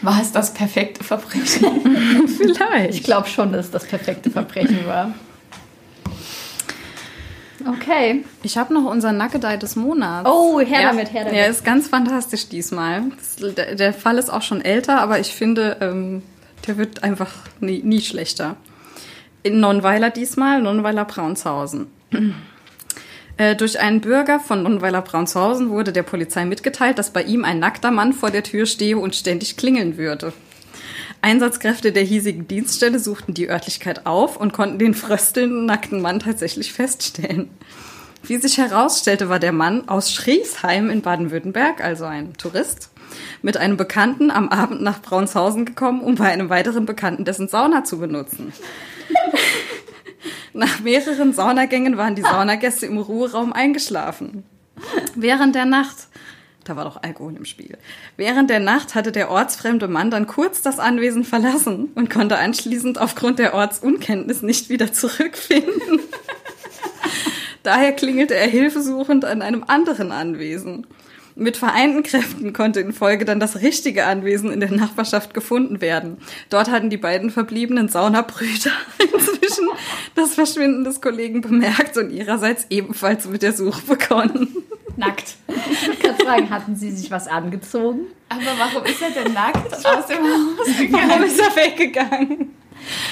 War 0.00 0.20
es 0.20 0.32
das 0.32 0.54
perfekte 0.54 1.04
Verbrechen? 1.04 2.26
Vielleicht. 2.26 2.94
Ich 2.94 3.02
glaube 3.02 3.28
schon, 3.28 3.52
dass 3.52 3.66
es 3.66 3.70
das 3.70 3.84
perfekte 3.84 4.30
Verbrechen 4.30 4.86
war. 4.86 5.12
Okay. 7.66 8.24
Ich 8.42 8.56
habe 8.56 8.74
noch 8.74 8.90
unseren 8.90 9.16
Nackedei 9.18 9.56
des 9.56 9.76
Monats. 9.76 10.28
Oh, 10.28 10.58
her 10.60 10.82
damit, 10.82 11.12
her 11.12 11.24
damit. 11.24 11.38
Ja, 11.38 11.46
ist 11.46 11.64
ganz 11.64 11.86
fantastisch 11.86 12.48
diesmal. 12.48 13.04
Das, 13.16 13.54
der, 13.54 13.74
der 13.74 13.94
Fall 13.94 14.18
ist 14.18 14.30
auch 14.30 14.42
schon 14.42 14.62
älter, 14.62 15.00
aber 15.00 15.20
ich 15.20 15.32
finde, 15.32 15.76
ähm, 15.80 16.22
der 16.66 16.78
wird 16.78 17.04
einfach 17.04 17.32
nie, 17.60 17.82
nie 17.82 18.00
schlechter. 18.00 18.56
In 19.44 19.58
Nonnweiler 19.58 20.10
diesmal, 20.10 20.62
Nonnweiler 20.62 21.04
Braunshausen. 21.04 21.86
Äh, 23.38 23.56
Durch 23.56 23.80
einen 23.80 24.02
Bürger 24.02 24.40
von 24.40 24.62
Nonnweiler 24.62 25.00
Braunshausen 25.00 25.70
wurde 25.70 25.90
der 25.90 26.02
Polizei 26.02 26.44
mitgeteilt, 26.44 26.98
dass 26.98 27.14
bei 27.14 27.22
ihm 27.22 27.46
ein 27.46 27.60
nackter 27.60 27.90
Mann 27.90 28.12
vor 28.12 28.30
der 28.30 28.42
Tür 28.42 28.66
stehe 28.66 28.98
und 28.98 29.16
ständig 29.16 29.56
klingeln 29.56 29.96
würde. 29.96 30.34
Einsatzkräfte 31.22 31.92
der 31.92 32.02
hiesigen 32.02 32.46
Dienststelle 32.46 32.98
suchten 32.98 33.32
die 33.32 33.48
Örtlichkeit 33.48 34.04
auf 34.04 34.36
und 34.36 34.52
konnten 34.52 34.78
den 34.78 34.92
fröstelnden 34.92 35.64
nackten 35.64 36.02
Mann 36.02 36.20
tatsächlich 36.20 36.74
feststellen. 36.74 37.48
Wie 38.22 38.36
sich 38.36 38.58
herausstellte, 38.58 39.30
war 39.30 39.38
der 39.38 39.52
Mann 39.52 39.88
aus 39.88 40.12
Schriesheim 40.12 40.90
in 40.90 41.00
Baden-Württemberg, 41.00 41.82
also 41.82 42.04
ein 42.04 42.34
Tourist, 42.34 42.90
mit 43.40 43.56
einem 43.56 43.78
Bekannten 43.78 44.30
am 44.30 44.50
Abend 44.50 44.82
nach 44.82 45.00
Braunshausen 45.00 45.64
gekommen, 45.64 46.02
um 46.02 46.16
bei 46.16 46.30
einem 46.30 46.50
weiteren 46.50 46.84
Bekannten 46.84 47.24
dessen 47.24 47.48
Sauna 47.48 47.82
zu 47.82 47.98
benutzen. 47.98 48.52
Nach 50.54 50.80
mehreren 50.80 51.32
Saunagängen 51.32 51.96
waren 51.96 52.14
die 52.14 52.22
Saunagäste 52.32 52.86
im 52.86 52.98
Ruheraum 52.98 53.52
eingeschlafen. 53.52 54.44
Während 55.14 55.54
der 55.54 55.64
Nacht, 55.64 56.08
da 56.64 56.76
war 56.76 56.84
doch 56.84 57.02
Alkohol 57.02 57.36
im 57.36 57.44
Spiel, 57.44 57.78
während 58.16 58.50
der 58.50 58.60
Nacht 58.60 58.94
hatte 58.94 59.12
der 59.12 59.30
ortsfremde 59.30 59.88
Mann 59.88 60.10
dann 60.10 60.26
kurz 60.26 60.62
das 60.62 60.78
Anwesen 60.78 61.24
verlassen 61.24 61.90
und 61.94 62.10
konnte 62.10 62.38
anschließend 62.38 63.00
aufgrund 63.00 63.38
der 63.38 63.54
Ortsunkenntnis 63.54 64.42
nicht 64.42 64.68
wieder 64.68 64.92
zurückfinden. 64.92 66.00
Daher 67.62 67.92
klingelte 67.92 68.34
er 68.34 68.48
hilfesuchend 68.48 69.24
an 69.24 69.40
einem 69.40 69.64
anderen 69.66 70.10
Anwesen. 70.10 70.86
Mit 71.34 71.56
vereinten 71.56 72.02
Kräften 72.02 72.52
konnte 72.52 72.80
in 72.80 72.92
Folge 72.92 73.24
dann 73.24 73.40
das 73.40 73.60
richtige 73.62 74.04
Anwesen 74.06 74.50
in 74.50 74.60
der 74.60 74.70
Nachbarschaft 74.70 75.32
gefunden 75.32 75.80
werden. 75.80 76.18
Dort 76.50 76.70
hatten 76.70 76.90
die 76.90 76.98
beiden 76.98 77.30
verbliebenen 77.30 77.88
Saunabrüder 77.88 78.72
inzwischen 78.98 79.68
das 80.14 80.34
Verschwinden 80.34 80.84
des 80.84 81.00
Kollegen 81.00 81.40
bemerkt 81.40 81.96
und 81.96 82.10
ihrerseits 82.10 82.66
ebenfalls 82.70 83.26
mit 83.26 83.42
der 83.42 83.52
Suche 83.52 83.82
begonnen. 83.82 84.56
Nackt. 84.96 85.36
Ich 85.70 85.98
kann 86.00 86.16
fragen, 86.16 86.50
hatten 86.50 86.76
Sie 86.76 86.90
sich 86.90 87.10
was 87.10 87.26
angezogen? 87.26 88.06
Aber 88.28 88.42
warum 88.58 88.84
ist 88.84 89.00
er 89.00 89.10
denn 89.10 89.32
nackt 89.32 89.74
aus 89.74 90.06
dem 90.06 90.18
Haus 90.18 90.78
gegangen? 90.78 91.08
Warum 91.08 91.24
ist 91.24 91.40
er 91.40 91.56
weggegangen? 91.56 92.50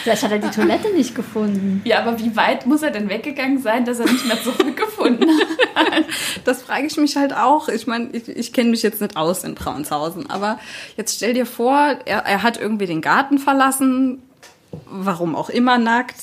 Vielleicht 0.03 0.23
hat 0.23 0.33
er 0.33 0.39
die 0.39 0.51
Toilette 0.51 0.93
nicht 0.95 1.14
gefunden. 1.14 1.81
Ja, 1.85 2.01
aber 2.01 2.18
wie 2.18 2.35
weit 2.37 2.66
muss 2.66 2.83
er 2.83 2.91
denn 2.91 3.09
weggegangen 3.09 3.61
sein, 3.61 3.85
dass 3.85 3.99
er 4.01 4.07
nicht 4.07 4.27
mehr 4.27 4.43
zurückgefunden 4.43 5.29
hat? 5.29 6.05
Das 6.45 6.62
frage 6.62 6.87
ich 6.87 6.97
mich 6.97 7.16
halt 7.16 7.33
auch. 7.35 7.68
Ich 7.68 7.87
meine, 7.87 8.09
ich, 8.12 8.29
ich 8.29 8.53
kenne 8.53 8.71
mich 8.71 8.83
jetzt 8.83 9.01
nicht 9.01 9.16
aus 9.16 9.45
in 9.45 9.55
Braunshausen, 9.55 10.29
aber 10.31 10.59
jetzt 10.97 11.16
stell 11.16 11.35
dir 11.35 11.47
vor, 11.47 11.97
er, 12.05 12.18
er 12.27 12.43
hat 12.43 12.59
irgendwie 12.61 12.87
den 12.87 13.01
Garten 13.01 13.39
verlassen, 13.39 14.23
warum 14.87 15.35
auch 15.37 15.51
immer 15.51 15.79
nackt. 15.79 16.16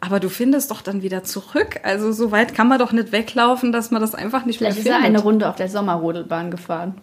Aber 0.00 0.20
du 0.20 0.28
findest 0.28 0.70
doch 0.70 0.82
dann 0.82 1.02
wieder 1.02 1.24
zurück. 1.24 1.80
Also 1.82 2.12
so 2.12 2.30
weit 2.30 2.54
kann 2.54 2.68
man 2.68 2.78
doch 2.78 2.92
nicht 2.92 3.12
weglaufen, 3.12 3.72
dass 3.72 3.90
man 3.90 4.00
das 4.00 4.14
einfach 4.14 4.44
nicht 4.44 4.58
Vielleicht 4.58 4.78
ist 4.78 4.84
mehr 4.84 4.94
er 4.94 5.00
findet. 5.00 5.16
eine 5.16 5.22
Runde 5.22 5.48
auf 5.48 5.56
der 5.56 5.68
Sommerrodelbahn 5.68 6.50
gefahren. 6.50 6.94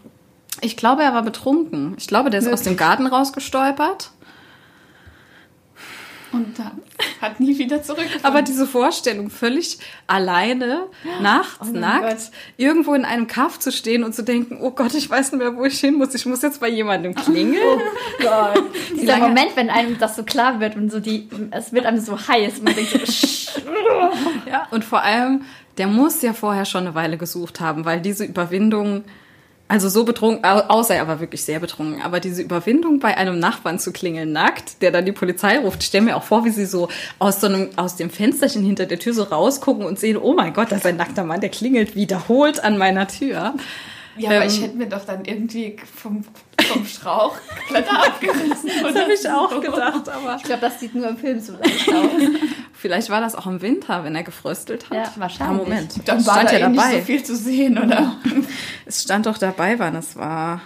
Ich 0.61 0.77
glaube, 0.77 1.03
er 1.03 1.13
war 1.13 1.23
betrunken. 1.23 1.95
Ich 1.97 2.07
glaube, 2.07 2.29
der 2.29 2.39
ist 2.39 2.47
aus 2.47 2.61
dem 2.61 2.77
Garten 2.77 3.07
rausgestolpert. 3.07 4.11
Und 6.33 6.57
dann 6.57 6.81
hat 7.21 7.39
nie 7.39 7.57
wieder 7.59 7.81
zurückgefunden. 7.83 8.25
Aber 8.25 8.41
diese 8.41 8.65
Vorstellung, 8.67 9.29
völlig 9.29 9.77
alleine, 10.07 10.87
nachts, 11.21 11.67
Oh 11.69 11.77
nackt, 11.77 12.09
Gott. 12.09 12.31
irgendwo 12.57 12.93
in 12.95 13.05
einem 13.05 13.27
Kaff 13.27 13.59
zu 13.59 13.71
stehen 13.71 14.03
und 14.03 14.13
zu 14.15 14.23
denken, 14.23 14.57
oh 14.61 14.71
Gott, 14.71 14.93
ich 14.95 15.09
weiß 15.09 15.31
nicht 15.31 15.39
mehr, 15.39 15.55
wo 15.55 15.63
ich 15.63 15.79
hin 15.79 15.93
muss. 15.95 16.13
Ich 16.15 16.25
muss 16.25 16.41
jetzt 16.41 16.59
bei 16.59 16.69
jemandem 16.69 17.13
klingeln. 17.15 17.79
Gott. 18.19 18.63
Dieser 18.99 19.17
Moment, 19.19 19.55
wenn 19.55 19.69
einem 19.69 19.97
das 19.99 20.15
so 20.15 20.23
klar 20.23 20.59
wird 20.59 20.75
und 20.75 20.91
so 20.91 20.99
die, 20.99 21.29
es 21.51 21.71
wird 21.71 21.85
einem 21.85 21.99
so 21.99 22.17
heiß. 22.27 22.61
Man 22.61 22.75
denkt 22.75 22.91
so. 23.07 23.61
Ja, 24.49 24.67
und 24.71 24.83
vor 24.83 25.01
allem, 25.01 25.43
der 25.77 25.87
muss 25.87 26.21
ja 26.21 26.33
vorher 26.33 26.65
schon 26.65 26.81
eine 26.85 26.95
Weile 26.95 27.17
gesucht 27.17 27.59
haben, 27.59 27.85
weil 27.85 28.01
diese 28.01 28.25
Überwindung, 28.25 29.03
also 29.67 29.89
so 29.89 30.03
betrunken, 30.03 30.43
au- 30.45 30.59
außer 30.67 30.93
er 30.95 31.07
war 31.07 31.19
wirklich 31.19 31.43
sehr 31.43 31.59
betrunken, 31.59 32.01
aber 32.01 32.19
diese 32.19 32.41
Überwindung 32.41 32.99
bei 32.99 33.17
einem 33.17 33.39
Nachbarn 33.39 33.79
zu 33.79 33.91
klingeln 33.91 34.31
nackt, 34.31 34.81
der 34.81 34.91
dann 34.91 35.05
die 35.05 35.11
Polizei 35.11 35.57
ruft, 35.57 35.83
stell 35.83 36.01
mir 36.01 36.15
auch 36.15 36.23
vor, 36.23 36.45
wie 36.45 36.49
sie 36.51 36.65
so 36.65 36.89
aus 37.19 37.41
so 37.41 37.47
einem, 37.47 37.69
aus 37.75 37.95
dem 37.95 38.09
Fensterchen 38.09 38.63
hinter 38.63 38.85
der 38.85 38.99
Tür 38.99 39.13
so 39.13 39.23
rausgucken 39.23 39.85
und 39.85 39.97
sehen, 39.99 40.17
oh 40.17 40.33
mein 40.33 40.53
Gott, 40.53 40.71
da 40.71 40.75
ist 40.75 40.85
ein 40.85 40.97
nackter 40.97 41.23
Mann, 41.23 41.41
der 41.41 41.49
klingelt 41.49 41.95
wiederholt 41.95 42.63
an 42.63 42.77
meiner 42.77 43.07
Tür. 43.07 43.55
Ja, 44.17 44.29
aber 44.29 44.41
ähm, 44.41 44.47
ich 44.47 44.61
hätte 44.61 44.77
mir 44.77 44.87
doch 44.87 45.05
dann 45.05 45.25
irgendwie 45.25 45.75
vom, 45.99 46.23
vom 46.67 46.85
Strauch 46.85 47.35
Blätter 47.69 48.05
abgerissen. 48.07 48.69
Das 48.81 48.95
habe 48.95 49.13
ich 49.13 49.29
auch 49.29 49.61
gedacht, 49.61 50.09
aber 50.09 50.35
Ich 50.37 50.43
glaube, 50.43 50.61
das 50.61 50.79
sieht 50.79 50.95
nur 50.95 51.07
im 51.07 51.17
Film 51.17 51.39
so 51.39 51.53
leicht 51.53 51.89
aus. 51.89 52.11
vielleicht 52.73 53.09
war 53.09 53.21
das 53.21 53.35
auch 53.35 53.47
im 53.47 53.61
Winter, 53.61 54.03
wenn 54.03 54.15
er 54.15 54.23
gefröstelt 54.23 54.89
hat. 54.89 54.97
Ja, 54.97 55.11
wahrscheinlich. 55.15 55.59
Ah, 55.59 55.63
Moment, 55.63 56.07
Dann 56.07 56.17
es 56.19 56.27
war 56.27 56.33
stand 56.35 56.49
da 56.49 56.53
ja 56.53 56.59
eh 56.59 56.61
dabei. 56.73 56.87
nicht 56.89 56.99
so 56.99 57.05
viel 57.05 57.23
zu 57.23 57.35
sehen, 57.35 57.77
oder? 57.77 58.15
Es 58.85 59.03
stand 59.03 59.25
doch 59.25 59.37
dabei, 59.37 59.79
wann 59.79 59.95
es 59.95 60.15
war. 60.15 60.61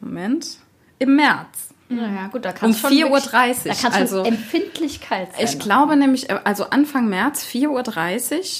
Moment. 0.00 0.46
Im 1.00 1.16
März. 1.16 1.68
Naja, 1.90 2.26
gut, 2.30 2.44
da 2.44 2.50
Um 2.50 2.54
kann 2.56 2.70
es 2.70 2.80
schon 2.80 2.90
4.30 2.92 3.06
Uhr. 3.10 3.20
Da 3.22 3.74
kann 3.74 3.92
es 3.92 3.96
Also, 3.96 4.22
empfindlich 4.24 5.00
kalt 5.00 5.28
sein. 5.34 5.44
ich 5.44 5.58
glaube 5.58 5.96
nämlich, 5.96 6.28
äh, 6.28 6.38
also 6.44 6.68
Anfang 6.70 7.08
März, 7.08 7.44
4.30 7.44 7.68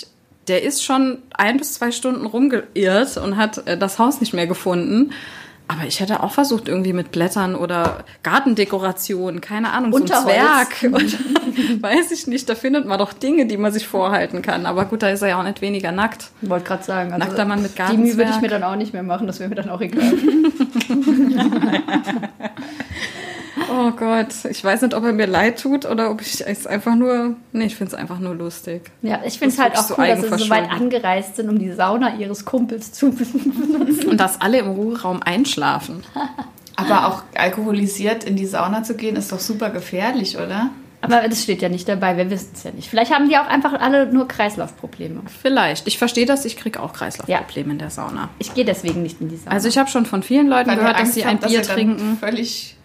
Uhr, 0.02 0.08
der 0.48 0.62
ist 0.62 0.82
schon 0.82 1.18
ein 1.34 1.58
bis 1.58 1.74
zwei 1.74 1.90
Stunden 1.90 2.26
rumgeirrt 2.26 3.16
und 3.18 3.36
hat 3.36 3.66
äh, 3.66 3.76
das 3.76 3.98
Haus 3.98 4.20
nicht 4.20 4.34
mehr 4.34 4.46
gefunden. 4.46 5.12
Aber 5.70 5.86
ich 5.86 6.00
hätte 6.00 6.22
auch 6.22 6.32
versucht, 6.32 6.66
irgendwie 6.66 6.94
mit 6.94 7.12
Blättern 7.12 7.54
oder 7.54 8.04
Gartendekorationen, 8.22 9.42
keine 9.42 9.70
Ahnung, 9.70 9.92
so 9.92 9.98
ein 9.98 10.02
Unterholz. 10.02 10.34
Zwerg. 10.80 10.94
Und, 10.94 11.82
weiß 11.82 12.10
ich 12.10 12.26
nicht, 12.26 12.48
da 12.48 12.54
findet 12.54 12.86
man 12.86 12.98
doch 12.98 13.12
Dinge, 13.12 13.44
die 13.44 13.58
man 13.58 13.70
sich 13.70 13.86
vorhalten 13.86 14.40
kann. 14.40 14.64
Aber 14.64 14.86
gut, 14.86 15.02
da 15.02 15.10
ist 15.10 15.20
er 15.20 15.28
ja 15.28 15.38
auch 15.38 15.44
nicht 15.44 15.60
weniger 15.60 15.92
nackt. 15.92 16.30
Ich 16.40 16.48
wollte 16.48 16.64
gerade 16.66 16.84
sagen, 16.84 17.12
also 17.12 17.26
Nackter 17.26 17.44
Mann 17.44 17.60
mit 17.60 17.72
die 17.76 17.82
Mühe 17.82 17.90
würde 17.90 18.00
ich 18.00 18.16
Gartenzwerg. 18.16 18.40
mir 18.40 18.48
dann 18.48 18.62
auch 18.62 18.76
nicht 18.76 18.94
mehr 18.94 19.02
machen, 19.02 19.26
das 19.26 19.40
wäre 19.40 19.50
mir 19.50 19.56
dann 19.56 19.68
auch 19.68 19.82
egal. 19.82 20.10
Oh 23.70 23.90
Gott, 23.92 24.28
ich 24.48 24.62
weiß 24.62 24.82
nicht, 24.82 24.94
ob 24.94 25.04
er 25.04 25.12
mir 25.12 25.26
leid 25.26 25.60
tut 25.60 25.84
oder 25.84 26.10
ob 26.10 26.20
ich 26.20 26.46
es 26.46 26.66
einfach 26.66 26.94
nur. 26.94 27.36
Nee, 27.52 27.66
ich 27.66 27.76
finde 27.76 27.94
es 27.94 27.98
einfach 27.98 28.18
nur 28.18 28.34
lustig. 28.34 28.90
Ja, 29.02 29.20
ich 29.24 29.38
finde 29.38 29.54
es 29.54 29.60
halt 29.60 29.76
auch 29.76 29.82
so 29.82 29.94
cool, 29.98 30.06
dass 30.08 30.22
sie 30.22 30.44
so 30.44 30.50
weit 30.50 30.70
angereist 30.70 31.36
sind, 31.36 31.48
um 31.48 31.58
die 31.58 31.72
Sauna 31.72 32.16
ihres 32.16 32.44
Kumpels 32.44 32.92
zu 32.92 33.10
benutzen. 33.12 34.08
Und 34.08 34.18
dass 34.18 34.40
alle 34.40 34.58
im 34.58 34.70
Ruheraum 34.70 35.22
einschlafen. 35.22 36.02
Aber 36.76 37.08
auch 37.08 37.22
alkoholisiert 37.34 38.24
in 38.24 38.36
die 38.36 38.46
Sauna 38.46 38.82
zu 38.84 38.94
gehen, 38.94 39.16
ist 39.16 39.32
doch 39.32 39.40
super 39.40 39.70
gefährlich, 39.70 40.36
oder? 40.36 40.70
Aber 41.00 41.28
das 41.28 41.42
steht 41.42 41.62
ja 41.62 41.68
nicht 41.68 41.88
dabei, 41.88 42.16
wir 42.16 42.28
wissen 42.30 42.50
es 42.54 42.64
ja 42.64 42.72
nicht. 42.72 42.88
Vielleicht 42.88 43.12
haben 43.12 43.28
die 43.28 43.36
auch 43.36 43.46
einfach 43.46 43.72
alle 43.74 44.12
nur 44.12 44.26
Kreislaufprobleme. 44.26 45.22
Vielleicht. 45.42 45.86
Ich 45.86 45.98
verstehe 45.98 46.26
das, 46.26 46.44
ich 46.44 46.56
kriege 46.56 46.82
auch 46.82 46.92
Kreislaufprobleme 46.92 47.72
in 47.72 47.78
der 47.78 47.90
Sauna. 47.90 48.30
Ich 48.38 48.54
gehe 48.54 48.64
deswegen 48.64 49.02
nicht 49.02 49.20
in 49.20 49.28
die 49.28 49.36
Sauna. 49.36 49.52
Also 49.52 49.68
ich 49.68 49.78
habe 49.78 49.88
schon 49.88 50.06
von 50.06 50.22
vielen 50.22 50.48
Leuten 50.48 50.70
Weil 50.70 50.78
gehört, 50.78 50.98
dass 50.98 51.14
sie 51.14 51.24
ein 51.24 51.38
dass 51.38 51.50
Bier 51.50 51.62
dann 51.62 51.76
trinken. 51.76 52.18
Völlig 52.18 52.77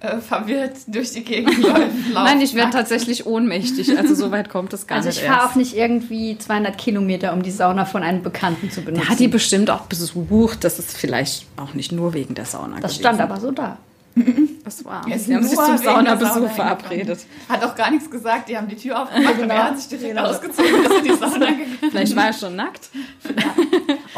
äh, 0.00 0.18
verwirrt 0.18 0.76
durch 0.88 1.12
die 1.12 1.24
Gegend 1.24 1.58
läuft. 1.62 1.90
Nein, 2.12 2.40
ich 2.40 2.54
werde 2.54 2.70
tatsächlich 2.70 3.26
ohnmächtig. 3.26 3.96
Also 3.98 4.14
so 4.14 4.30
weit 4.30 4.48
kommt 4.50 4.72
es 4.72 4.86
gar 4.86 4.96
Also 4.98 5.08
nicht 5.08 5.22
ich 5.22 5.26
fahre 5.28 5.46
auch 5.50 5.54
nicht 5.54 5.74
irgendwie 5.76 6.36
200 6.38 6.76
Kilometer, 6.76 7.32
um 7.32 7.42
die 7.42 7.50
Sauna 7.50 7.84
von 7.84 8.02
einem 8.02 8.22
Bekannten 8.22 8.70
zu 8.70 8.82
benutzen. 8.82 9.02
Der 9.02 9.10
hat 9.10 9.18
die 9.18 9.28
bestimmt 9.28 9.70
auch 9.70 9.82
besucht. 9.82 10.64
Das 10.64 10.78
ist 10.78 10.96
vielleicht 10.96 11.46
auch 11.56 11.74
nicht 11.74 11.92
nur 11.92 12.12
wegen 12.14 12.34
der 12.34 12.44
Sauna 12.44 12.80
das 12.80 12.92
gewesen. 12.92 12.98
stand 13.00 13.20
aber 13.20 13.40
so 13.40 13.50
da. 13.50 13.78
Das 14.66 14.84
war. 14.84 15.06
Er 15.08 15.14
ist 15.14 15.26
Sie 15.26 15.34
haben 15.36 15.44
sich 15.44 15.56
nur 15.56 15.64
zum 15.64 15.78
Saunabesuch 15.78 16.34
Sauna 16.34 16.48
verabredet. 16.48 17.20
Hat 17.48 17.62
auch 17.62 17.76
gar 17.76 17.88
nichts 17.92 18.10
gesagt. 18.10 18.48
Die 18.48 18.56
haben 18.56 18.66
die 18.66 18.74
Tür 18.74 19.00
aufgemacht 19.00 19.34
und 19.34 19.40
Genau. 19.42 19.54
er 19.54 19.64
hat 19.64 19.78
sich 19.78 19.96
direkt 19.96 20.18
ausgezogen 20.18 20.74
und 20.74 20.86
ist 20.86 20.92
in 20.98 21.04
die 21.04 21.10
Sauna 21.10 21.46
gegangen. 21.50 21.78
Vielleicht 21.88 22.16
war 22.16 22.26
er 22.26 22.32
schon 22.32 22.56
nackt. 22.56 22.88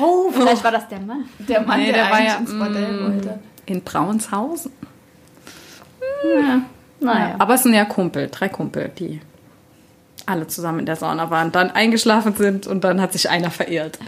Oh, 0.01 0.31
vielleicht 0.33 0.65
war 0.65 0.73
das 0.73 0.89
der 0.89 1.01
Mann. 1.01 1.29
Der 1.41 1.61
Mann, 1.61 1.81
Nee, 1.81 1.87
der, 1.87 1.95
der 1.95 2.05
war 2.05 2.13
eigentlich 2.15 2.33
ja, 2.33 2.39
ins 2.39 2.55
Bordell 2.59 2.93
mm, 2.93 3.05
wollte. 3.13 3.39
In 3.67 3.83
Braunshausen. 3.83 4.73
Naja. 7.01 7.37
Aber 7.39 7.55
es 7.55 7.63
sind 7.63 7.75
ja 7.75 7.85
Kumpel, 7.85 8.29
drei 8.31 8.49
Kumpel, 8.49 8.91
die 8.99 9.21
alle 10.27 10.47
zusammen 10.47 10.81
in 10.81 10.87
der 10.87 10.97
Sauna 10.97 11.31
waren, 11.31 11.53
dann 11.53 11.71
eingeschlafen 11.71 12.35
sind 12.35 12.67
und 12.67 12.85
dann 12.85 13.01
hat 13.01 13.13
sich 13.13 13.31
einer 13.31 13.51
verirrt. 13.51 13.99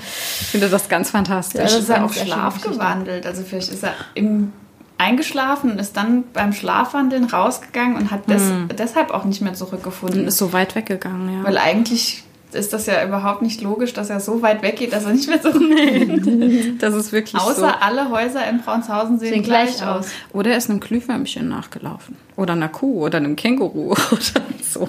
Ich 0.40 0.48
finde 0.48 0.68
das 0.68 0.88
ganz 0.88 1.10
fantastisch. 1.10 1.60
Vielleicht 1.60 1.76
das 1.76 1.82
ist 1.82 1.88
er 1.88 1.96
eine 1.96 2.08
sehr 2.08 2.26
Schlaf 2.26 2.60
gewandelt. 2.60 3.26
Also 3.26 3.42
vielleicht 3.42 3.72
ist 3.72 3.82
er 3.82 3.94
im, 4.14 4.52
eingeschlafen 4.98 5.70
und 5.72 5.78
ist 5.78 5.96
dann 5.96 6.24
beim 6.32 6.52
Schlafwandeln 6.52 7.24
rausgegangen 7.24 7.96
und 7.96 8.10
hat 8.10 8.28
des, 8.28 8.42
deshalb 8.76 9.12
auch 9.12 9.24
nicht 9.24 9.40
mehr 9.40 9.52
und 9.52 9.56
zurückgefunden. 9.56 10.26
ist 10.26 10.36
so 10.36 10.52
weit 10.52 10.74
weggegangen, 10.74 11.38
ja. 11.38 11.44
Weil 11.44 11.56
eigentlich 11.56 12.24
ist 12.54 12.72
das 12.72 12.86
ja 12.86 13.04
überhaupt 13.06 13.42
nicht 13.42 13.60
logisch, 13.62 13.92
dass 13.92 14.10
er 14.10 14.20
so 14.20 14.42
weit 14.42 14.62
weggeht, 14.62 14.92
dass 14.92 15.04
er 15.04 15.12
nicht 15.12 15.28
mehr 15.28 15.40
so 15.42 15.50
Das 16.78 16.94
ist 16.94 17.12
wirklich 17.12 17.40
Außer 17.40 17.54
so. 17.54 17.66
alle 17.80 18.10
Häuser 18.10 18.46
in 18.48 18.60
Braunshausен 18.60 19.18
sehen, 19.18 19.34
Sehen 19.34 19.42
gleich, 19.42 19.76
gleich 19.76 19.86
aus. 19.88 20.08
Oder 20.32 20.50
er 20.52 20.56
ist 20.58 20.70
einem 20.70 20.80
Glühwürmchen 20.80 21.48
nachgelaufen. 21.48 22.16
Oder 22.36 22.52
einer 22.54 22.68
Kuh 22.68 23.04
oder 23.06 23.18
einem 23.18 23.36
Känguru 23.36 23.90
oder 24.10 24.42
so. 24.62 24.88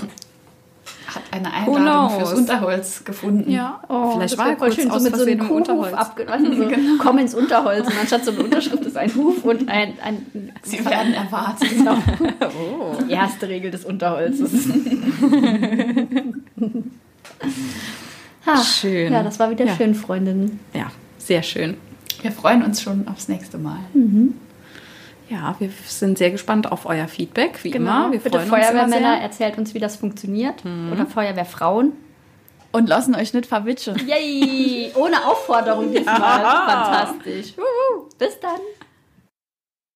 Hat 1.13 1.23
eine 1.31 1.51
Einladung 1.53 2.19
fürs 2.19 2.33
Unterholz 2.33 3.03
gefunden. 3.03 3.51
Ja, 3.51 3.81
Oh, 3.89 4.11
vielleicht 4.15 4.31
das 4.31 4.39
war 4.39 4.51
er 4.51 4.55
voll 4.57 4.67
kurz 4.69 4.75
schön, 4.75 4.87
so 4.89 4.95
aus 4.95 5.03
mit 5.03 5.13
so 5.17 5.21
einem 5.23 5.31
im 5.33 5.39
Kuhhof 5.39 5.57
Unterholz. 5.57 5.93
abge 5.93 6.25
weißt 6.27 6.45
du, 6.45 6.55
so, 6.55 6.67
komm 7.03 7.17
ins 7.17 7.33
Unterholz 7.35 7.85
und 7.87 7.99
anstatt 7.99 8.23
so 8.23 8.31
eine 8.31 8.43
Unterschrift 8.45 8.85
ist 8.85 8.95
ein 8.95 9.13
Huf 9.13 9.43
und 9.43 9.67
ein, 9.67 9.93
ein 10.01 10.51
Sie 10.63 10.85
werden 10.85 11.13
erwartet. 11.13 11.69
genau, 11.69 11.97
Oh. 12.41 12.95
die 13.05 13.11
erste 13.11 13.49
Regel 13.49 13.71
des 13.71 13.83
Unterholzes. 13.83 14.51
Ah, 18.45 18.63
Schön. 18.63 19.13
Ja, 19.13 19.21
das 19.21 19.37
war 19.39 19.51
wieder 19.51 19.65
Ja. 19.65 19.75
schön, 19.75 19.93
Freundinnen. 19.93 20.59
Ja, 20.73 20.87
sehr 21.19 21.43
schön. 21.43 21.77
Wir 22.23 22.31
freuen 22.31 22.63
uns 22.63 22.81
schon 22.81 23.07
aufs 23.07 23.27
nächste 23.27 23.59
Mal. 23.59 23.77
Ja, 25.29 25.55
wir 25.59 25.69
sind 25.87 26.17
sehr 26.17 26.31
gespannt 26.31 26.71
auf 26.71 26.87
euer 26.87 27.07
Feedback, 27.07 27.59
wie 27.63 27.69
immer. 27.69 28.11
Wir 28.11 28.19
Bitte 28.19 28.39
freuen 28.39 28.51
uns 28.51 28.65
Feuerwehrmänner, 28.67 29.13
sehr. 29.13 29.21
erzählt 29.21 29.57
uns, 29.59 29.75
wie 29.75 29.79
das 29.79 29.95
funktioniert. 29.95 30.63
Oder 30.91 31.05
Feuerwehrfrauen. 31.05 31.93
Und 32.71 32.89
lassen 32.89 33.13
euch 33.15 33.33
nicht 33.33 33.45
verwitschen. 33.45 33.95
Yay! 34.07 34.91
Ohne 34.95 35.23
Aufforderung 35.25 35.91
diesmal. 35.91 36.17
Fantastisch. 36.41 37.53
Bis 38.17 38.39
dann. 38.39 38.59